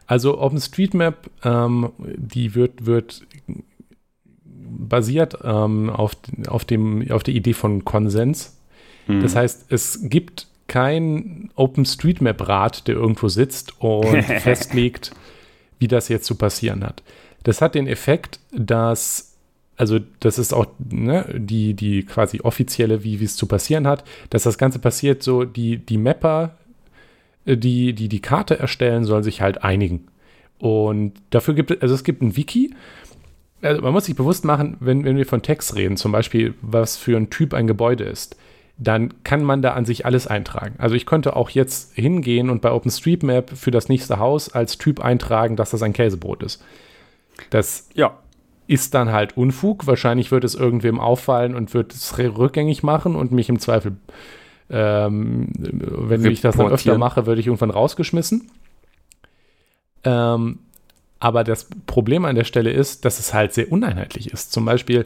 also 0.07 0.41
OpenStreetMap, 0.41 1.29
ähm, 1.43 1.91
die 1.97 2.55
wird, 2.55 2.85
wird 2.85 3.21
basiert 4.43 5.37
ähm, 5.43 5.89
auf, 5.89 6.13
auf, 6.47 6.65
dem, 6.65 7.09
auf 7.11 7.23
der 7.23 7.33
Idee 7.33 7.53
von 7.53 7.85
Konsens. 7.85 8.57
Mhm. 9.07 9.21
Das 9.21 9.35
heißt, 9.35 9.65
es 9.69 9.99
gibt 10.03 10.47
kein 10.67 11.49
OpenStreetMap-Rat, 11.55 12.87
der 12.87 12.95
irgendwo 12.95 13.27
sitzt 13.27 13.79
und 13.81 14.23
festlegt, 14.23 15.11
wie 15.79 15.87
das 15.87 16.07
jetzt 16.07 16.25
zu 16.25 16.35
passieren 16.35 16.83
hat. 16.83 17.03
Das 17.43 17.61
hat 17.61 17.75
den 17.75 17.87
Effekt, 17.87 18.39
dass, 18.51 19.31
also 19.77 19.99
das 20.19 20.38
ist 20.38 20.53
auch 20.53 20.67
ne, 20.79 21.25
die, 21.38 21.73
die 21.73 22.03
quasi 22.03 22.41
offizielle, 22.41 23.03
wie, 23.03 23.23
es 23.23 23.36
zu 23.36 23.47
passieren 23.47 23.88
hat, 23.88 24.03
dass 24.29 24.43
das 24.43 24.57
Ganze 24.57 24.79
passiert, 24.79 25.23
so 25.23 25.43
die, 25.43 25.77
die 25.77 25.97
Mapper, 25.97 26.57
äh, 27.45 27.57
die, 27.57 27.93
die 27.93 28.10
die 28.10 28.21
Karte 28.21 28.60
erstellen, 28.60 29.05
sollen 29.05 29.23
sich 29.23 29.41
halt 29.41 29.63
einigen. 29.63 30.07
Und 30.60 31.13
dafür 31.31 31.55
gibt 31.55 31.71
es, 31.71 31.81
also 31.81 31.95
es 31.95 32.03
gibt 32.03 32.21
ein 32.21 32.36
Wiki 32.36 32.73
also 33.62 33.81
man 33.81 33.93
muss 33.93 34.05
sich 34.05 34.15
bewusst 34.15 34.45
machen, 34.45 34.77
wenn, 34.79 35.03
wenn 35.05 35.17
wir 35.17 35.25
von 35.25 35.41
Text 35.41 35.75
reden, 35.75 35.97
zum 35.97 36.12
Beispiel, 36.12 36.53
was 36.62 36.97
für 36.97 37.17
ein 37.17 37.29
Typ 37.29 37.53
ein 37.53 37.67
Gebäude 37.67 38.03
ist, 38.03 38.36
dann 38.77 39.23
kann 39.23 39.43
man 39.43 39.62
da 39.62 39.73
an 39.73 39.86
sich 39.86 40.05
alles 40.05 40.25
eintragen. 40.25 40.75
Also 40.79 40.95
ich 40.95 41.05
könnte 41.05 41.36
auch 41.36 41.51
jetzt 41.51 41.93
hingehen 41.93 42.49
und 42.49 42.62
bei 42.62 42.71
OpenStreetMap 42.71 43.51
für 43.55 43.71
das 43.71 43.89
nächste 43.89 44.17
Haus 44.17 44.49
als 44.49 44.77
Typ 44.77 44.99
eintragen, 44.99 45.55
dass 45.55 45.71
das 45.71 45.84
ein 45.84 45.93
Käsebrot 45.93 46.41
ist. 46.43 46.63
Das 47.51 47.89
ja. 47.93 48.17
Ist 48.67 48.93
dann 48.93 49.12
halt 49.12 49.38
Unfug. 49.38 49.88
Wahrscheinlich 49.88 50.32
wird 50.32 50.43
es 50.43 50.56
irgendwem 50.56 51.00
auffallen 51.00 51.56
und 51.56 51.74
wird 51.74 51.93
es 51.93 52.17
rückgängig 52.17 52.84
machen 52.84 53.15
und 53.15 53.32
mich 53.32 53.50
im 53.50 53.60
Zweifel, 53.60 53.97
ähm, 54.69 55.50
wenn 55.58 56.26
ich 56.26 56.41
das 56.41 56.56
dann 56.56 56.71
öfter 56.71 56.97
mache, 56.97 57.26
würde 57.26 57.41
ich 57.41 57.47
irgendwann 57.47 57.71
rausgeschmissen. 57.71 58.50
Ähm, 60.04 60.60
aber 61.19 61.43
das 61.43 61.67
Problem 61.86 62.26
an 62.26 62.36
der 62.36 62.45
Stelle 62.45 62.71
ist, 62.71 63.06
dass 63.06 63.19
es 63.19 63.34
halt 63.34 63.54
sehr 63.54 63.71
uneinheitlich 63.71 64.32
ist. 64.32 64.52
Zum 64.52 64.65
Beispiel 64.65 65.06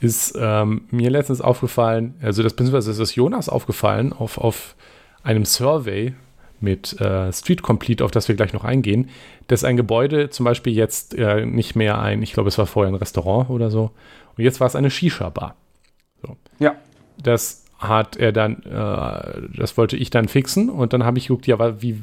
ist 0.00 0.36
ähm, 0.38 0.82
mir 0.90 1.08
letztens 1.08 1.40
aufgefallen, 1.40 2.14
also 2.20 2.42
das 2.42 2.52
beziehungsweise 2.52 2.90
ist 2.90 2.98
es 2.98 3.14
Jonas 3.14 3.48
aufgefallen 3.48 4.12
auf, 4.12 4.36
auf 4.36 4.76
einem 5.22 5.46
Survey 5.46 6.12
mit 6.60 7.00
äh, 7.00 7.32
Street 7.32 7.62
Complete, 7.62 8.04
auf 8.04 8.10
das 8.10 8.28
wir 8.28 8.34
gleich 8.34 8.52
noch 8.52 8.64
eingehen, 8.64 9.10
dass 9.48 9.64
ein 9.64 9.76
Gebäude 9.76 10.30
zum 10.30 10.44
Beispiel 10.44 10.72
jetzt 10.74 11.14
äh, 11.14 11.44
nicht 11.44 11.76
mehr 11.76 12.00
ein, 12.00 12.22
ich 12.22 12.32
glaube, 12.32 12.48
es 12.48 12.58
war 12.58 12.66
vorher 12.66 12.92
ein 12.92 12.96
Restaurant 12.96 13.50
oder 13.50 13.70
so, 13.70 13.90
und 14.36 14.44
jetzt 14.44 14.60
war 14.60 14.66
es 14.66 14.76
eine 14.76 14.90
Shisha-Bar. 14.90 15.54
So. 16.22 16.36
Ja. 16.58 16.76
Das 17.22 17.64
hat 17.78 18.16
er 18.16 18.32
dann, 18.32 18.62
äh, 18.62 19.58
das 19.58 19.76
wollte 19.76 19.96
ich 19.96 20.10
dann 20.10 20.28
fixen 20.28 20.70
und 20.70 20.92
dann 20.92 21.04
habe 21.04 21.18
ich 21.18 21.28
geguckt, 21.28 21.46
ja, 21.46 21.82
wie, 21.82 22.02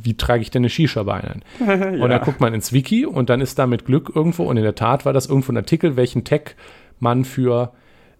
wie 0.00 0.16
trage 0.16 0.42
ich 0.42 0.50
denn 0.50 0.60
eine 0.60 0.70
Shisha-Bar 0.70 1.24
ein? 1.24 1.42
ja. 1.60 1.90
Und 2.02 2.10
dann 2.10 2.20
guckt 2.20 2.40
man 2.40 2.54
ins 2.54 2.72
Wiki 2.72 3.04
und 3.04 3.28
dann 3.28 3.40
ist 3.40 3.58
da 3.58 3.66
mit 3.66 3.84
Glück 3.84 4.12
irgendwo, 4.14 4.44
und 4.44 4.56
in 4.56 4.62
der 4.62 4.74
Tat 4.74 5.04
war 5.04 5.12
das 5.12 5.26
irgendwo 5.26 5.52
ein 5.52 5.56
Artikel, 5.56 5.96
welchen 5.96 6.24
Tag 6.24 6.54
man 7.00 7.24
für 7.24 7.72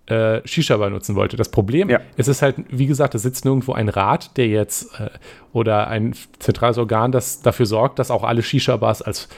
äh, 0.08 0.46
Shisha-Bar 0.46 0.90
nutzen 0.90 1.16
wollte. 1.16 1.36
Das 1.36 1.50
Problem, 1.50 1.90
ja. 1.90 2.00
es 2.16 2.28
ist 2.28 2.42
halt, 2.42 2.56
wie 2.70 2.86
gesagt, 2.86 3.14
es 3.14 3.22
sitzt 3.22 3.44
nirgendwo 3.44 3.72
ein 3.72 3.88
Rat, 3.88 4.36
der 4.36 4.48
jetzt 4.48 4.98
äh, 4.98 5.10
oder 5.52 5.88
ein 5.88 6.14
zentrales 6.38 6.78
Organ, 6.78 7.12
das 7.12 7.42
dafür 7.42 7.66
sorgt, 7.66 7.98
dass 7.98 8.10
auch 8.10 8.24
alle 8.24 8.42
Shisha-Bars 8.42 9.02
als 9.02 9.28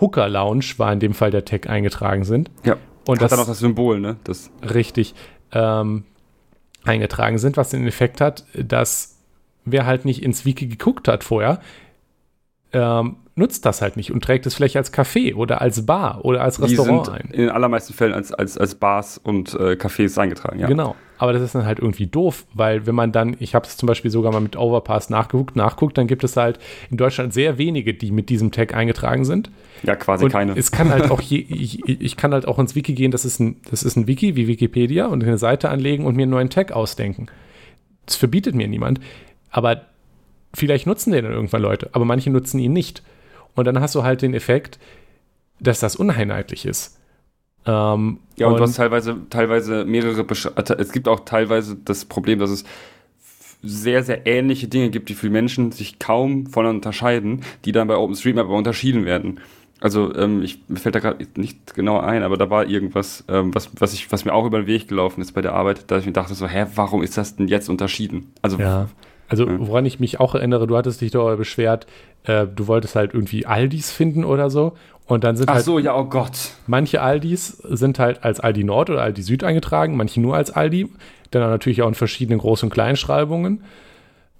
Hooker-Lounge, 0.00 0.64
war 0.78 0.92
in 0.92 1.00
dem 1.00 1.12
Fall 1.14 1.30
der 1.30 1.44
Tag, 1.44 1.68
eingetragen 1.68 2.24
sind. 2.24 2.50
Ja. 2.64 2.76
Und 3.06 3.16
Hat 3.16 3.22
das, 3.22 3.30
dann 3.30 3.40
auch 3.40 3.46
das 3.46 3.58
Symbol, 3.58 4.00
ne? 4.00 4.16
Das 4.24 4.50
richtig. 4.62 5.14
Ähm, 5.52 6.04
eingetragen 6.84 7.38
sind, 7.38 7.56
was 7.56 7.70
den 7.70 7.86
Effekt 7.86 8.20
hat, 8.20 8.44
dass 8.54 9.18
wer 9.64 9.84
halt 9.84 10.04
nicht 10.04 10.22
ins 10.22 10.44
Wiki 10.44 10.66
geguckt 10.66 11.08
hat 11.08 11.24
vorher, 11.24 11.60
ähm, 12.72 13.16
nutzt 13.34 13.64
das 13.64 13.82
halt 13.82 13.96
nicht 13.96 14.12
und 14.12 14.22
trägt 14.22 14.46
es 14.46 14.54
vielleicht 14.54 14.76
als 14.76 14.92
Café 14.92 15.34
oder 15.34 15.60
als 15.60 15.86
Bar 15.86 16.24
oder 16.24 16.42
als 16.42 16.60
Restaurant 16.60 17.06
die 17.06 17.10
sind 17.10 17.20
ein. 17.20 17.30
In 17.32 17.40
den 17.40 17.50
allermeisten 17.50 17.94
Fällen 17.94 18.12
als, 18.12 18.32
als, 18.32 18.58
als 18.58 18.74
Bars 18.74 19.18
und 19.18 19.54
äh, 19.54 19.72
Cafés 19.72 20.18
eingetragen, 20.18 20.60
ja. 20.60 20.66
Genau. 20.66 20.94
Aber 21.18 21.32
das 21.34 21.42
ist 21.42 21.54
dann 21.54 21.66
halt 21.66 21.80
irgendwie 21.80 22.06
doof, 22.06 22.46
weil 22.54 22.86
wenn 22.86 22.94
man 22.94 23.12
dann, 23.12 23.36
ich 23.40 23.54
habe 23.54 23.66
es 23.66 23.76
zum 23.76 23.86
Beispiel 23.86 24.10
sogar 24.10 24.32
mal 24.32 24.40
mit 24.40 24.56
Overpass 24.56 25.10
nachgeguckt, 25.10 25.54
nachguckt, 25.54 25.98
dann 25.98 26.06
gibt 26.06 26.24
es 26.24 26.36
halt 26.36 26.58
in 26.90 26.96
Deutschland 26.96 27.34
sehr 27.34 27.58
wenige, 27.58 27.92
die 27.92 28.10
mit 28.10 28.30
diesem 28.30 28.52
Tag 28.52 28.74
eingetragen 28.74 29.24
sind. 29.24 29.50
Ja, 29.82 29.96
quasi 29.96 30.24
Und 30.24 30.32
keine. 30.32 30.56
es 30.56 30.70
kann 30.70 30.90
halt 30.90 31.10
auch 31.10 31.20
je, 31.20 31.38
ich, 31.38 31.86
ich 31.86 32.16
kann 32.16 32.32
halt 32.32 32.48
auch 32.48 32.58
ins 32.58 32.74
Wiki 32.74 32.94
gehen, 32.94 33.10
das 33.10 33.24
ist 33.24 33.38
ein, 33.38 33.56
das 33.70 33.82
ist 33.82 33.96
ein 33.96 34.06
Wiki 34.06 34.36
wie 34.36 34.48
Wikipedia 34.48 35.06
und 35.06 35.22
eine 35.22 35.36
Seite 35.36 35.68
anlegen 35.68 36.06
und 36.06 36.16
mir 36.16 36.22
einen 36.22 36.30
neuen 36.30 36.50
Tag 36.50 36.72
ausdenken. 36.72 37.26
Das 38.06 38.16
verbietet 38.16 38.54
mir 38.54 38.66
niemand. 38.66 39.00
Aber 39.50 39.82
vielleicht 40.54 40.86
nutzen 40.86 41.12
den 41.12 41.24
dann 41.24 41.32
irgendwann 41.32 41.62
Leute, 41.62 41.90
aber 41.92 42.04
manche 42.04 42.30
nutzen 42.30 42.58
ihn 42.58 42.72
nicht. 42.72 43.02
Und 43.54 43.66
dann 43.66 43.80
hast 43.80 43.94
du 43.94 44.02
halt 44.02 44.22
den 44.22 44.34
Effekt, 44.34 44.78
dass 45.60 45.80
das 45.80 45.96
uneinheitlich 45.96 46.66
ist. 46.66 46.98
Ähm, 47.66 48.18
Ja, 48.36 48.46
und, 48.46 48.56
du 48.56 48.62
hast 48.62 48.76
teilweise, 48.76 49.16
teilweise 49.28 49.84
mehrere, 49.84 50.24
Besch 50.24 50.46
äh, 50.46 50.74
es 50.78 50.92
gibt 50.92 51.08
auch 51.08 51.20
teilweise 51.20 51.76
das 51.76 52.04
Problem, 52.04 52.38
dass 52.38 52.50
es 52.50 52.64
sehr, 53.62 54.02
sehr 54.02 54.26
ähnliche 54.26 54.68
Dinge 54.68 54.90
gibt, 54.90 55.10
die 55.10 55.14
für 55.14 55.28
Menschen 55.28 55.70
sich 55.70 55.98
kaum 55.98 56.46
voneinander 56.46 56.78
unterscheiden, 56.78 57.42
die 57.66 57.72
dann 57.72 57.88
bei 57.88 57.96
OpenStreetMap 57.96 58.46
aber 58.46 58.56
unterschieden 58.56 59.04
werden. 59.04 59.40
Also 59.80 60.14
ähm, 60.14 60.42
ich, 60.42 60.62
mir 60.68 60.78
fällt 60.78 60.94
da 60.94 61.00
gerade 61.00 61.26
nicht 61.36 61.74
genau 61.74 62.00
ein, 62.00 62.22
aber 62.22 62.36
da 62.36 62.50
war 62.50 62.66
irgendwas, 62.66 63.24
ähm, 63.28 63.54
was, 63.54 63.70
was, 63.78 63.92
ich, 63.94 64.12
was 64.12 64.24
mir 64.24 64.32
auch 64.32 64.46
über 64.46 64.60
den 64.60 64.66
Weg 64.66 64.88
gelaufen 64.88 65.20
ist 65.20 65.32
bei 65.32 65.40
der 65.40 65.54
Arbeit, 65.54 65.90
dass 65.90 66.00
ich 66.00 66.06
mir 66.06 66.12
dachte 66.12 66.34
so, 66.34 66.46
hä, 66.46 66.66
warum 66.74 67.02
ist 67.02 67.16
das 67.16 67.36
denn 67.36 67.48
jetzt 67.48 67.68
unterschieden? 67.68 68.32
Also 68.42 68.58
Ja. 68.58 68.88
Also, 69.30 69.46
Ja. 69.46 69.56
woran 69.58 69.86
ich 69.86 69.98
mich 70.00 70.20
auch 70.20 70.34
erinnere, 70.34 70.66
du 70.66 70.76
hattest 70.76 71.00
dich 71.00 71.10
darüber 71.12 71.36
beschwert, 71.36 71.86
äh, 72.24 72.46
du 72.46 72.66
wolltest 72.66 72.96
halt 72.96 73.14
irgendwie 73.14 73.46
Aldis 73.46 73.90
finden 73.90 74.24
oder 74.24 74.50
so. 74.50 74.72
Und 75.06 75.24
dann 75.24 75.36
sind 75.36 75.48
Ach 75.48 75.54
halt 75.54 75.64
so, 75.64 75.78
ja, 75.78 75.96
oh 75.96 76.04
Gott. 76.04 76.50
manche 76.66 77.00
Aldis 77.00 77.48
sind 77.48 77.98
halt 77.98 78.22
als 78.24 78.38
Aldi 78.40 78.64
Nord 78.64 78.90
oder 78.90 79.02
Aldi 79.02 79.22
Süd 79.22 79.42
eingetragen, 79.44 79.96
manche 79.96 80.20
nur 80.20 80.36
als 80.36 80.50
Aldi. 80.50 80.88
Dann 81.30 81.42
natürlich 81.48 81.80
auch 81.82 81.88
in 81.88 81.94
verschiedenen 81.94 82.40
Groß- 82.40 82.64
und 82.64 82.70
Kleinschreibungen. 82.70 83.62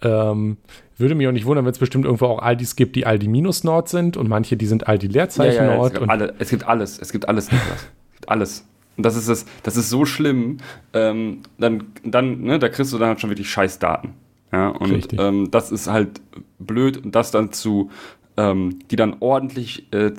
Ähm, 0.02 0.56
würde 0.96 1.14
mich 1.14 1.26
auch 1.28 1.32
nicht 1.32 1.46
wundern, 1.46 1.64
wenn 1.64 1.72
es 1.72 1.78
bestimmt 1.78 2.04
irgendwo 2.04 2.26
auch 2.26 2.40
Aldis 2.42 2.74
gibt, 2.76 2.96
die 2.96 3.06
Aldi 3.06 3.28
minus 3.28 3.64
Nord 3.64 3.88
sind 3.88 4.16
und 4.16 4.28
manche, 4.28 4.56
die 4.56 4.66
sind 4.66 4.86
Aldi 4.88 5.06
Leerzeichen 5.08 5.56
ja, 5.56 5.64
ja, 5.64 5.72
es, 5.72 5.78
Nord. 5.78 5.90
gibt 5.92 6.02
und 6.02 6.10
alle, 6.10 6.34
es 6.38 6.50
gibt 6.50 6.66
alles, 6.66 6.98
es 6.98 7.12
gibt 7.12 7.28
alles, 7.28 7.50
Niklas. 7.52 7.78
Es 7.78 8.12
gibt 8.16 8.28
alles. 8.28 8.66
Und 8.96 9.06
das 9.06 9.16
ist 9.16 9.28
das, 9.28 9.46
das 9.62 9.76
ist 9.76 9.88
so 9.88 10.04
schlimm. 10.04 10.58
Ähm, 10.92 11.40
dann, 11.58 11.84
dann, 12.04 12.42
ne, 12.42 12.58
da 12.58 12.68
kriegst 12.68 12.92
du 12.92 12.98
dann 12.98 13.08
halt 13.08 13.20
schon 13.20 13.30
wirklich 13.30 13.48
scheiß 13.50 13.78
Daten. 13.78 14.14
Ja, 14.52 14.68
und 14.68 15.08
ähm, 15.18 15.50
das 15.50 15.70
ist 15.70 15.88
halt 15.88 16.20
blöd 16.58 16.96
und 17.04 17.14
das 17.14 17.30
dann 17.30 17.52
zu, 17.52 17.90
ähm, 18.36 18.78
die 18.90 18.96
dann 18.96 19.16
ordentlich 19.20 19.86
äh, 19.92 20.12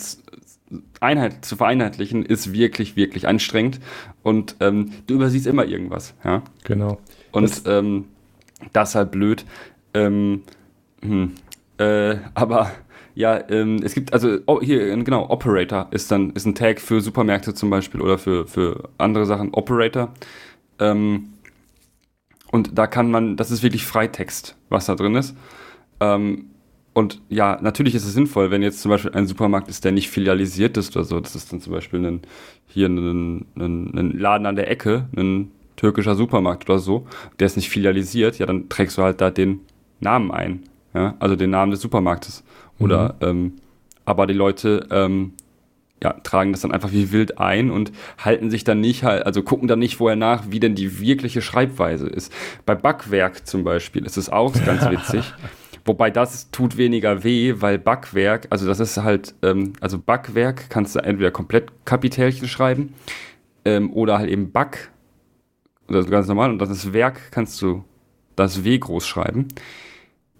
Einheit, 1.01 1.43
zu 1.43 1.55
vereinheitlichen, 1.57 2.25
ist 2.25 2.53
wirklich, 2.53 2.95
wirklich 2.95 3.27
anstrengend. 3.27 3.79
Und 4.23 4.55
ähm, 4.61 4.91
du 5.07 5.15
übersiehst 5.15 5.47
immer 5.47 5.65
irgendwas, 5.65 6.13
ja. 6.23 6.43
genau. 6.63 6.99
Und 7.31 7.43
Das- 7.43 7.63
ähm, 7.65 8.05
das 8.73 8.89
ist 8.89 8.95
halt 8.95 9.11
blöd. 9.11 9.43
Ähm, 9.93 10.43
hm, 11.01 11.33
äh, 11.77 12.17
aber 12.35 12.71
ja, 13.15 13.41
ähm, 13.49 13.81
es 13.83 13.93
gibt, 13.93 14.13
also 14.13 14.37
oh, 14.45 14.61
hier, 14.61 14.95
genau, 15.03 15.29
Operator 15.29 15.87
ist 15.91 16.11
dann 16.11 16.29
ist 16.31 16.45
ein 16.45 16.55
Tag 16.55 16.79
für 16.79 17.01
Supermärkte 17.01 17.53
zum 17.53 17.69
Beispiel 17.69 17.99
oder 18.01 18.17
für, 18.17 18.47
für 18.47 18.89
andere 18.97 19.25
Sachen. 19.25 19.53
Operator. 19.53 20.13
Ähm, 20.79 21.33
und 22.51 22.77
da 22.77 22.87
kann 22.87 23.09
man, 23.09 23.37
das 23.37 23.51
ist 23.51 23.63
wirklich 23.63 23.85
Freitext, 23.85 24.55
was 24.69 24.85
da 24.85 24.95
drin 24.95 25.15
ist. 25.15 25.35
Ähm, 25.99 26.45
und 26.93 27.21
ja, 27.29 27.57
natürlich 27.61 27.95
ist 27.95 28.05
es 28.05 28.13
sinnvoll, 28.13 28.51
wenn 28.51 28.61
jetzt 28.61 28.81
zum 28.81 28.89
Beispiel 28.89 29.11
ein 29.13 29.25
Supermarkt 29.25 29.69
ist, 29.69 29.85
der 29.85 29.93
nicht 29.93 30.09
filialisiert 30.09 30.75
ist 30.75 30.95
oder 30.95 31.05
so. 31.05 31.19
Das 31.21 31.35
ist 31.35 31.51
dann 31.51 31.61
zum 31.61 31.71
Beispiel 31.71 32.05
ein, 32.05 32.21
hier 32.67 32.87
ein, 32.89 33.45
ein, 33.55 33.97
ein 33.97 34.19
Laden 34.19 34.45
an 34.45 34.57
der 34.57 34.69
Ecke, 34.69 35.07
ein 35.15 35.51
türkischer 35.77 36.15
Supermarkt 36.15 36.69
oder 36.69 36.79
so, 36.79 37.07
der 37.39 37.47
ist 37.47 37.55
nicht 37.55 37.69
filialisiert, 37.69 38.37
ja, 38.39 38.45
dann 38.45 38.69
trägst 38.69 38.97
du 38.97 39.03
halt 39.03 39.21
da 39.21 39.31
den 39.31 39.61
Namen 39.99 40.31
ein. 40.31 40.63
Ja, 40.93 41.15
also 41.19 41.37
den 41.37 41.51
Namen 41.51 41.71
des 41.71 41.81
Supermarktes. 41.81 42.43
Oder, 42.77 43.15
ähm, 43.21 43.53
aber 44.03 44.27
die 44.27 44.33
Leute, 44.33 44.87
ähm, 44.91 45.33
ja, 46.03 46.13
tragen 46.23 46.51
das 46.51 46.61
dann 46.61 46.71
einfach 46.71 46.91
wie 46.91 47.11
wild 47.11 47.37
ein 47.37 47.69
und 47.69 47.91
halten 48.17 48.49
sich 48.49 48.63
dann 48.63 48.81
nicht 48.81 49.03
halt, 49.03 49.25
also 49.25 49.43
gucken 49.43 49.67
dann 49.67 49.79
nicht 49.79 49.97
vorher 49.97 50.15
nach, 50.15 50.45
wie 50.49 50.59
denn 50.59 50.75
die 50.75 50.99
wirkliche 50.99 51.41
Schreibweise 51.41 52.07
ist. 52.07 52.33
Bei 52.65 52.75
Backwerk 52.75 53.45
zum 53.45 53.63
Beispiel 53.63 54.05
ist 54.05 54.17
es 54.17 54.29
auch 54.29 54.53
ganz 54.65 54.89
witzig. 54.89 55.33
Wobei 55.85 56.11
das 56.11 56.51
tut 56.51 56.77
weniger 56.77 57.23
weh, 57.23 57.55
weil 57.57 57.79
Backwerk, 57.79 58.47
also 58.51 58.67
das 58.67 58.79
ist 58.79 58.97
halt, 58.97 59.33
ähm, 59.41 59.73
also 59.81 59.97
Backwerk 59.97 60.69
kannst 60.69 60.95
du 60.95 60.99
entweder 60.99 61.31
komplett 61.31 61.71
Kapitälchen 61.85 62.47
schreiben 62.47 62.93
ähm, 63.65 63.91
oder 63.91 64.19
halt 64.19 64.29
eben 64.29 64.51
Back, 64.51 64.91
das 65.87 66.05
ist 66.05 66.11
ganz 66.11 66.27
normal, 66.27 66.51
und 66.51 66.59
das 66.59 66.69
ist 66.69 66.93
Werk, 66.93 67.31
kannst 67.31 67.61
du 67.61 67.83
das 68.35 68.63
W 68.63 68.77
groß 68.77 69.07
schreiben. 69.07 69.47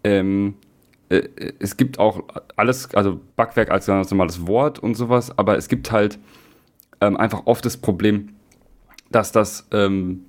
Ähm, 0.04 0.56
äh, 1.12 1.54
es 1.60 1.78
gibt 1.78 2.00
auch 2.00 2.24
alles, 2.56 2.94
also 2.96 3.20
Backwerk 3.36 3.70
als 3.72 3.86
ganz 3.86 4.10
normales 4.12 4.48
Wort 4.48 4.80
und 4.80 4.96
sowas, 4.96 5.38
aber 5.38 5.58
es 5.58 5.68
gibt 5.68 5.92
halt 5.92 6.20
ähm, 7.02 7.18
einfach 7.18 7.44
oft 7.46 7.66
das 7.66 7.78
Problem, 7.78 8.30
dass 9.12 9.32
das 9.32 9.68
ähm, 9.72 10.22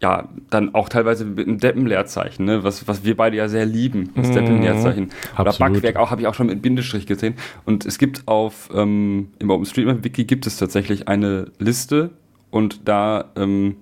ja 0.00 0.28
dann 0.50 0.74
auch 0.74 0.88
teilweise 0.88 1.24
mit 1.24 1.46
einem 1.46 1.58
Deppenleerzeichen, 1.58 2.44
ne, 2.44 2.62
was, 2.64 2.86
was 2.86 3.04
wir 3.04 3.16
beide 3.16 3.36
ja 3.36 3.48
sehr 3.48 3.66
lieben, 3.66 4.10
das 4.14 4.28
Mhm. 4.28 4.34
Deppenleerzeichen. 4.34 5.10
Oder 5.38 5.50
Absolut. 5.50 5.74
Backwerk 5.74 5.96
auch, 5.96 6.10
habe 6.10 6.20
ich 6.20 6.26
auch 6.26 6.34
schon 6.34 6.46
mit 6.46 6.62
Bindestrich 6.62 7.06
gesehen. 7.06 7.34
Und 7.64 7.84
es 7.84 7.98
gibt 7.98 8.26
auf, 8.26 8.70
ähm, 8.74 9.30
im 9.38 9.50
OpenStreetMap-Wiki 9.50 10.24
gibt 10.24 10.46
es 10.46 10.56
tatsächlich 10.56 11.08
eine 11.08 11.50
Liste 11.58 12.10
und 12.50 12.88
da, 12.88 13.26
ähm, 13.36 13.76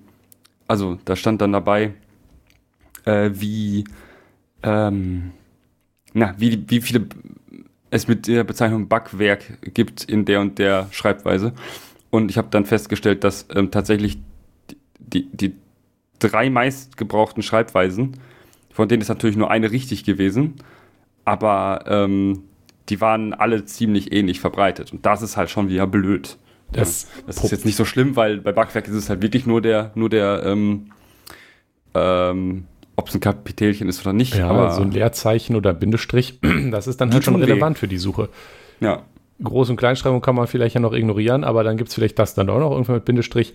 also 0.67 0.97
da 1.05 1.15
stand 1.15 1.41
dann 1.41 1.51
dabei, 1.51 1.93
äh, 3.05 3.29
wie, 3.33 3.85
ähm, 4.63 5.31
na, 6.17 6.33
wie, 6.37 6.63
wie 6.67 6.81
viele 6.81 7.05
es 7.89 8.07
mit 8.07 8.27
der 8.27 8.43
Bezeichnung 8.43 8.87
Backwerk 8.87 9.73
gibt 9.73 10.03
in 10.03 10.25
der 10.25 10.41
und 10.41 10.59
der 10.59 10.87
Schreibweise. 10.91 11.53
Und 12.09 12.31
ich 12.31 12.37
habe 12.37 12.47
dann 12.49 12.65
festgestellt, 12.65 13.23
dass 13.23 13.47
ähm, 13.53 13.71
tatsächlich 13.71 14.17
die, 14.99 15.29
die 15.31 15.55
drei 16.19 16.49
meistgebrauchten 16.49 17.43
Schreibweisen, 17.43 18.17
von 18.71 18.89
denen 18.89 19.01
ist 19.01 19.09
natürlich 19.09 19.37
nur 19.37 19.51
eine 19.51 19.71
richtig 19.71 20.03
gewesen, 20.03 20.55
aber 21.23 21.85
ähm, 21.87 22.43
die 22.89 22.99
waren 22.99 23.33
alle 23.33 23.65
ziemlich 23.65 24.11
ähnlich 24.11 24.39
verbreitet. 24.39 24.91
Und 24.91 25.05
das 25.05 25.21
ist 25.21 25.37
halt 25.37 25.49
schon 25.49 25.69
wieder 25.69 25.87
blöd. 25.87 26.37
Das, 26.71 27.03
Ja, 27.03 27.23
das 27.27 27.43
ist 27.43 27.51
jetzt 27.51 27.65
nicht 27.65 27.75
so 27.75 27.85
schlimm, 27.85 28.15
weil 28.15 28.39
bei 28.39 28.51
Backwerk 28.51 28.87
ist 28.87 28.95
es 28.95 29.09
halt 29.09 29.21
wirklich 29.21 29.45
nur 29.45 29.61
der, 29.61 29.91
nur 29.95 30.09
der, 30.09 30.43
ähm, 30.45 30.91
ähm, 31.93 32.65
ob 32.97 33.07
es 33.07 33.15
ein 33.15 33.21
Kapitelchen 33.21 33.87
ist 33.87 34.01
oder 34.01 34.11
nicht. 34.11 34.35
ja, 34.35 34.49
aber 34.49 34.71
so 34.71 34.81
ein 34.81 34.91
Leerzeichen 34.91 35.55
oder 35.55 35.73
Bindestrich, 35.73 36.39
das 36.71 36.87
ist 36.87 36.99
dann 36.99 37.13
halt 37.13 37.23
schon 37.23 37.35
tun 37.35 37.41
weh. 37.43 37.45
relevant 37.45 37.77
für 37.77 37.87
die 37.87 37.97
Suche. 37.97 38.27
ja, 38.81 39.03
Groß- 39.41 39.69
und 39.69 39.77
Kleinschreibung 39.77 40.21
kann 40.21 40.35
man 40.35 40.47
vielleicht 40.47 40.73
ja 40.73 40.81
noch 40.81 40.93
ignorieren, 40.93 41.43
aber 41.43 41.63
dann 41.63 41.77
gibt 41.77 41.89
es 41.89 41.95
vielleicht 41.95 42.17
das 42.17 42.33
dann 42.33 42.49
auch 42.49 42.59
noch 42.59 42.71
irgendwann 42.71 42.95
mit 42.95 43.05
Bindestrich. 43.05 43.53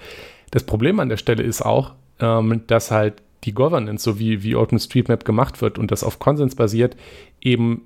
Das 0.53 0.63
Problem 0.63 1.01
an 1.01 1.09
der 1.09 1.17
Stelle 1.17 1.43
ist 1.43 1.61
auch, 1.61 1.95
ähm, 2.21 2.63
dass 2.69 2.93
halt 2.93 3.15
die 3.45 3.53
Governance, 3.53 4.05
so 4.05 4.19
wie, 4.19 4.45
wie 4.45 4.55
OpenStreetMap 4.55 5.25
gemacht 5.25 5.61
wird 5.61 5.79
und 5.79 5.91
das 5.91 6.05
auf 6.05 6.21
Konsens 6.21 6.55
basiert, 6.55 6.97
eben 7.41 7.83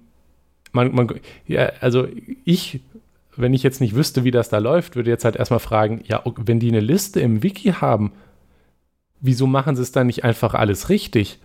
man, 0.73 0.95
man 0.95 1.09
ja, 1.47 1.73
also 1.81 2.07
ich, 2.45 2.81
wenn 3.35 3.55
ich 3.55 3.63
jetzt 3.63 3.81
nicht 3.81 3.95
wüsste, 3.95 4.25
wie 4.25 4.31
das 4.31 4.51
da 4.51 4.59
läuft, 4.59 4.97
würde 4.97 5.11
jetzt 5.11 5.25
halt 5.25 5.37
erstmal 5.37 5.61
fragen, 5.61 6.03
ja, 6.07 6.23
wenn 6.37 6.61
die 6.61 6.69
eine 6.69 6.81
Liste 6.81 7.21
im 7.21 7.43
Wiki 7.43 7.73
haben, 7.73 8.13
wieso 9.21 9.47
machen 9.47 9.75
sie 9.75 9.83
es 9.83 9.93
dann 9.93 10.09
nicht 10.09 10.25
einfach 10.25 10.53
alles 10.53 10.91
richtig? 10.91 11.39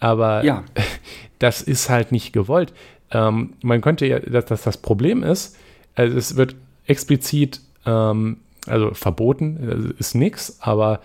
Aber 0.00 0.44
ja, 0.44 0.64
das 1.38 1.62
ist 1.62 1.88
halt 1.88 2.12
nicht 2.12 2.32
gewollt. 2.32 2.72
Ähm, 3.10 3.54
man 3.62 3.80
könnte 3.80 4.06
ja, 4.06 4.18
dass 4.18 4.46
das, 4.46 4.62
das 4.62 4.76
Problem 4.76 5.22
ist, 5.22 5.56
also 5.94 6.16
es 6.16 6.36
wird 6.36 6.54
explizit, 6.86 7.60
ähm, 7.86 8.38
also 8.66 8.92
verboten, 8.92 9.94
ist 9.98 10.14
nichts, 10.14 10.58
aber 10.60 11.00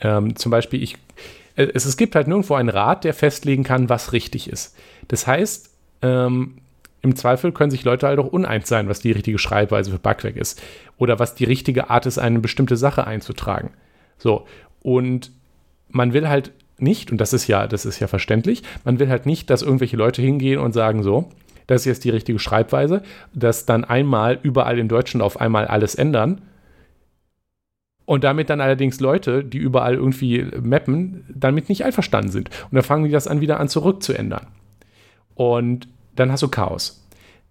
ähm, 0.00 0.36
zum 0.36 0.50
Beispiel, 0.50 0.82
ich, 0.82 0.98
äh, 1.56 1.68
es, 1.74 1.86
es 1.86 1.96
gibt 1.96 2.14
halt 2.14 2.28
nirgendwo 2.28 2.54
einen 2.54 2.68
Rat, 2.68 3.04
der 3.04 3.14
festlegen 3.14 3.64
kann, 3.64 3.88
was 3.88 4.12
richtig 4.12 4.50
ist. 4.50 4.76
Das 5.08 5.26
heißt, 5.26 5.70
ähm, 6.02 6.58
im 7.02 7.16
Zweifel 7.16 7.52
können 7.52 7.70
sich 7.70 7.84
Leute 7.84 8.06
halt 8.06 8.18
auch 8.20 8.28
uneins 8.28 8.68
sein, 8.68 8.88
was 8.88 9.00
die 9.00 9.10
richtige 9.10 9.38
Schreibweise 9.38 9.90
für 9.90 9.98
Backwerk 9.98 10.36
ist. 10.36 10.62
Oder 10.98 11.18
was 11.18 11.34
die 11.34 11.44
richtige 11.44 11.90
Art 11.90 12.06
ist, 12.06 12.18
eine 12.18 12.38
bestimmte 12.38 12.76
Sache 12.76 13.06
einzutragen. 13.06 13.70
So. 14.18 14.46
Und 14.82 15.32
man 15.88 16.12
will 16.12 16.28
halt 16.28 16.52
nicht, 16.82 17.10
und 17.12 17.18
das 17.18 17.32
ist 17.32 17.46
ja, 17.46 17.66
das 17.66 17.84
ist 17.86 18.00
ja 18.00 18.06
verständlich, 18.06 18.62
man 18.84 18.98
will 18.98 19.08
halt 19.08 19.26
nicht, 19.26 19.50
dass 19.50 19.62
irgendwelche 19.62 19.96
Leute 19.96 20.22
hingehen 20.22 20.58
und 20.58 20.72
sagen 20.72 21.02
so, 21.02 21.30
das 21.66 21.82
ist 21.82 21.86
jetzt 21.86 22.04
die 22.04 22.10
richtige 22.10 22.38
Schreibweise, 22.38 23.02
dass 23.32 23.66
dann 23.66 23.84
einmal 23.84 24.38
überall 24.42 24.78
in 24.78 24.88
Deutschland 24.88 25.22
auf 25.22 25.40
einmal 25.40 25.66
alles 25.66 25.94
ändern. 25.94 26.42
Und 28.04 28.24
damit 28.24 28.50
dann 28.50 28.60
allerdings 28.60 28.98
Leute, 28.98 29.44
die 29.44 29.58
überall 29.58 29.94
irgendwie 29.94 30.44
mappen, 30.60 31.24
damit 31.32 31.68
nicht 31.68 31.84
einverstanden 31.84 32.32
sind. 32.32 32.50
Und 32.64 32.74
dann 32.74 32.82
fangen 32.82 33.04
die 33.04 33.10
das 33.10 33.28
an, 33.28 33.40
wieder 33.40 33.60
an 33.60 33.68
zurückzuändern. 33.68 34.48
Und 35.34 35.88
dann 36.16 36.32
hast 36.32 36.42
du 36.42 36.48
Chaos. 36.48 37.06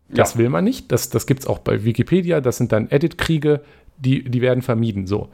Das 0.09 0.33
ja. 0.33 0.39
will 0.39 0.49
man 0.49 0.65
nicht. 0.65 0.91
Das, 0.91 1.09
das 1.09 1.25
gibt 1.25 1.39
es 1.39 1.47
auch 1.47 1.59
bei 1.59 1.85
Wikipedia. 1.85 2.41
Das 2.41 2.57
sind 2.57 2.73
dann 2.73 2.91
Edit-Kriege, 2.91 3.61
die, 3.97 4.29
die 4.29 4.41
werden 4.41 4.61
vermieden. 4.61 5.07
So. 5.07 5.29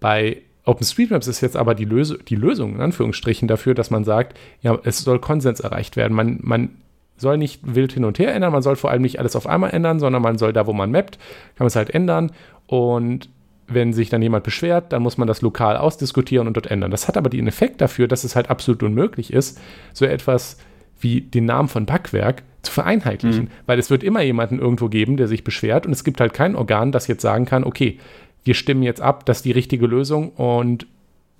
Bei 0.00 0.38
OpenStreetMaps 0.64 1.26
ist 1.26 1.40
jetzt 1.40 1.56
aber 1.56 1.74
die, 1.74 1.84
Löse, 1.84 2.18
die 2.18 2.36
Lösung, 2.36 2.74
in 2.76 2.80
Anführungsstrichen, 2.80 3.48
dafür, 3.48 3.74
dass 3.74 3.90
man 3.90 4.04
sagt, 4.04 4.38
ja, 4.62 4.78
es 4.84 5.00
soll 5.00 5.18
Konsens 5.18 5.60
erreicht 5.60 5.96
werden. 5.96 6.14
Man, 6.14 6.38
man 6.42 6.70
soll 7.16 7.36
nicht 7.38 7.60
wild 7.74 7.92
hin 7.92 8.04
und 8.04 8.18
her 8.18 8.34
ändern, 8.34 8.52
man 8.52 8.62
soll 8.62 8.76
vor 8.76 8.90
allem 8.90 9.02
nicht 9.02 9.18
alles 9.18 9.36
auf 9.36 9.46
einmal 9.46 9.70
ändern, 9.70 10.00
sondern 10.00 10.22
man 10.22 10.38
soll 10.38 10.52
da, 10.52 10.66
wo 10.66 10.72
man 10.72 10.90
mappt, 10.90 11.18
kann 11.56 11.64
man 11.64 11.68
es 11.68 11.76
halt 11.76 11.90
ändern. 11.90 12.32
Und 12.66 13.28
wenn 13.66 13.92
sich 13.92 14.10
dann 14.10 14.22
jemand 14.22 14.44
beschwert, 14.44 14.92
dann 14.92 15.02
muss 15.02 15.18
man 15.18 15.28
das 15.28 15.42
lokal 15.42 15.76
ausdiskutieren 15.76 16.46
und 16.46 16.56
dort 16.56 16.66
ändern. 16.66 16.90
Das 16.90 17.08
hat 17.08 17.16
aber 17.16 17.30
den 17.30 17.46
Effekt 17.46 17.80
dafür, 17.80 18.08
dass 18.08 18.24
es 18.24 18.36
halt 18.36 18.50
absolut 18.50 18.82
unmöglich 18.82 19.32
ist, 19.32 19.60
so 19.92 20.04
etwas 20.04 20.58
wie 21.00 21.20
den 21.20 21.44
Namen 21.44 21.68
von 21.68 21.86
Backwerk 21.86 22.42
zu 22.62 22.72
vereinheitlichen, 22.72 23.44
mhm. 23.44 23.50
weil 23.66 23.78
es 23.78 23.90
wird 23.90 24.02
immer 24.02 24.22
jemanden 24.22 24.58
irgendwo 24.58 24.88
geben, 24.88 25.16
der 25.16 25.28
sich 25.28 25.44
beschwert 25.44 25.86
und 25.86 25.92
es 25.92 26.04
gibt 26.04 26.20
halt 26.20 26.32
kein 26.32 26.56
Organ, 26.56 26.92
das 26.92 27.06
jetzt 27.06 27.22
sagen 27.22 27.44
kann, 27.44 27.64
okay, 27.64 27.98
wir 28.44 28.54
stimmen 28.54 28.82
jetzt 28.82 29.00
ab, 29.00 29.26
das 29.26 29.38
ist 29.38 29.44
die 29.44 29.52
richtige 29.52 29.86
Lösung 29.86 30.30
und 30.30 30.86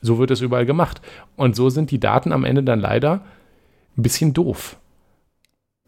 so 0.01 0.19
wird 0.19 0.31
es 0.31 0.41
überall 0.41 0.67
gemacht. 0.67 1.01
Und 1.37 1.57
so 1.57 1.71
sind 1.71 1.91
die 1.91 2.01
Daten 2.01 2.33
am 2.33 2.45
Ende 2.45 2.63
dann 2.63 2.81
leider 2.81 3.23
ein 3.97 4.03
bisschen 4.03 4.35
doof. 4.35 4.77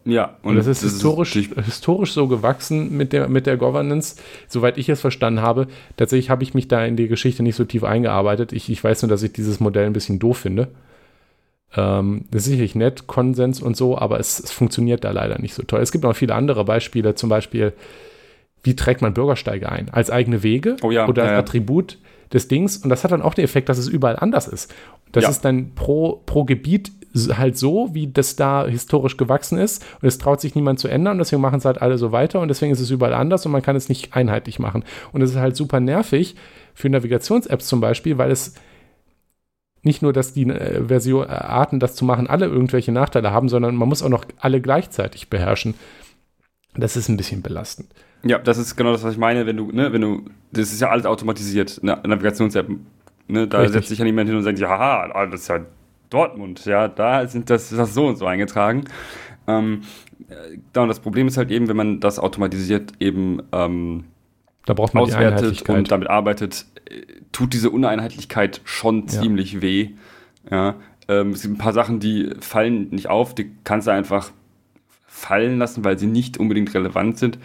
Ja, 0.06 0.36
und, 0.42 0.50
und 0.50 0.56
das 0.56 0.68
ist 0.68 0.84
das 0.84 0.92
historisch, 0.92 1.34
ist 1.34 1.54
historisch 1.56 2.12
so 2.12 2.28
gewachsen 2.28 2.96
mit 2.96 3.12
der, 3.12 3.28
mit 3.28 3.46
der 3.46 3.56
Governance, 3.56 4.14
soweit 4.46 4.78
ich 4.78 4.88
es 4.88 5.00
verstanden 5.00 5.42
habe. 5.42 5.66
Tatsächlich 5.96 6.30
habe 6.30 6.44
ich 6.44 6.54
mich 6.54 6.68
da 6.68 6.84
in 6.84 6.96
die 6.96 7.08
Geschichte 7.08 7.42
nicht 7.42 7.56
so 7.56 7.64
tief 7.64 7.82
eingearbeitet. 7.82 8.52
Ich, 8.52 8.70
ich 8.70 8.82
weiß 8.82 9.02
nur, 9.02 9.08
dass 9.08 9.24
ich 9.24 9.32
dieses 9.32 9.58
Modell 9.58 9.86
ein 9.86 9.92
bisschen 9.92 10.20
doof 10.20 10.38
finde. 10.38 10.68
Ähm, 11.76 12.26
das 12.30 12.42
ist 12.42 12.50
sicherlich 12.50 12.76
nett, 12.76 13.08
Konsens 13.08 13.60
und 13.60 13.76
so, 13.76 13.98
aber 13.98 14.20
es, 14.20 14.38
es, 14.38 14.52
funktioniert 14.52 15.02
da 15.02 15.10
leider 15.10 15.40
nicht 15.40 15.54
so 15.54 15.64
toll. 15.64 15.80
Es 15.80 15.90
gibt 15.90 16.04
noch 16.04 16.14
viele 16.14 16.36
andere 16.36 16.64
Beispiele, 16.64 17.16
zum 17.16 17.28
Beispiel, 17.28 17.72
wie 18.66 18.76
trägt 18.76 19.00
man 19.00 19.14
Bürgersteige 19.14 19.70
ein? 19.70 19.88
Als 19.90 20.10
eigene 20.10 20.42
Wege 20.42 20.76
oh 20.82 20.90
ja, 20.90 21.08
oder 21.08 21.22
als 21.22 21.30
ja, 21.30 21.38
Attribut 21.38 21.98
des 22.32 22.48
Dings. 22.48 22.78
Und 22.78 22.90
das 22.90 23.04
hat 23.04 23.12
dann 23.12 23.22
auch 23.22 23.34
den 23.34 23.44
Effekt, 23.44 23.68
dass 23.68 23.78
es 23.78 23.86
überall 23.86 24.16
anders 24.16 24.48
ist. 24.48 24.74
Das 25.12 25.24
ja. 25.24 25.30
ist 25.30 25.44
dann 25.44 25.74
pro, 25.74 26.22
pro 26.26 26.44
Gebiet 26.44 26.90
halt 27.38 27.56
so, 27.56 27.94
wie 27.94 28.08
das 28.08 28.36
da 28.36 28.66
historisch 28.66 29.16
gewachsen 29.16 29.56
ist. 29.56 29.86
Und 30.02 30.08
es 30.08 30.18
traut 30.18 30.40
sich 30.40 30.56
niemand 30.56 30.80
zu 30.80 30.88
ändern. 30.88 31.12
Und 31.12 31.18
deswegen 31.18 31.40
machen 31.40 31.58
es 31.58 31.64
halt 31.64 31.80
alle 31.80 31.96
so 31.96 32.10
weiter. 32.10 32.40
Und 32.40 32.48
deswegen 32.48 32.72
ist 32.72 32.80
es 32.80 32.90
überall 32.90 33.14
anders 33.14 33.46
und 33.46 33.52
man 33.52 33.62
kann 33.62 33.76
es 33.76 33.88
nicht 33.88 34.14
einheitlich 34.14 34.58
machen. 34.58 34.84
Und 35.12 35.22
es 35.22 35.30
ist 35.30 35.36
halt 35.36 35.56
super 35.56 35.78
nervig 35.78 36.34
für 36.74 36.90
Navigations-Apps 36.90 37.68
zum 37.68 37.80
Beispiel, 37.80 38.18
weil 38.18 38.32
es 38.32 38.54
nicht 39.82 40.02
nur, 40.02 40.12
dass 40.12 40.32
die 40.32 40.50
äh, 40.50 40.84
Version, 40.84 41.24
äh, 41.24 41.30
Arten, 41.30 41.78
das 41.78 41.94
zu 41.94 42.04
machen, 42.04 42.26
alle 42.26 42.46
irgendwelche 42.46 42.90
Nachteile 42.90 43.30
haben, 43.30 43.48
sondern 43.48 43.76
man 43.76 43.88
muss 43.88 44.02
auch 44.02 44.08
noch 44.08 44.24
alle 44.38 44.60
gleichzeitig 44.60 45.30
beherrschen. 45.30 45.74
Das 46.74 46.96
ist 46.96 47.08
ein 47.08 47.16
bisschen 47.16 47.40
belastend. 47.40 47.88
Ja, 48.28 48.38
das 48.38 48.58
ist 48.58 48.76
genau 48.76 48.92
das, 48.92 49.02
was 49.02 49.12
ich 49.14 49.18
meine, 49.18 49.46
wenn 49.46 49.56
du, 49.56 49.70
ne, 49.70 49.92
wenn 49.92 50.00
du, 50.00 50.24
das 50.52 50.72
ist 50.72 50.80
ja 50.80 50.90
alles 50.90 51.06
automatisiert, 51.06 51.80
eine 51.82 52.00
Navigations-App. 52.06 52.68
Ne, 53.28 53.48
da 53.48 53.58
Richtig. 53.58 53.72
setzt 53.74 53.88
sich 53.88 53.98
ja 53.98 54.04
niemand 54.04 54.28
hin 54.28 54.36
und 54.36 54.44
sagt, 54.44 54.58
ja, 54.58 54.68
ah, 54.68 55.26
das 55.26 55.42
ist 55.42 55.48
ja 55.48 55.60
Dortmund, 56.10 56.64
ja, 56.64 56.88
da 56.88 57.26
sind 57.26 57.50
das, 57.50 57.72
ist 57.72 57.78
das 57.78 57.94
so 57.94 58.06
und 58.06 58.16
so 58.16 58.26
eingetragen. 58.26 58.84
Ähm, 59.48 59.82
da 60.72 60.82
und 60.82 60.88
das 60.88 61.00
Problem 61.00 61.26
ist 61.26 61.36
halt 61.36 61.50
eben, 61.50 61.68
wenn 61.68 61.76
man 61.76 62.00
das 62.00 62.18
automatisiert 62.18 62.92
eben 63.00 63.42
ähm, 63.52 64.04
da 64.66 64.74
braucht 64.74 64.94
man 64.94 65.04
auswertet 65.04 65.68
und 65.68 65.90
damit 65.90 66.10
arbeitet, 66.10 66.66
äh, 66.90 67.00
tut 67.32 67.54
diese 67.54 67.70
Uneinheitlichkeit 67.70 68.60
schon 68.64 69.08
ziemlich 69.08 69.54
ja. 69.54 69.62
weh. 69.62 69.90
Ja, 70.50 70.74
ähm, 71.08 71.30
es 71.30 71.42
gibt 71.42 71.54
ein 71.54 71.58
paar 71.58 71.72
Sachen, 71.72 72.00
die 72.00 72.30
fallen 72.40 72.90
nicht 72.90 73.08
auf, 73.08 73.34
die 73.34 73.52
kannst 73.64 73.86
du 73.86 73.92
einfach 73.92 74.32
fallen 75.06 75.58
lassen, 75.58 75.84
weil 75.84 75.98
sie 75.98 76.06
nicht 76.06 76.36
unbedingt 76.36 76.74
relevant 76.74 77.18
sind. 77.18 77.38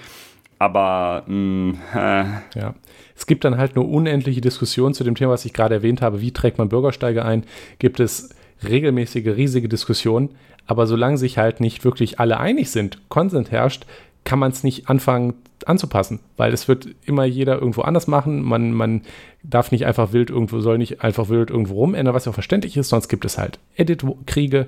Aber 0.62 1.24
mh, 1.26 1.34
mm, 1.34 1.80
äh. 1.95 2.24
ja. 2.59 2.76
Es 3.16 3.26
gibt 3.26 3.45
dann 3.45 3.57
halt 3.57 3.76
nur 3.76 3.89
unendliche 3.89 4.41
Diskussionen 4.41 4.93
zu 4.93 5.03
dem 5.03 5.16
Thema, 5.16 5.32
was 5.32 5.43
ich 5.45 5.53
gerade 5.53 5.74
erwähnt 5.74 6.03
habe. 6.03 6.22
Wie 6.22 6.32
trägt 6.32 6.59
man 6.59 6.70
Bürgersteige 6.70 7.26
ein? 7.26 7.45
Gibt 7.80 7.99
es 7.99 8.30
regelmäßige, 8.64 9.26
riesige 9.36 9.68
Diskussionen. 9.68 10.30
Aber 10.68 10.86
solange 10.86 11.18
sich 11.18 11.39
halt 11.39 11.62
nicht 11.62 11.84
wirklich 11.84 12.20
alle 12.20 12.39
einig 12.39 12.70
sind, 12.70 12.99
Konsens 13.09 13.49
herrscht, 13.49 13.88
kann 14.24 14.38
man 14.38 14.51
es 14.51 14.64
nicht 14.64 14.88
anfangen 14.88 15.34
anzupassen, 15.66 16.20
weil 16.38 16.53
es 16.53 16.68
wird 16.68 16.88
immer 17.05 17.26
jeder 17.26 17.55
irgendwo 17.55 17.82
anders 17.82 18.05
machen. 18.05 18.43
Man, 18.43 18.72
man 18.72 19.01
darf 19.41 19.72
nicht 19.72 19.88
einfach 19.88 20.14
wild 20.14 20.30
irgendwo, 20.30 20.59
soll 20.59 20.78
nicht 20.78 21.03
einfach 21.03 21.30
wild 21.30 21.49
irgendwo 21.49 21.74
rumändern, 21.74 22.14
was 22.14 22.26
ja 22.26 22.30
auch 22.30 22.36
verständlich 22.36 22.78
ist, 22.78 22.89
sonst 22.89 23.07
gibt 23.07 23.26
es 23.26 23.39
halt 23.39 23.57
Edit-Kriege. 23.78 24.68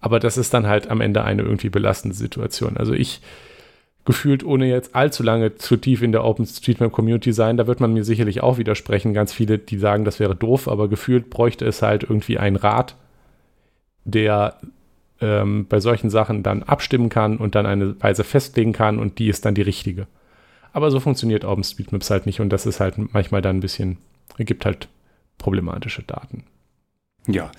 Aber 0.00 0.18
das 0.18 0.36
ist 0.36 0.54
dann 0.54 0.66
halt 0.66 0.90
am 0.90 1.00
Ende 1.00 1.22
eine 1.22 1.42
irgendwie 1.42 1.68
belastende 1.68 2.16
Situation. 2.16 2.76
Also 2.76 2.94
ich 2.94 3.20
gefühlt, 4.10 4.42
ohne 4.42 4.66
jetzt 4.66 4.96
allzu 4.96 5.22
lange 5.22 5.54
zu 5.54 5.76
tief 5.76 6.02
in 6.02 6.10
der 6.10 6.24
OpenStreetMap-Community 6.24 7.32
sein, 7.32 7.56
da 7.56 7.68
wird 7.68 7.78
man 7.78 7.92
mir 7.92 8.02
sicherlich 8.02 8.42
auch 8.42 8.58
widersprechen. 8.58 9.14
Ganz 9.14 9.32
viele, 9.32 9.56
die 9.58 9.78
sagen, 9.78 10.04
das 10.04 10.18
wäre 10.18 10.34
doof, 10.34 10.66
aber 10.66 10.88
gefühlt 10.88 11.30
bräuchte 11.30 11.64
es 11.64 11.80
halt 11.80 12.02
irgendwie 12.02 12.36
einen 12.36 12.56
Rat, 12.56 12.96
der 14.04 14.56
ähm, 15.20 15.66
bei 15.68 15.78
solchen 15.78 16.10
Sachen 16.10 16.42
dann 16.42 16.64
abstimmen 16.64 17.08
kann 17.08 17.36
und 17.36 17.54
dann 17.54 17.66
eine 17.66 18.02
Weise 18.02 18.24
festlegen 18.24 18.72
kann 18.72 18.98
und 18.98 19.20
die 19.20 19.28
ist 19.28 19.44
dann 19.44 19.54
die 19.54 19.62
richtige. 19.62 20.08
Aber 20.72 20.90
so 20.90 20.98
funktioniert 20.98 21.44
OpenStreetMaps 21.44 22.10
halt 22.10 22.26
nicht 22.26 22.40
und 22.40 22.48
das 22.48 22.66
ist 22.66 22.80
halt 22.80 22.94
manchmal 23.12 23.42
dann 23.42 23.58
ein 23.58 23.60
bisschen, 23.60 23.98
gibt 24.38 24.64
halt 24.64 24.88
problematische 25.38 26.02
Daten. 26.02 26.42
Ja, 27.28 27.52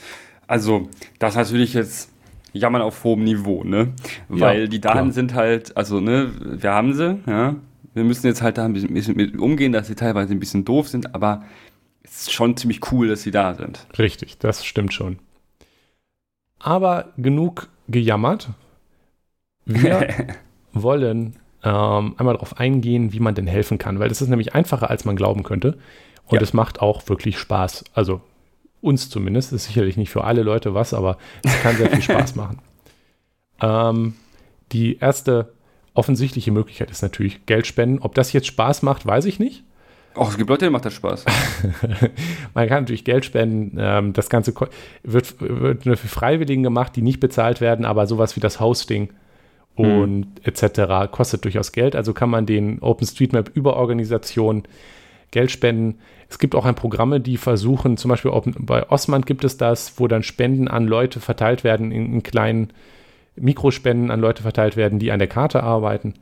also 0.47 0.89
das 1.18 1.36
natürlich 1.36 1.74
jetzt 1.74 2.11
Jammern 2.54 2.82
auf 2.82 3.04
hohem 3.04 3.24
Niveau, 3.24 3.64
ne? 3.64 3.93
Weil 4.28 4.62
ja, 4.62 4.68
die 4.68 4.82
Daten 4.82 4.97
klar. 4.97 5.12
sind 5.12 5.34
halt, 5.34 5.78
also, 5.78 5.99
ne, 5.99 6.32
wir 6.39 6.72
haben 6.72 6.93
sie, 6.93 7.20
ja. 7.26 7.56
Wir 7.93 8.04
müssen 8.06 8.28
jetzt 8.28 8.41
halt 8.41 8.58
da 8.58 8.64
ein 8.64 8.74
bisschen 8.74 9.18
mit 9.18 9.38
umgehen, 9.38 9.74
dass 9.74 9.88
sie 9.88 9.95
teilweise 9.95 10.34
ein 10.34 10.39
bisschen 10.39 10.64
doof 10.64 10.88
sind, 10.88 11.14
aber 11.14 11.43
es 12.04 12.22
ist 12.22 12.32
schon 12.32 12.56
ziemlich 12.56 12.91
cool, 12.91 13.10
dass 13.10 13.22
sie 13.22 13.32
da 13.32 13.54
sind. 13.54 13.86
Richtig, 13.97 14.38
das 14.38 14.66
stimmt 14.66 14.93
schon. 14.93 15.20
Aber 16.58 17.10
genug 17.18 17.68
gejammert. 17.89 18.49
Wir 19.66 20.08
wollen 20.74 21.36
ähm, 21.64 22.16
einmal 22.18 22.36
darauf 22.36 22.60
eingehen, 22.60 23.14
wie 23.14 23.20
man 23.20 23.36
denn 23.36 23.47
helfen 23.47 23.78
kann, 23.78 23.99
weil 23.99 24.10
das 24.10 24.22
ist 24.22 24.30
nämlich 24.30 24.56
einfacher, 24.56 24.89
als 24.89 25.06
man 25.06 25.16
glauben 25.16 25.43
könnte. 25.43 25.78
Und 26.26 26.38
ja. 26.38 26.41
es 26.41 26.54
macht 26.54 26.82
auch 26.82 27.08
wirklich 27.10 27.38
Spaß. 27.38 27.84
Also 27.93 28.22
uns 28.82 29.09
zumindest, 29.09 29.53
ist 29.53 29.65
sicherlich 29.65 29.97
nicht 29.97 30.09
für 30.09 30.23
alle 30.23 30.43
Leute 30.43 30.73
was, 30.73 30.93
aber 30.93 31.17
es 31.43 31.61
kann 31.61 31.77
sehr 31.77 31.89
viel 31.89 32.01
Spaß 32.01 32.36
machen. 32.36 32.59
Ähm, 33.61 34.15
die 34.71 34.97
erste 34.97 35.53
offensichtliche 35.93 36.51
Möglichkeit 36.51 36.89
ist 36.89 37.01
natürlich 37.01 37.45
Geld 37.45 37.67
spenden. 37.67 37.99
Ob 37.99 38.15
das 38.15 38.34
jetzt 38.34 38.47
Spaß 38.47 38.82
macht, 38.82 39.05
weiß 39.05 39.25
ich 39.25 39.39
nicht. 39.39 39.63
Auch 40.13 40.29
es 40.29 40.38
gibt 40.38 40.49
Leute, 40.49 40.65
denen 40.65 40.73
macht 40.73 40.86
das 40.86 40.93
Spaß. 40.93 41.25
Man 42.53 42.67
kann 42.67 42.84
natürlich 42.84 43.05
Geld 43.05 43.23
spenden. 43.23 43.77
Ähm, 43.79 44.13
das 44.13 44.29
Ganze 44.29 44.53
wird, 45.03 45.36
wird 45.39 45.86
nur 45.86 45.95
für 45.95 46.07
Freiwilligen 46.07 46.63
gemacht, 46.63 46.95
die 46.95 47.01
nicht 47.01 47.19
bezahlt 47.19 47.61
werden, 47.61 47.86
aber 47.86 48.07
sowas 48.07 48.36
wie 48.36 48.41
das 48.41 48.59
Hosting 48.59 49.09
und 49.75 50.23
hm. 50.23 50.25
etc. 50.43 51.11
kostet 51.11 51.45
durchaus 51.45 51.71
Geld. 51.71 51.95
Also 51.95 52.13
kann 52.13 52.29
man 52.29 52.45
den 52.45 52.79
OpenStreetMap 52.79 53.51
über 53.53 53.77
Organisation 53.77 54.63
Geld 55.32 55.51
spenden. 55.51 55.99
Es 56.29 56.39
gibt 56.39 56.55
auch 56.55 56.65
ein 56.65 56.75
Programme, 56.75 57.19
die 57.19 57.38
versuchen, 57.38 57.97
zum 57.97 58.09
Beispiel 58.09 58.32
bei 58.59 58.89
Osman 58.89 59.23
gibt 59.23 59.43
es 59.43 59.57
das, 59.57 59.99
wo 59.99 60.07
dann 60.07 60.23
Spenden 60.23 60.67
an 60.67 60.88
Leute 60.88 61.19
verteilt 61.19 61.63
werden, 61.63 61.91
in, 61.91 62.13
in 62.13 62.23
kleinen 62.23 62.71
Mikrospenden 63.36 64.11
an 64.11 64.19
Leute 64.19 64.43
verteilt 64.43 64.75
werden, 64.75 64.99
die 64.99 65.11
an 65.11 65.19
der 65.19 65.27
Karte 65.27 65.63
arbeiten. 65.63 66.13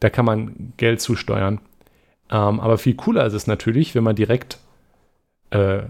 Da 0.00 0.10
kann 0.10 0.24
man 0.24 0.72
Geld 0.76 1.00
zusteuern. 1.00 1.60
Ähm, 2.30 2.60
aber 2.60 2.78
viel 2.78 2.94
cooler 2.94 3.26
ist 3.26 3.34
es 3.34 3.46
natürlich, 3.46 3.94
wenn 3.94 4.04
man 4.04 4.16
direkt, 4.16 4.58
äh, 5.50 5.82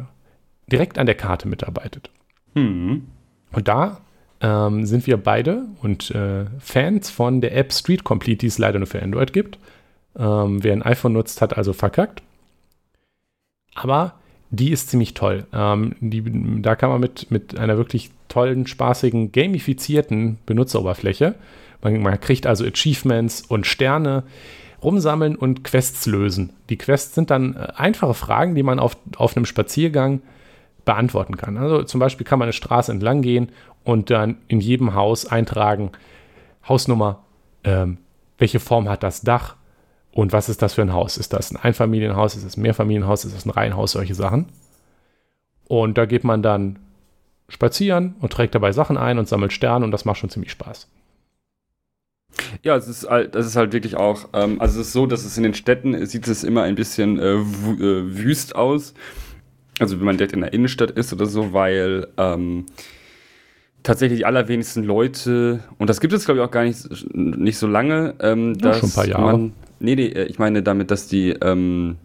direkt 0.71 0.99
an 0.99 1.07
der 1.07 1.15
Karte 1.15 1.49
mitarbeitet. 1.49 2.11
Mhm. 2.55 3.07
Und 3.53 3.69
da 3.69 4.01
ähm, 4.41 4.85
sind 4.87 5.07
wir 5.07 5.17
beide 5.17 5.65
und 5.83 6.11
äh, 6.11 6.47
Fans 6.59 7.11
von 7.11 7.41
der 7.41 7.57
App 7.57 7.73
Street 7.73 8.05
Complete, 8.05 8.39
die 8.39 8.47
es 8.47 8.59
leider 8.59 8.79
nur 8.79 8.87
für 8.87 9.03
Android 9.03 9.33
gibt. 9.33 9.59
Ähm, 10.19 10.63
wer 10.63 10.73
ein 10.73 10.83
iPhone 10.83 11.15
nutzt, 11.15 11.41
hat 11.41 11.57
also 11.57 11.73
verkackt. 11.73 12.23
Aber 13.77 14.15
die 14.51 14.73
ist 14.73 14.91
ziemlich 14.91 15.15
toll. 15.15 15.47
Ähm, 15.53 15.95
die, 16.01 16.23
da 16.63 16.75
kann 16.75 16.91
man 16.91 17.01
mit, 17.01 17.31
mit 17.31 17.59
einer 17.59 17.77
wirklich 17.77 18.11
tollen, 18.29 18.67
spaßigen, 18.67 19.31
gamifizierten 19.31 20.39
Benutzeroberfläche, 20.47 21.35
man, 21.83 22.03
man 22.03 22.21
kriegt 22.21 22.47
also 22.47 22.65
Achievements 22.65 23.43
und 23.43 23.67
Sterne, 23.67 24.25
rumsammeln 24.83 25.37
und 25.37 25.63
Quests 25.63 26.07
lösen. 26.07 26.53
Die 26.69 26.79
Quests 26.79 27.15
sind 27.15 27.31
dann 27.31 27.55
äh, 27.55 27.69
einfache 27.77 28.15
Fragen, 28.15 28.55
die 28.55 28.63
man 28.63 28.79
auf, 28.79 28.97
auf 29.17 29.37
einem 29.37 29.47
Spaziergang 29.47 30.23
beantworten 30.85 31.37
kann. 31.37 31.57
Also 31.59 31.83
zum 31.83 32.01
Beispiel 32.01 32.27
kann 32.27 32.39
man 32.39 32.47
eine 32.47 32.53
Straße 32.53 32.91
entlang 32.93 33.21
gehen 33.23 33.51
und 33.85 34.11
dann 34.11 34.39
in 34.49 34.61
jedem 34.61 34.95
Haus 34.95 35.27
eintragen, 35.27 35.91
Hausnummer, 36.69 37.21
ähm, 37.65 37.99
welche 38.39 38.61
Form 38.61 38.89
hat 38.89 39.03
das 39.03 39.23
Dach 39.23 39.57
und 40.17 40.33
was 40.33 40.49
ist 40.49 40.63
das 40.63 40.73
für 40.73 40.81
ein 40.81 40.95
Haus? 40.95 41.19
Ist 41.19 41.35
das 41.35 41.51
ein 41.53 41.59
Einfamilienhaus, 41.59 42.37
ist 42.37 42.47
das 42.47 42.57
ein 42.57 42.63
Mehrfamilienhaus, 42.63 43.27
ist 43.27 43.37
das 43.37 43.45
ein 43.45 43.51
Reihenhaus, 43.51 43.93
solche 43.93 44.15
Sachen. 44.15 44.47
Und 45.69 45.99
da 45.99 46.07
geht 46.07 46.25
man 46.25 46.43
dann 46.43 46.79
spazieren 47.51 48.15
und 48.21 48.33
trägt 48.33 48.55
dabei 48.55 48.73
Sachen 48.73 48.97
ein 48.97 49.19
und 49.19 49.29
sammelt 49.29 49.53
Sterne 49.53 49.85
und 49.85 49.91
das 49.91 50.07
macht 50.07 50.17
schon 50.19 50.31
ziemlich 50.31 50.51
Spaß. 50.53 50.89
Ja, 52.63 52.77
es 52.77 52.89
ist 52.89 53.11
halt, 53.11 53.35
das 53.35 53.45
ist 53.45 53.57
halt 53.57 53.75
wirklich 53.75 53.97
auch, 53.97 54.29
ähm, 54.33 54.59
also 54.59 54.81
es 54.81 54.87
ist 54.87 54.93
so, 54.95 55.05
dass 55.07 55.27
es 55.27 55.37
in 55.37 55.43
den 55.43 55.53
Städten 55.53 56.07
sieht 56.07 56.27
es 56.29 56.45
immer 56.45 56.63
ein 56.63 56.77
bisschen 56.77 57.19
äh, 57.19 57.33
äh, 57.35 58.17
wüst 58.17 58.57
aus. 58.57 58.95
Also 59.79 59.99
wenn 59.99 60.07
man 60.07 60.17
direkt 60.17 60.33
in 60.33 60.41
der 60.41 60.55
Innenstadt 60.55 60.93
ist 60.93 61.13
oder 61.13 61.27
so, 61.27 61.53
weil 61.53 62.09
ähm, 62.17 62.65
tatsächlich 63.83 64.21
die 64.21 64.25
allerwenigsten 64.25 64.83
Leute, 64.83 65.61
und 65.77 65.91
das 65.91 66.01
gibt 66.01 66.15
es 66.15 66.25
glaube 66.25 66.41
ich 66.41 66.47
auch 66.47 66.51
gar 66.51 66.65
nicht, 66.65 66.87
nicht 67.15 67.59
so 67.59 67.67
lange, 67.67 68.15
ähm, 68.21 68.55
Ja, 68.55 68.61
dass 68.71 68.79
schon 68.79 68.89
ein 68.89 68.95
paar 68.95 69.07
Jahre. 69.07 69.33
man, 69.39 69.53
nee, 69.79 69.95
nee, 69.95 70.07
äh, 70.07 70.25
ich 70.25 70.39
meine 70.39 70.63
damit, 70.63 70.91
dass 70.91 71.09
die 71.09 71.31
ähm, 71.31 71.97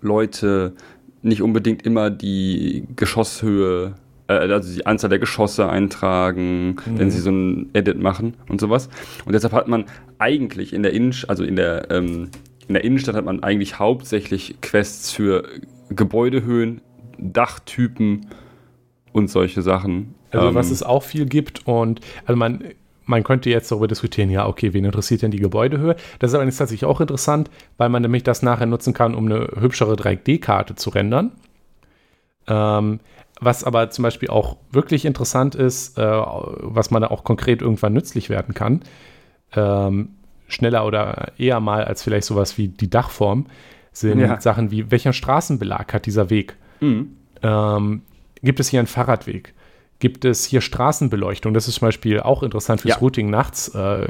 Leute 0.00 0.74
nicht 1.22 1.42
unbedingt 1.42 1.86
immer 1.86 2.10
die 2.10 2.84
Geschosshöhe, 2.96 3.94
äh, 4.26 4.32
also 4.32 4.74
die 4.74 4.86
Anzahl 4.86 5.10
der 5.10 5.18
Geschosse 5.18 5.68
eintragen, 5.68 6.76
wenn 6.86 7.10
sie 7.10 7.20
so 7.20 7.30
ein 7.30 7.70
Edit 7.72 8.00
machen 8.00 8.34
und 8.48 8.60
sowas. 8.60 8.88
Und 9.24 9.32
deshalb 9.32 9.52
hat 9.52 9.68
man 9.68 9.84
eigentlich 10.18 10.72
in 10.72 10.82
der 10.82 10.92
Innenstadt, 10.92 11.30
also 11.30 11.44
in 11.44 11.56
der, 11.56 11.90
ähm, 11.90 12.30
in 12.68 12.74
der 12.74 12.84
Innenstadt 12.84 13.14
hat 13.14 13.24
man 13.24 13.42
eigentlich 13.42 13.78
hauptsächlich 13.78 14.56
Quests 14.60 15.12
für 15.12 15.48
Gebäudehöhen, 15.90 16.80
Dachtypen 17.18 18.26
und 19.12 19.28
solche 19.28 19.62
Sachen. 19.62 20.14
Also 20.30 20.48
Ähm, 20.48 20.54
was 20.54 20.70
es 20.70 20.82
auch 20.82 21.02
viel 21.02 21.26
gibt 21.26 21.66
und 21.66 22.00
also 22.24 22.36
man, 22.36 22.64
man 23.04 23.24
könnte 23.24 23.50
jetzt 23.50 23.70
darüber 23.70 23.88
diskutieren, 23.88 24.30
ja, 24.30 24.46
okay, 24.46 24.72
wen 24.72 24.84
interessiert 24.84 25.22
denn 25.22 25.30
die 25.30 25.38
Gebäudehöhe? 25.38 25.96
Das 26.18 26.30
ist 26.30 26.34
aber 26.34 26.44
jetzt 26.44 26.58
tatsächlich 26.58 26.88
auch 26.88 27.00
interessant, 27.00 27.50
weil 27.76 27.88
man 27.88 28.02
nämlich 28.02 28.22
das 28.22 28.42
nachher 28.42 28.66
nutzen 28.66 28.94
kann, 28.94 29.14
um 29.14 29.26
eine 29.26 29.48
hübschere 29.58 29.94
3D-Karte 29.94 30.74
zu 30.74 30.90
rendern. 30.90 31.32
Ähm, 32.46 33.00
was 33.40 33.64
aber 33.64 33.90
zum 33.90 34.04
Beispiel 34.04 34.28
auch 34.30 34.56
wirklich 34.70 35.04
interessant 35.04 35.54
ist, 35.54 35.98
äh, 35.98 36.02
was 36.04 36.90
man 36.90 37.02
da 37.02 37.08
auch 37.08 37.24
konkret 37.24 37.60
irgendwann 37.60 37.92
nützlich 37.92 38.30
werden 38.30 38.54
kann, 38.54 38.82
ähm, 39.54 40.10
schneller 40.46 40.86
oder 40.86 41.32
eher 41.38 41.60
mal 41.60 41.84
als 41.84 42.02
vielleicht 42.02 42.26
sowas 42.26 42.58
wie 42.58 42.68
die 42.68 42.90
Dachform, 42.90 43.46
sind 43.92 44.20
Ja. 44.20 44.40
Sachen 44.40 44.70
wie, 44.70 44.90
welcher 44.90 45.12
Straßenbelag 45.12 45.92
hat 45.92 46.06
dieser 46.06 46.30
Weg? 46.30 46.56
mhm. 46.80 47.16
Ähm, 47.44 48.02
gibt 48.42 48.60
es 48.60 48.68
hier 48.68 48.78
einen 48.78 48.86
Fahrradweg? 48.86 49.52
Gibt 50.02 50.24
es 50.24 50.44
hier 50.44 50.60
Straßenbeleuchtung? 50.60 51.54
Das 51.54 51.68
ist 51.68 51.76
zum 51.76 51.86
Beispiel 51.86 52.18
auch 52.18 52.42
interessant 52.42 52.80
fürs 52.80 52.96
Ja. 52.96 53.00
Routing 53.00 53.30
nachts. 53.30 53.68
Äh, 53.68 54.08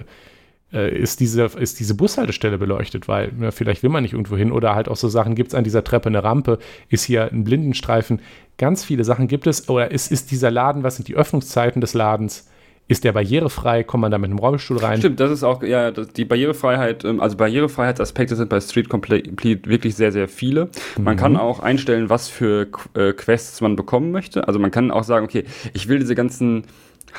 äh, 0.72 0.98
ist, 0.98 1.20
diese, 1.20 1.42
ist 1.42 1.80
diese 1.80 1.94
Bushaltestelle 1.94 2.56
beleuchtet? 2.56 3.08
Weil 3.08 3.30
na, 3.36 3.50
vielleicht 3.50 3.82
will 3.82 3.90
man 3.90 4.02
nicht 4.02 4.14
irgendwo 4.14 4.38
hin. 4.38 4.52
Oder 4.52 4.74
halt 4.74 4.88
auch 4.88 4.96
so 4.96 5.08
Sachen, 5.08 5.34
gibt 5.34 5.48
es 5.50 5.54
an 5.54 5.64
dieser 5.64 5.84
Treppe 5.84 6.08
eine 6.08 6.24
Rampe? 6.24 6.58
Ist 6.88 7.04
hier 7.04 7.30
ein 7.30 7.44
Blindenstreifen? 7.44 8.22
Ganz 8.56 8.82
viele 8.82 9.04
Sachen 9.04 9.28
gibt 9.28 9.46
es. 9.46 9.68
Oder 9.68 9.90
ist, 9.90 10.10
ist 10.10 10.30
dieser 10.30 10.50
Laden, 10.50 10.82
was 10.82 10.96
sind 10.96 11.08
die 11.08 11.14
Öffnungszeiten 11.14 11.82
des 11.82 11.92
Ladens? 11.92 12.48
Ist 12.92 13.04
der 13.04 13.12
barrierefrei? 13.12 13.84
Kommt 13.84 14.02
man 14.02 14.10
da 14.10 14.18
mit 14.18 14.28
einem 14.28 14.38
Rollstuhl 14.38 14.76
rein? 14.76 14.98
Stimmt, 14.98 15.18
das 15.18 15.30
ist 15.30 15.42
auch, 15.44 15.62
ja, 15.62 15.90
die 15.90 16.26
Barrierefreiheit, 16.26 17.06
ähm, 17.06 17.20
also 17.22 17.38
Barrierefreiheitsaspekte 17.38 18.36
sind 18.36 18.50
bei 18.50 18.60
Street 18.60 18.90
Complete 18.90 19.30
wirklich 19.66 19.94
sehr, 19.94 20.12
sehr 20.12 20.28
viele. 20.28 20.68
Man 21.00 21.16
kann 21.16 21.38
auch 21.38 21.60
einstellen, 21.60 22.10
was 22.10 22.28
für 22.28 22.68
äh, 22.92 23.14
Quests 23.14 23.62
man 23.62 23.76
bekommen 23.76 24.10
möchte. 24.10 24.46
Also 24.46 24.58
man 24.58 24.70
kann 24.70 24.90
auch 24.90 25.04
sagen, 25.04 25.24
okay, 25.24 25.44
ich 25.72 25.88
will 25.88 26.00
diese 26.00 26.14
ganzen 26.14 26.64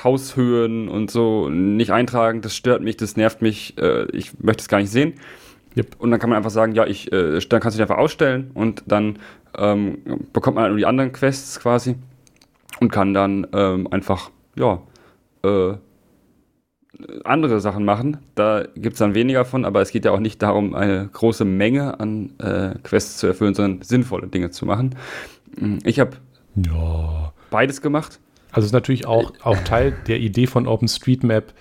Haushöhen 0.03 0.89
und 0.89 1.09
so 1.09 1.49
nicht 1.49 1.91
eintragen, 1.91 2.41
das 2.41 2.55
stört 2.55 2.84
mich, 2.84 2.97
das 2.97 3.17
nervt 3.17 3.41
mich, 3.41 3.76
äh, 3.80 4.05
ich 4.15 4.39
möchte 4.39 4.61
es 4.61 4.67
gar 4.67 4.78
nicht 4.78 4.91
sehen. 4.91 5.13
Yep. 5.76 5.95
Und 5.97 6.11
dann 6.11 6.19
kann 6.19 6.30
man 6.30 6.38
einfach 6.38 6.51
sagen, 6.51 6.76
ja, 6.76 6.86
ich, 6.86 7.11
äh, 7.11 7.39
dann 7.49 7.59
kannst 7.61 7.76
du 7.76 7.82
dich 7.82 7.89
einfach 7.89 7.97
ausstellen 7.97 8.51
und 8.53 8.84
dann 8.86 9.17
ähm, 9.57 9.97
bekommt 10.34 10.53
man 10.53 10.65
halt 10.65 10.71
nur 10.74 10.78
die 10.78 10.86
anderen 10.86 11.11
Quests 11.13 11.59
quasi 11.59 11.95
und 12.80 12.91
kann 12.91 13.15
dann 13.15 13.47
ähm, 13.53 13.88
einfach, 13.89 14.30
ja, 14.55 14.84
äh, 15.43 15.73
andere 17.23 17.59
Sachen 17.59 17.85
machen. 17.85 18.17
Da 18.35 18.65
gibt 18.75 18.93
es 18.93 18.99
dann 18.99 19.15
weniger 19.15 19.45
von, 19.45 19.65
aber 19.65 19.81
es 19.81 19.91
geht 19.91 20.05
ja 20.05 20.11
auch 20.11 20.19
nicht 20.19 20.41
darum, 20.41 20.75
eine 20.75 21.09
große 21.11 21.43
Menge 21.45 21.99
an 21.99 22.33
äh, 22.39 22.75
Quests 22.83 23.17
zu 23.17 23.27
erfüllen, 23.27 23.55
sondern 23.55 23.81
sinnvolle 23.81 24.27
Dinge 24.27 24.51
zu 24.51 24.65
machen. 24.65 24.95
Mm, 25.59 25.77
Ich 25.85 25.99
habe 25.99 26.17
Ja. 26.55 27.33
beides 27.49 27.81
gemacht. 27.81 28.19
Also 28.51 28.67
ist 28.67 28.73
natürlich 28.73 29.07
auch, 29.07 29.33
auch 29.41 29.61
Teil 29.61 29.93
der 30.07 30.19
Idee 30.19 30.45
von 30.45 30.67
OpenStreetMap, 30.67 31.53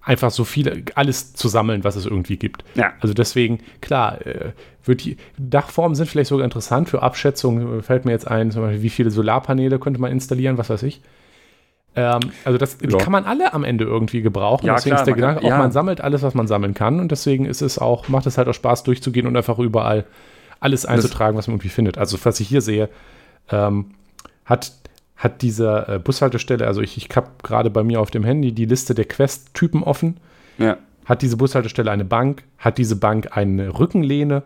einfach 0.00 0.30
so 0.30 0.44
viel, 0.44 0.84
alles 0.94 1.34
zu 1.34 1.48
sammeln, 1.48 1.82
was 1.82 1.96
es 1.96 2.06
irgendwie 2.06 2.36
gibt. 2.36 2.62
Ja. 2.76 2.92
Also 3.00 3.14
deswegen, 3.14 3.58
klar, 3.80 4.24
äh, 4.24 4.52
wird 4.84 5.02
die 5.04 5.16
Dachformen 5.38 5.96
sind 5.96 6.08
vielleicht 6.08 6.28
sogar 6.28 6.44
interessant 6.44 6.88
für 6.88 7.02
Abschätzung. 7.02 7.82
Fällt 7.82 8.04
mir 8.04 8.12
jetzt 8.12 8.28
ein, 8.28 8.52
zum 8.52 8.62
Beispiel, 8.62 8.82
wie 8.82 8.90
viele 8.90 9.10
Solarpaneele 9.10 9.80
könnte 9.80 10.00
man 10.00 10.12
installieren, 10.12 10.56
was 10.58 10.70
weiß 10.70 10.84
ich. 10.84 11.00
Ähm, 11.96 12.20
also 12.44 12.58
das 12.58 12.78
Ja. 12.82 12.98
kann 12.98 13.12
man 13.12 13.24
alle 13.24 13.52
am 13.54 13.62
Ende 13.64 13.84
irgendwie 13.84 14.20
gebrauchen. 14.22 14.66
Ja, 14.66 14.74
deswegen 14.74 14.96
klar, 14.96 15.02
ist 15.02 15.06
der 15.06 15.14
man 15.14 15.20
kann- 15.20 15.28
Gedanke, 15.36 15.46
auch 15.46 15.50
ja. 15.50 15.58
man 15.58 15.72
sammelt 15.72 16.00
alles, 16.00 16.22
was 16.22 16.34
man 16.34 16.46
sammeln 16.46 16.74
kann. 16.74 16.98
Und 17.00 17.10
deswegen 17.12 17.44
ist 17.46 17.62
es 17.62 17.78
auch, 17.78 18.08
macht 18.08 18.26
es 18.26 18.36
halt 18.38 18.48
auch 18.48 18.54
Spaß 18.54 18.82
durchzugehen 18.82 19.26
und 19.26 19.36
einfach 19.36 19.58
überall 19.58 20.04
alles 20.60 20.86
einzutragen, 20.86 21.36
was 21.36 21.46
man 21.46 21.54
irgendwie 21.54 21.68
findet. 21.68 21.98
Also 21.98 22.18
was 22.24 22.40
ich 22.40 22.48
hier 22.48 22.60
sehe, 22.62 22.88
ähm, 23.50 23.92
hat, 24.44 24.72
hat 25.16 25.42
diese 25.42 25.86
äh, 25.88 25.98
Bushaltestelle, 25.98 26.66
also 26.66 26.80
ich, 26.80 26.96
ich 26.96 27.08
habe 27.14 27.28
gerade 27.42 27.70
bei 27.70 27.84
mir 27.84 28.00
auf 28.00 28.10
dem 28.10 28.24
Handy 28.24 28.52
die 28.52 28.64
Liste 28.64 28.94
der 28.94 29.04
Quest-Typen 29.04 29.82
offen. 29.82 30.16
Ja. 30.58 30.78
Hat 31.04 31.20
diese 31.22 31.36
Bushaltestelle 31.36 31.90
eine 31.90 32.04
Bank? 32.04 32.44
Hat 32.58 32.78
diese 32.78 32.96
Bank 32.96 33.36
eine 33.36 33.78
Rückenlehne? 33.78 34.42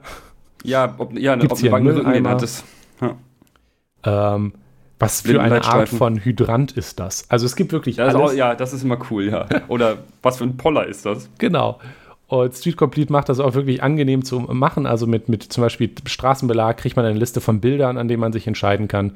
Ja, 0.64 0.94
ob, 0.98 1.16
ja, 1.16 1.34
ob 1.34 1.40
eine 1.40 1.70
Bank 1.70 1.86
eine 1.86 1.96
Rückenlehne 1.96 2.28
hat, 2.28 2.42
das. 2.42 2.64
Ja. 3.00 4.34
Ähm, 4.34 4.52
was 4.98 5.22
für 5.22 5.40
eine 5.40 5.64
Art 5.64 5.88
von 5.88 6.18
Hydrant 6.18 6.72
ist 6.72 6.98
das? 6.98 7.24
Also 7.30 7.46
es 7.46 7.54
gibt 7.54 7.72
wirklich 7.72 8.00
alles. 8.00 8.14
auch, 8.14 8.32
ja, 8.32 8.54
das 8.54 8.72
ist 8.72 8.82
immer 8.82 8.98
cool, 9.10 9.24
ja. 9.24 9.46
Oder 9.68 9.98
was 10.22 10.38
für 10.38 10.44
ein 10.44 10.56
Poller 10.56 10.86
ist 10.86 11.06
das? 11.06 11.28
Genau. 11.38 11.78
Und 12.26 12.54
Street 12.54 12.76
Complete 12.76 13.10
macht 13.10 13.30
das 13.30 13.40
auch 13.40 13.54
wirklich 13.54 13.82
angenehm 13.82 14.22
zu 14.22 14.40
machen. 14.40 14.86
Also 14.86 15.06
mit, 15.06 15.28
mit 15.28 15.44
zum 15.44 15.62
Beispiel 15.62 15.90
Straßenbelag 16.04 16.76
kriegt 16.76 16.96
man 16.96 17.06
eine 17.06 17.18
Liste 17.18 17.40
von 17.40 17.60
Bildern, 17.60 17.96
an 17.96 18.06
denen 18.06 18.20
man 18.20 18.32
sich 18.32 18.46
entscheiden 18.46 18.86
kann. 18.86 19.12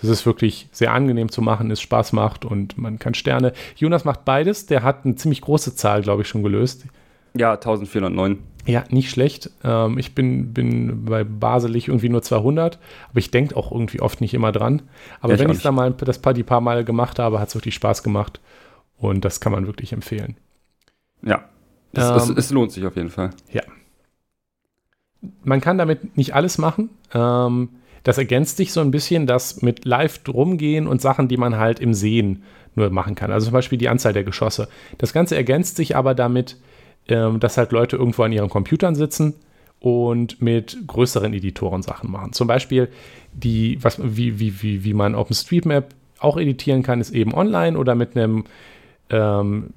Das 0.00 0.10
ist 0.10 0.26
wirklich 0.26 0.68
sehr 0.72 0.92
angenehm 0.92 1.30
zu 1.30 1.42
machen, 1.42 1.70
es 1.70 1.80
Spaß 1.80 2.12
macht 2.12 2.44
und 2.44 2.76
man 2.76 2.98
kann 2.98 3.14
Sterne. 3.14 3.52
Jonas 3.76 4.04
macht 4.04 4.24
beides. 4.24 4.66
Der 4.66 4.82
hat 4.82 5.04
eine 5.04 5.14
ziemlich 5.14 5.40
große 5.42 5.76
Zahl, 5.76 6.02
glaube 6.02 6.22
ich, 6.22 6.28
schon 6.28 6.42
gelöst. 6.42 6.84
Ja, 7.34 7.52
1409. 7.52 8.38
Ja, 8.66 8.84
nicht 8.90 9.10
schlecht. 9.10 9.50
Ähm, 9.62 9.96
ich 9.98 10.14
bin, 10.14 10.52
bin 10.52 11.04
bei 11.04 11.24
Baselig 11.24 11.88
irgendwie 11.88 12.08
nur 12.08 12.22
200, 12.22 12.78
aber 13.08 13.18
ich 13.18 13.30
denke 13.30 13.56
auch 13.56 13.70
irgendwie 13.70 14.00
oft 14.00 14.20
nicht 14.20 14.34
immer 14.34 14.52
dran. 14.52 14.82
Aber 15.20 15.34
Ja, 15.34 15.38
wenn 15.38 15.50
ich 15.50 15.58
es 15.58 15.62
dann 15.62 15.74
mal 15.74 15.92
das 15.92 16.18
paar, 16.18 16.34
die 16.34 16.42
paar 16.42 16.60
Mal 16.60 16.84
gemacht 16.84 17.18
habe, 17.18 17.38
hat 17.38 17.48
es 17.48 17.54
wirklich 17.54 17.74
Spaß 17.74 18.02
gemacht. 18.02 18.40
Und 18.98 19.24
das 19.24 19.40
kann 19.40 19.52
man 19.52 19.66
wirklich 19.66 19.92
empfehlen. 19.92 20.36
Ja. 21.22 21.44
Es, 21.92 22.04
es, 22.04 22.28
Ähm, 22.28 22.36
es 22.38 22.50
lohnt 22.50 22.72
sich 22.72 22.84
auf 22.86 22.96
jeden 22.96 23.10
Fall. 23.10 23.30
Ja. 23.52 23.62
Man 25.44 25.60
kann 25.60 25.78
damit 25.78 26.16
nicht 26.16 26.34
alles 26.34 26.58
machen. 26.58 26.90
Ähm, 27.14 27.68
das 28.02 28.18
ergänzt 28.18 28.56
sich 28.56 28.72
so 28.72 28.80
ein 28.80 28.90
bisschen, 28.90 29.26
das 29.26 29.62
mit 29.62 29.84
live 29.84 30.20
rumgehen 30.28 30.86
und 30.86 31.00
Sachen, 31.00 31.28
die 31.28 31.36
man 31.36 31.56
halt 31.56 31.80
im 31.80 31.94
Sehen 31.94 32.44
nur 32.74 32.90
machen 32.90 33.14
kann. 33.14 33.32
Also 33.32 33.46
zum 33.46 33.52
Beispiel 33.52 33.78
die 33.78 33.88
Anzahl 33.88 34.12
der 34.12 34.24
Geschosse. 34.24 34.68
Das 34.98 35.12
Ganze 35.12 35.34
ergänzt 35.34 35.76
sich 35.76 35.96
aber 35.96 36.14
damit, 36.14 36.56
ähm, 37.08 37.40
dass 37.40 37.56
halt 37.58 37.72
Leute 37.72 37.96
irgendwo 37.96 38.22
an 38.22 38.32
ihren 38.32 38.48
Computern 38.48 38.94
sitzen 38.94 39.34
und 39.80 40.40
mit 40.40 40.78
größeren 40.86 41.32
Editoren 41.34 41.82
Sachen 41.82 42.10
machen. 42.10 42.32
Zum 42.32 42.46
Beispiel 42.48 42.88
die, 43.32 43.78
was, 43.82 43.98
wie, 44.02 44.38
wie, 44.40 44.62
wie, 44.62 44.84
wie 44.84 44.94
man 44.94 45.14
OpenStreetMap 45.14 45.88
auch 46.18 46.38
editieren 46.38 46.82
kann, 46.82 47.00
ist 47.00 47.10
eben 47.10 47.34
online 47.34 47.78
oder 47.78 47.94
mit 47.94 48.16
einem 48.16 48.44
ähm, 49.10 49.70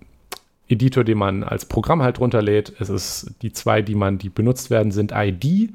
Editor, 0.69 1.03
den 1.03 1.17
man 1.17 1.43
als 1.43 1.65
Programm 1.65 2.01
halt 2.01 2.19
runterlädt. 2.19 2.73
Es 2.79 2.89
ist 2.89 3.31
die 3.41 3.51
zwei, 3.51 3.81
die 3.81 3.95
man, 3.95 4.17
die 4.17 4.29
benutzt 4.29 4.69
werden, 4.69 4.91
sind 4.91 5.11
ID. 5.13 5.71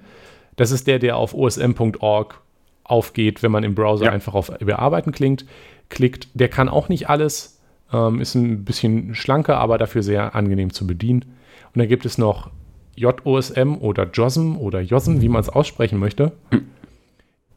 Das 0.57 0.71
ist 0.71 0.87
der, 0.87 0.99
der 0.99 1.17
auf 1.17 1.35
osm.org 1.35 2.41
aufgeht, 2.85 3.43
wenn 3.43 3.51
man 3.51 3.65
im 3.65 3.75
Browser 3.75 4.07
Ja. 4.07 4.13
einfach 4.13 4.35
auf 4.35 4.53
Bearbeiten 4.59 5.13
klingt, 5.13 5.45
klickt. 5.89 6.29
Der 6.35 6.49
kann 6.49 6.69
auch 6.69 6.89
nicht 6.89 7.09
alles, 7.09 7.61
ähm, 7.93 8.21
ist 8.21 8.35
ein 8.35 8.65
bisschen 8.65 9.15
schlanker, 9.15 9.59
aber 9.59 9.79
dafür 9.79 10.03
sehr 10.03 10.35
angenehm 10.35 10.73
zu 10.73 10.87
bedienen. 10.87 11.25
Und 11.73 11.79
dann 11.79 11.89
gibt 11.89 12.07
es 12.07 12.19
noch 12.19 12.51
JOSM 12.97 13.77
oder 13.77 14.09
JOSM 14.11 14.57
oder 14.57 14.81
JOSM, 14.81 15.21
wie 15.21 15.29
man 15.29 15.41
es 15.41 15.49
aussprechen 15.49 15.99
möchte, 15.99 16.33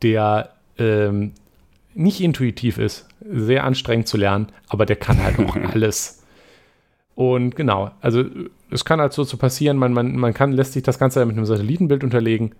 der 0.01 0.49
ähm, 0.77 1.33
nicht 1.93 2.21
intuitiv 2.21 2.77
ist, 2.77 3.07
sehr 3.21 3.63
anstrengend 3.63 4.07
zu 4.07 4.17
lernen, 4.17 4.47
aber 4.67 4.85
der 4.85 4.95
kann 4.95 5.21
halt 5.21 5.39
auch 5.39 5.55
alles. 5.73 6.23
Und 7.15 7.55
genau, 7.55 7.91
also 8.01 8.23
es 8.69 8.85
kann 8.85 8.99
halt 9.01 9.13
so, 9.13 9.23
so 9.23 9.37
passieren, 9.37 9.77
man, 9.77 9.93
man, 9.93 10.15
man 10.15 10.33
kann, 10.33 10.51
lässt 10.51 10.73
sich 10.73 10.83
das 10.83 10.99
Ganze 10.99 11.25
mit 11.25 11.35
einem 11.35 11.45
Satellitenbild 11.45 12.03
unterlegen, 12.03 12.51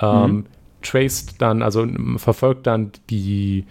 ähm, 0.00 0.46
traced 0.82 1.40
dann, 1.40 1.62
also 1.62 1.86
verfolgt 2.16 2.66
dann 2.66 2.92
die 3.08 3.64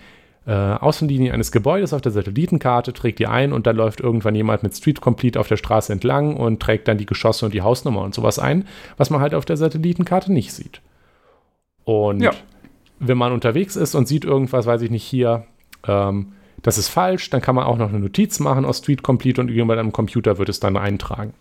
äh, 0.48 0.52
Außenlinie 0.52 1.34
eines 1.34 1.52
Gebäudes 1.52 1.94
auf 1.94 2.02
der 2.02 2.12
Satellitenkarte, 2.12 2.94
trägt 2.94 3.20
die 3.20 3.28
ein 3.28 3.54
und 3.54 3.68
dann 3.68 3.76
läuft 3.76 4.00
irgendwann 4.00 4.34
jemand 4.34 4.64
mit 4.64 4.76
Street 4.76 5.00
Complete 5.02 5.40
auf 5.40 5.48
der 5.48 5.58
Straße 5.58 5.94
entlang 5.94 6.36
und 6.36 6.60
trägt 6.60 6.88
dann 6.88 6.98
die 6.98 7.06
Geschosse 7.06 7.46
und 7.46 7.54
die 7.54 7.62
Hausnummer 7.62 8.02
und 8.02 8.16
sowas 8.16 8.40
ein, 8.40 8.68
was 8.98 9.10
man 9.12 9.22
halt 9.22 9.36
auf 9.36 9.46
der 9.46 9.58
Satellitenkarte 9.58 10.32
nicht 10.34 10.52
sieht. 10.54 10.82
Und 11.84 12.22
Ja. 12.22 12.32
wenn 13.00 13.18
man 13.18 13.34
unterwegs 13.34 13.76
ist 13.76 13.94
und 13.96 14.08
sieht 14.08 14.26
irgendwas, 14.26 14.66
weiß 14.66 14.82
ich 14.82 14.90
nicht, 14.92 15.04
hier, 15.04 15.46
ähm, 15.88 16.34
das 16.64 16.78
ist 16.78 16.90
falsch, 16.90 17.30
dann 17.30 17.42
kann 17.42 17.56
man 17.56 17.66
auch 17.66 17.78
noch 17.78 17.90
eine 17.90 18.00
Notiz 18.00 18.40
machen 18.40 18.66
aus 18.66 18.80
Street 18.80 19.04
Complete 19.04 19.42
und 19.42 19.50
irgendwann 19.50 19.80
am 19.80 19.92
Computer 19.92 20.38
wird 20.38 20.50
es 20.50 20.60
dann 20.60 20.78
eintragen. 20.78 21.34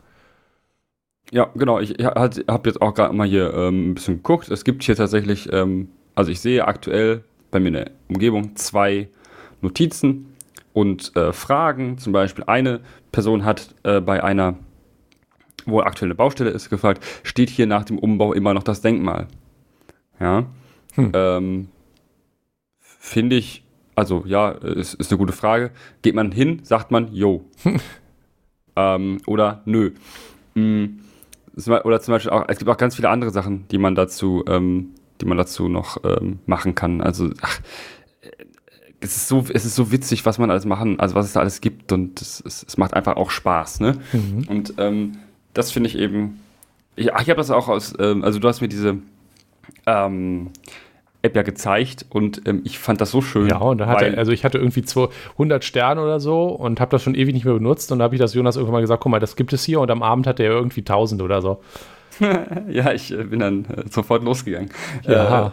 Ja, 1.31 1.49
genau. 1.55 1.79
Ich, 1.79 1.99
ich 1.99 2.05
habe 2.05 2.69
jetzt 2.69 2.83
auch 2.83 2.95
gerade 2.95 3.15
mal 3.15 3.27
hier 3.27 3.53
ähm, 3.55 3.91
ein 3.91 3.95
bisschen 3.95 4.17
geguckt. 4.17 4.51
Es 4.51 4.65
gibt 4.65 4.83
hier 4.83 4.97
tatsächlich, 4.97 5.53
ähm, 5.53 5.89
also 6.15 6.31
ich 6.31 6.41
sehe 6.41 6.67
aktuell 6.67 7.23
bei 7.51 7.61
mir 7.61 7.69
in 7.69 7.75
der 7.75 7.91
Umgebung 8.09 8.57
zwei 8.57 9.09
Notizen 9.61 10.35
und 10.73 11.15
äh, 11.17 11.33
Fragen. 11.33 11.99
Zum 11.99 12.13
Beispiel 12.13 12.45
eine 12.47 12.81
Person 13.13 13.45
hat 13.45 13.75
äh, 13.83 14.01
bei 14.01 14.23
einer, 14.23 14.57
wo 15.67 15.81
aktuell 15.81 16.09
eine 16.09 16.15
Baustelle 16.15 16.51
ist, 16.51 16.71
gefragt, 16.71 17.05
steht 17.23 17.51
hier 17.51 17.67
nach 17.67 17.85
dem 17.85 17.99
Umbau 17.99 18.33
immer 18.33 18.55
noch 18.55 18.63
das 18.63 18.81
Denkmal? 18.81 19.27
Ja. 20.19 20.47
Hm. 20.95 21.13
Ähm, 21.15 21.69
Finde 22.79 23.37
ich, 23.37 23.65
also 23.95 24.25
ja, 24.27 24.51
ist, 24.51 24.95
ist 24.95 25.11
eine 25.11 25.19
gute 25.19 25.33
Frage. 25.33 25.71
Geht 26.03 26.15
man 26.15 26.33
hin, 26.33 26.61
sagt 26.65 26.91
man, 26.91 27.13
yo. 27.13 27.45
ähm, 28.77 29.19
oder 29.27 29.63
nö. 29.65 29.93
Mhm. 30.55 31.01
Oder 31.57 32.01
zum 32.01 32.13
Beispiel 32.13 32.31
auch, 32.31 32.45
es 32.49 32.59
gibt 32.59 32.71
auch 32.71 32.77
ganz 32.77 32.97
viele 32.97 33.09
andere 33.09 33.31
Sachen, 33.31 33.67
die 33.69 33.79
man 33.79 33.95
dazu, 33.95 34.45
ähm, 34.47 34.95
die 35.21 35.27
man 35.27 35.39
dazu 35.39 35.69
noch 35.69 35.99
ähm, 36.05 36.39
machen 36.47 36.75
kann. 36.75 37.01
Also, 37.01 37.31
ach, 37.41 37.61
es 39.01 39.17
ist 39.17 39.29
so, 39.29 39.45
es 39.53 39.65
ist 39.65 39.75
so 39.75 39.93
witzig, 39.93 40.27
was 40.27 40.39
man 40.39 40.51
alles 40.51 40.67
machen, 40.67 41.01
also 41.01 41.15
was 41.15 41.27
es 41.27 41.33
da 41.33 41.41
alles 41.41 41.61
gibt 41.61 41.93
und 41.93 42.21
es, 42.21 42.43
es, 42.45 42.65
es 42.67 42.77
macht 42.77 42.95
einfach 42.95 43.17
auch 43.17 43.31
Spaß, 43.31 43.81
ne? 43.81 43.99
Mhm. 44.13 44.45
Und 44.49 44.75
ähm, 44.79 45.19
das 45.55 45.73
finde 45.73 45.89
ich 45.89 45.99
eben. 45.99 46.41
Ich, 46.97 47.15
ach, 47.15 47.23
ich 47.23 47.31
habe 47.31 47.39
das 47.39 47.51
auch 47.51 47.69
aus, 47.69 47.95
ähm, 47.99 48.25
also 48.25 48.39
du 48.39 48.49
hast 48.49 48.61
mir 48.61 48.69
diese 48.69 48.99
ähm, 49.87 50.51
App 51.23 51.37
ja 51.37 51.43
gezeigt 51.43 52.07
und 52.11 52.43
ähm, 52.47 52.61
ich 52.65 52.79
fand 52.79 53.01
das 53.01 53.11
so 53.11 53.23
schön. 53.23 53.49
Ja, 53.49 53.59
und 53.59 53.79
da 53.79 53.87
hatte, 53.87 54.17
also 54.19 54.33
ich 54.33 54.45
hatte 54.45 54.59
irgendwie 54.59 54.83
200 54.83 55.65
Sterne 55.65 56.03
oder 56.03 56.21
so 56.21 56.47
und 56.47 56.81
habe 56.81 56.91
das 56.91 57.03
schon 57.03 57.15
ewig 57.15 57.35
nicht 57.35 57.45
mehr 57.45 57.55
benutzt 57.55 57.93
und 57.93 57.99
da 57.99 58.05
habe 58.05 58.15
ich 58.15 58.21
das 58.21 58.35
Jonas 58.35 58.57
irgendwann 58.57 58.75
mal 58.75 58.81
gesagt, 58.81 59.03
guck 59.03 59.13
mal, 59.13 59.21
das 59.21 59.37
gibt 59.37 59.53
es 59.53 59.65
hier 59.65 59.81
und 59.81 59.91
am 59.91 60.03
Abend 60.03 60.27
hatte 60.27 60.43
er 60.43 60.53
irgendwie 60.53 60.81
1000 60.81 61.23
oder 61.23 61.41
so. 61.41 61.61
ja, 62.69 62.93
ich 62.93 63.13
äh, 63.13 63.25
bin 63.25 63.41
dann 63.41 63.65
äh, 63.67 63.85
sofort 63.91 64.25
losgegangen. 64.25 64.71
Ja. 65.05 65.49
Äh, 65.49 65.51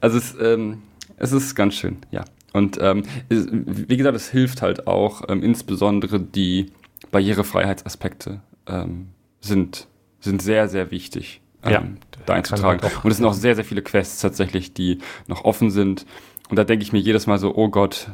also 0.00 0.18
es, 0.18 0.36
ähm, 0.40 0.82
es 1.16 1.32
ist 1.32 1.54
ganz 1.54 1.74
schön, 1.74 1.98
ja. 2.10 2.24
Und 2.52 2.78
ähm, 2.80 3.04
wie 3.28 3.96
gesagt, 3.96 4.14
es 4.14 4.28
hilft 4.28 4.62
halt 4.62 4.86
auch, 4.86 5.22
ähm, 5.28 5.42
insbesondere 5.42 6.20
die 6.20 6.70
Barrierefreiheitsaspekte 7.10 8.40
ähm, 8.66 9.08
sind, 9.40 9.88
sind 10.20 10.42
sehr, 10.42 10.68
sehr 10.68 10.90
wichtig. 10.90 11.40
Ähm, 11.64 11.72
ja, 11.72 11.82
da 12.26 12.34
einzutragen. 12.34 12.80
Und 13.02 13.10
es 13.10 13.16
sind 13.18 13.26
auch 13.26 13.34
sehr, 13.34 13.54
sehr 13.54 13.64
viele 13.64 13.82
Quests 13.82 14.20
tatsächlich, 14.20 14.74
die 14.74 14.98
noch 15.28 15.44
offen 15.44 15.70
sind. 15.70 16.06
Und 16.50 16.56
da 16.56 16.64
denke 16.64 16.82
ich 16.82 16.92
mir 16.92 16.98
jedes 16.98 17.26
Mal 17.26 17.38
so, 17.38 17.54
oh 17.54 17.68
Gott, 17.68 18.10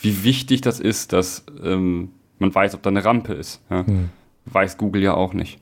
wie 0.00 0.24
wichtig 0.24 0.62
das 0.62 0.80
ist, 0.80 1.12
dass 1.12 1.44
ähm, 1.62 2.12
man 2.38 2.54
weiß, 2.54 2.74
ob 2.74 2.82
da 2.82 2.90
eine 2.90 3.04
Rampe 3.04 3.34
ist. 3.34 3.62
Ja? 3.70 3.86
Hm. 3.86 4.10
Weiß 4.46 4.78
Google 4.78 5.02
ja 5.02 5.14
auch 5.14 5.32
nicht. 5.32 5.58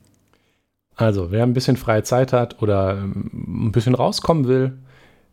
Also, 0.97 1.31
wer 1.31 1.43
ein 1.43 1.55
bisschen 1.55 1.77
freie 1.77 2.05
Zeit 2.05 2.33
hat 2.33 2.63
oder 2.63 2.99
ähm, 2.99 3.67
ein 3.67 3.73
bisschen 3.73 3.95
rauskommen 3.95 4.47
will, 4.47 4.79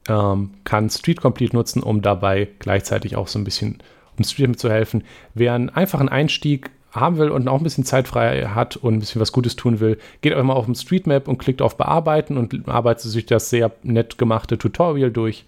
ähm, 0.10 0.52
kann 0.64 0.90
Street 0.90 1.22
Complete 1.22 1.56
nutzen, 1.56 1.84
um 1.84 2.02
dabei 2.02 2.50
gleichzeitig 2.60 3.16
auch 3.16 3.28
so 3.28 3.38
ein 3.38 3.44
bisschen 3.44 3.80
um 4.18 4.24
Street 4.24 4.60
zu 4.60 4.70
helfen. 4.70 5.04
Wer 5.34 5.54
einen 5.54 5.70
einfachen 5.70 6.10
Einstieg 6.10 6.72
haben 6.92 7.18
will 7.18 7.30
und 7.30 7.48
auch 7.48 7.58
ein 7.58 7.64
bisschen 7.64 7.86
Zeit 7.86 8.08
frei 8.08 8.48
hat 8.48 8.76
und 8.76 8.96
ein 8.96 9.00
bisschen 9.00 9.22
was 9.22 9.32
Gutes 9.32 9.56
tun 9.56 9.80
will, 9.80 9.98
geht 10.22 10.34
einfach 10.34 10.46
mal 10.46 10.54
auf 10.54 10.66
den 10.66 10.76
Streetmap 10.76 11.28
und 11.28 11.38
klickt 11.38 11.62
auf 11.62 11.78
Bearbeiten 11.78 12.38
und 12.38 12.68
arbeitet 12.68 13.04
sich 13.04 13.26
das 13.26 13.50
sehr 13.50 13.72
nett 13.84 14.18
gemachte 14.18 14.58
Tutorial 14.58 15.12
durch 15.12 15.46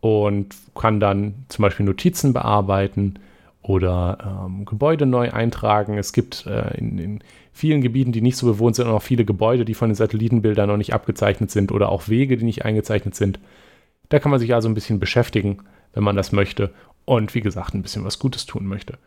und 0.00 0.54
kann 0.74 1.00
dann 1.00 1.34
zum 1.48 1.62
Beispiel 1.62 1.86
Notizen 1.86 2.32
bearbeiten 2.32 3.18
oder 3.62 4.44
ähm, 4.46 4.64
Gebäude 4.64 5.06
neu 5.06 5.30
eintragen. 5.32 5.98
Es 5.98 6.12
gibt 6.12 6.46
äh, 6.46 6.76
in, 6.76 6.98
in, 6.98 7.20
vielen 7.52 7.82
Gebieten, 7.82 8.12
die 8.12 8.22
nicht 8.22 8.36
so 8.36 8.46
bewohnt 8.46 8.76
sind, 8.76 8.86
auch 8.86 9.02
viele 9.02 9.24
Gebäude, 9.24 9.64
die 9.64 9.74
von 9.74 9.90
den 9.90 9.94
Satellitenbildern 9.94 10.68
noch 10.68 10.76
nicht 10.76 10.94
abgezeichnet 10.94 11.50
sind 11.50 11.70
oder 11.70 11.90
auch 11.90 12.08
Wege, 12.08 12.36
die 12.36 12.44
nicht 12.44 12.64
eingezeichnet 12.64 13.14
sind. 13.14 13.38
Da 14.08 14.18
kann 14.18 14.30
man 14.30 14.40
sich 14.40 14.54
also 14.54 14.68
ein 14.68 14.74
bisschen 14.74 15.00
beschäftigen, 15.00 15.58
wenn 15.92 16.02
man 16.02 16.16
das 16.16 16.32
möchte 16.32 16.72
und 17.04 17.34
wie 17.34 17.40
gesagt 17.40 17.74
ein 17.74 17.82
bisschen 17.82 18.04
was 18.04 18.18
Gutes 18.18 18.46
tun 18.46 18.66
möchte. 18.66 18.98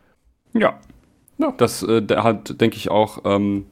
Ja, 0.53 0.79
ja. 1.37 1.53
Das 1.57 1.83
äh, 1.83 2.03
hat, 2.15 2.59
denke 2.61 2.77
ich, 2.77 2.89
auch. 2.89 3.19
Ähm, 3.25 3.65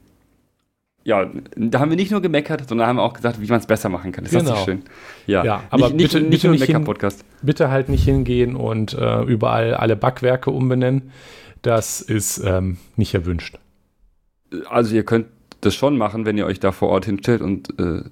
ja, 1.06 1.30
da 1.54 1.80
haben 1.80 1.90
wir 1.90 1.96
nicht 1.96 2.10
nur 2.10 2.22
gemeckert, 2.22 2.66
sondern 2.66 2.86
haben 2.86 2.98
auch 2.98 3.12
gesagt, 3.12 3.38
wie 3.40 3.46
man 3.46 3.60
es 3.60 3.66
besser 3.66 3.90
machen 3.90 4.10
kann. 4.10 4.24
Ist 4.24 4.30
genau. 4.30 4.50
das 4.50 4.60
so 4.60 4.64
schön? 4.64 4.82
Ja, 5.26 5.44
ja 5.44 5.62
aber 5.68 5.90
nicht, 5.90 5.98
bitte, 5.98 6.20
nicht, 6.20 6.30
nicht 6.30 6.44
nur 6.44 6.56
Mecker-Podcast. 6.56 7.24
Bitte 7.42 7.70
halt 7.70 7.90
nicht 7.90 8.04
hingehen 8.04 8.56
und 8.56 8.94
äh, 8.94 9.22
überall 9.22 9.74
alle 9.74 9.96
Backwerke 9.96 10.50
umbenennen. 10.50 11.12
Das 11.60 12.00
ist 12.00 12.38
ähm, 12.38 12.78
nicht 12.96 13.14
erwünscht. 13.14 13.58
Also 14.68 14.94
ihr 14.94 15.04
könnt 15.04 15.26
das 15.60 15.74
schon 15.74 15.96
machen, 15.96 16.26
wenn 16.26 16.36
ihr 16.36 16.46
euch 16.46 16.60
da 16.60 16.72
vor 16.72 16.88
Ort 16.90 17.06
hinstellt 17.06 17.40
und 17.40 17.78
äh, 17.78 18.02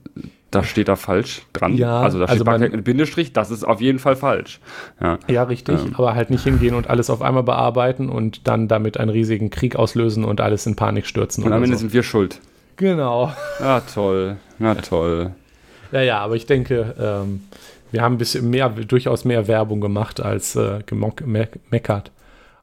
da 0.51 0.63
steht 0.63 0.89
da 0.89 0.97
falsch 0.97 1.43
dran. 1.53 1.77
Ja, 1.77 2.01
also 2.01 2.19
da 2.19 2.29
steht 2.29 2.47
also 2.47 2.69
mit 2.69 2.85
Bindestrich, 2.85 3.33
das 3.33 3.51
ist 3.51 3.65
auf 3.65 3.81
jeden 3.81 3.99
Fall 3.99 4.17
falsch. 4.17 4.61
Ja, 5.01 5.19
ja 5.27 5.43
richtig, 5.45 5.81
ähm. 5.81 5.95
aber 5.97 6.15
halt 6.15 6.31
nicht 6.31 6.45
hingehen 6.45 6.75
und 6.75 6.91
alles 6.91 7.11
auf 7.11 7.23
einmal 7.23 7.43
bearbeiten 7.43 8.09
und 8.09 8.47
dann 8.47 8.69
damit 8.69 8.99
einen 8.99 9.11
riesigen 9.11 9.51
Krieg 9.51 9.77
auslösen 9.77 10.25
und 10.25 10.41
alles 10.41 10.67
in 10.67 10.77
Panik 10.77 11.07
stürzen. 11.07 11.45
Und 11.45 11.53
am 11.53 11.63
Ende 11.63 11.77
so. 11.77 11.81
sind 11.81 11.93
wir 11.95 12.03
schuld. 12.03 12.39
Genau. 12.77 13.33
Ah, 13.61 13.81
toll. 13.81 14.37
Na 14.59 14.75
toll. 14.75 15.33
Ja, 15.91 16.03
ja, 16.03 16.19
aber 16.21 16.37
ich 16.37 16.47
denke, 16.47 16.95
ähm, 16.99 17.43
wir 17.91 18.03
haben 18.03 18.15
ein 18.15 18.19
bisschen 18.19 18.49
mehr, 18.51 18.69
durchaus 18.71 19.25
mehr 19.25 19.49
Werbung 19.49 19.81
gemacht 19.81 20.21
als 20.21 20.57
äh, 20.57 20.81
gemeckert. 20.87 22.11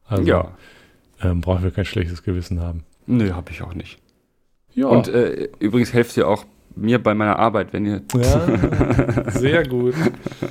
Also 0.08 0.24
ja. 0.24 0.48
ähm, 1.24 1.42
brauchen 1.42 1.64
wir 1.64 1.72
kein 1.72 1.86
schlechtes 1.86 2.24
Gewissen 2.24 2.60
haben. 2.62 2.84
Nö, 3.10 3.34
habe 3.34 3.52
ich 3.52 3.64
auch 3.64 3.74
nicht. 3.74 3.98
Ja. 4.76 4.86
Und 4.86 5.08
äh, 5.08 5.50
übrigens 5.60 5.94
helft 5.94 6.16
ihr 6.16 6.28
auch 6.28 6.46
mir 6.76 7.02
bei 7.02 7.16
meiner 7.16 7.40
Arbeit, 7.40 7.74
wenn 7.74 7.86
ihr. 7.86 8.02
Ja, 8.14 9.32
sehr 9.32 9.68
gut. 9.68 9.96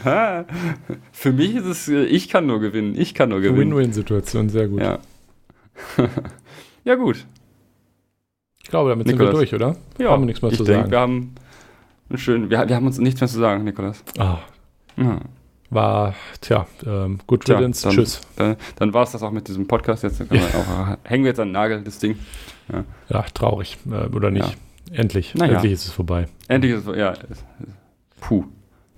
Für 1.13 1.33
mich 1.33 1.55
ist 1.55 1.67
es, 1.67 1.89
äh, 1.89 2.05
ich 2.05 2.29
kann 2.29 2.47
nur 2.47 2.59
gewinnen. 2.59 2.95
Ich 2.99 3.15
kann 3.15 3.29
nur 3.29 3.41
gewinnen. 3.41 3.77
Win-Win-Situation, 3.77 4.49
sehr 4.49 4.67
gut. 4.67 4.81
Ja. 4.81 4.99
ja, 6.85 6.97
gut. 6.97 7.25
Ich 8.61 8.69
glaube, 8.71 8.91
damit 8.91 9.07
Nikolas. 9.07 9.39
sind 9.39 9.53
wir 9.53 9.59
durch, 9.59 9.75
oder? 9.75 9.77
Ja, 10.05 10.11
haben 10.11 10.23
wir 10.23 10.27
nichts 10.27 10.43
mehr 10.43 10.51
zu 10.51 10.65
denk, 10.65 10.79
sagen. 10.81 10.91
Wir 10.91 10.99
haben 10.99 11.35
einen 12.11 12.19
schönen, 12.19 12.51
wir, 12.51 12.69
wir, 12.69 12.75
haben 12.75 12.87
uns 12.87 12.99
nichts 12.99 13.21
mehr 13.21 13.29
zu 13.29 13.39
sagen, 13.39 13.63
Nikolas. 13.63 14.03
Ah. 14.19 14.41
Ja. 14.97 15.21
War, 15.71 16.15
tja, 16.41 16.67
ähm, 16.87 17.19
gut 17.27 17.45
tja, 17.45 17.61
dann, 17.61 17.73
Tschüss. 17.73 18.23
Dann, 18.37 18.57
dann 18.77 18.95
war 18.95 19.03
es 19.03 19.13
das 19.13 19.23
auch 19.23 19.31
mit 19.31 19.49
diesem 19.49 19.67
Podcast. 19.67 20.03
Jetzt 20.03 20.21
ja. 20.21 20.27
auch, 20.27 20.97
hängen 21.05 21.25
wir 21.25 21.31
jetzt 21.31 21.41
an 21.41 21.49
den 21.49 21.53
Nagel, 21.53 21.83
das 21.83 21.99
Ding. 21.99 22.19
Ja, 22.73 22.85
ja 23.11 23.23
traurig. 23.35 23.77
Äh, 23.91 24.07
oder 24.15 24.31
nicht? 24.31 24.49
Ja. 24.49 24.99
Endlich. 24.99 25.35
Naja. 25.35 25.55
Endlich 25.55 25.73
ist 25.75 25.85
es 25.85 25.91
vorbei. 25.91 26.27
Endlich 26.49 26.73
ist 26.73 26.87
es, 26.87 26.97
ja. 26.97 27.13
Puh. 28.21 28.45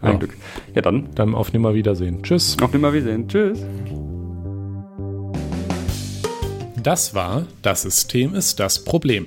Ein 0.00 0.12
ja. 0.12 0.18
Glück. 0.18 0.36
Ja, 0.74 0.82
dann. 0.82 1.08
Dann 1.14 1.34
auf 1.34 1.52
Nimmerwiedersehen. 1.52 2.22
Tschüss. 2.22 2.56
Auf 2.62 2.72
Nimmerwiedersehen. 2.72 3.28
Tschüss. 3.28 3.64
Das 6.82 7.14
war 7.14 7.46
Das 7.62 7.82
System 7.82 8.34
ist 8.34 8.58
das 8.58 8.84
Problem. 8.84 9.26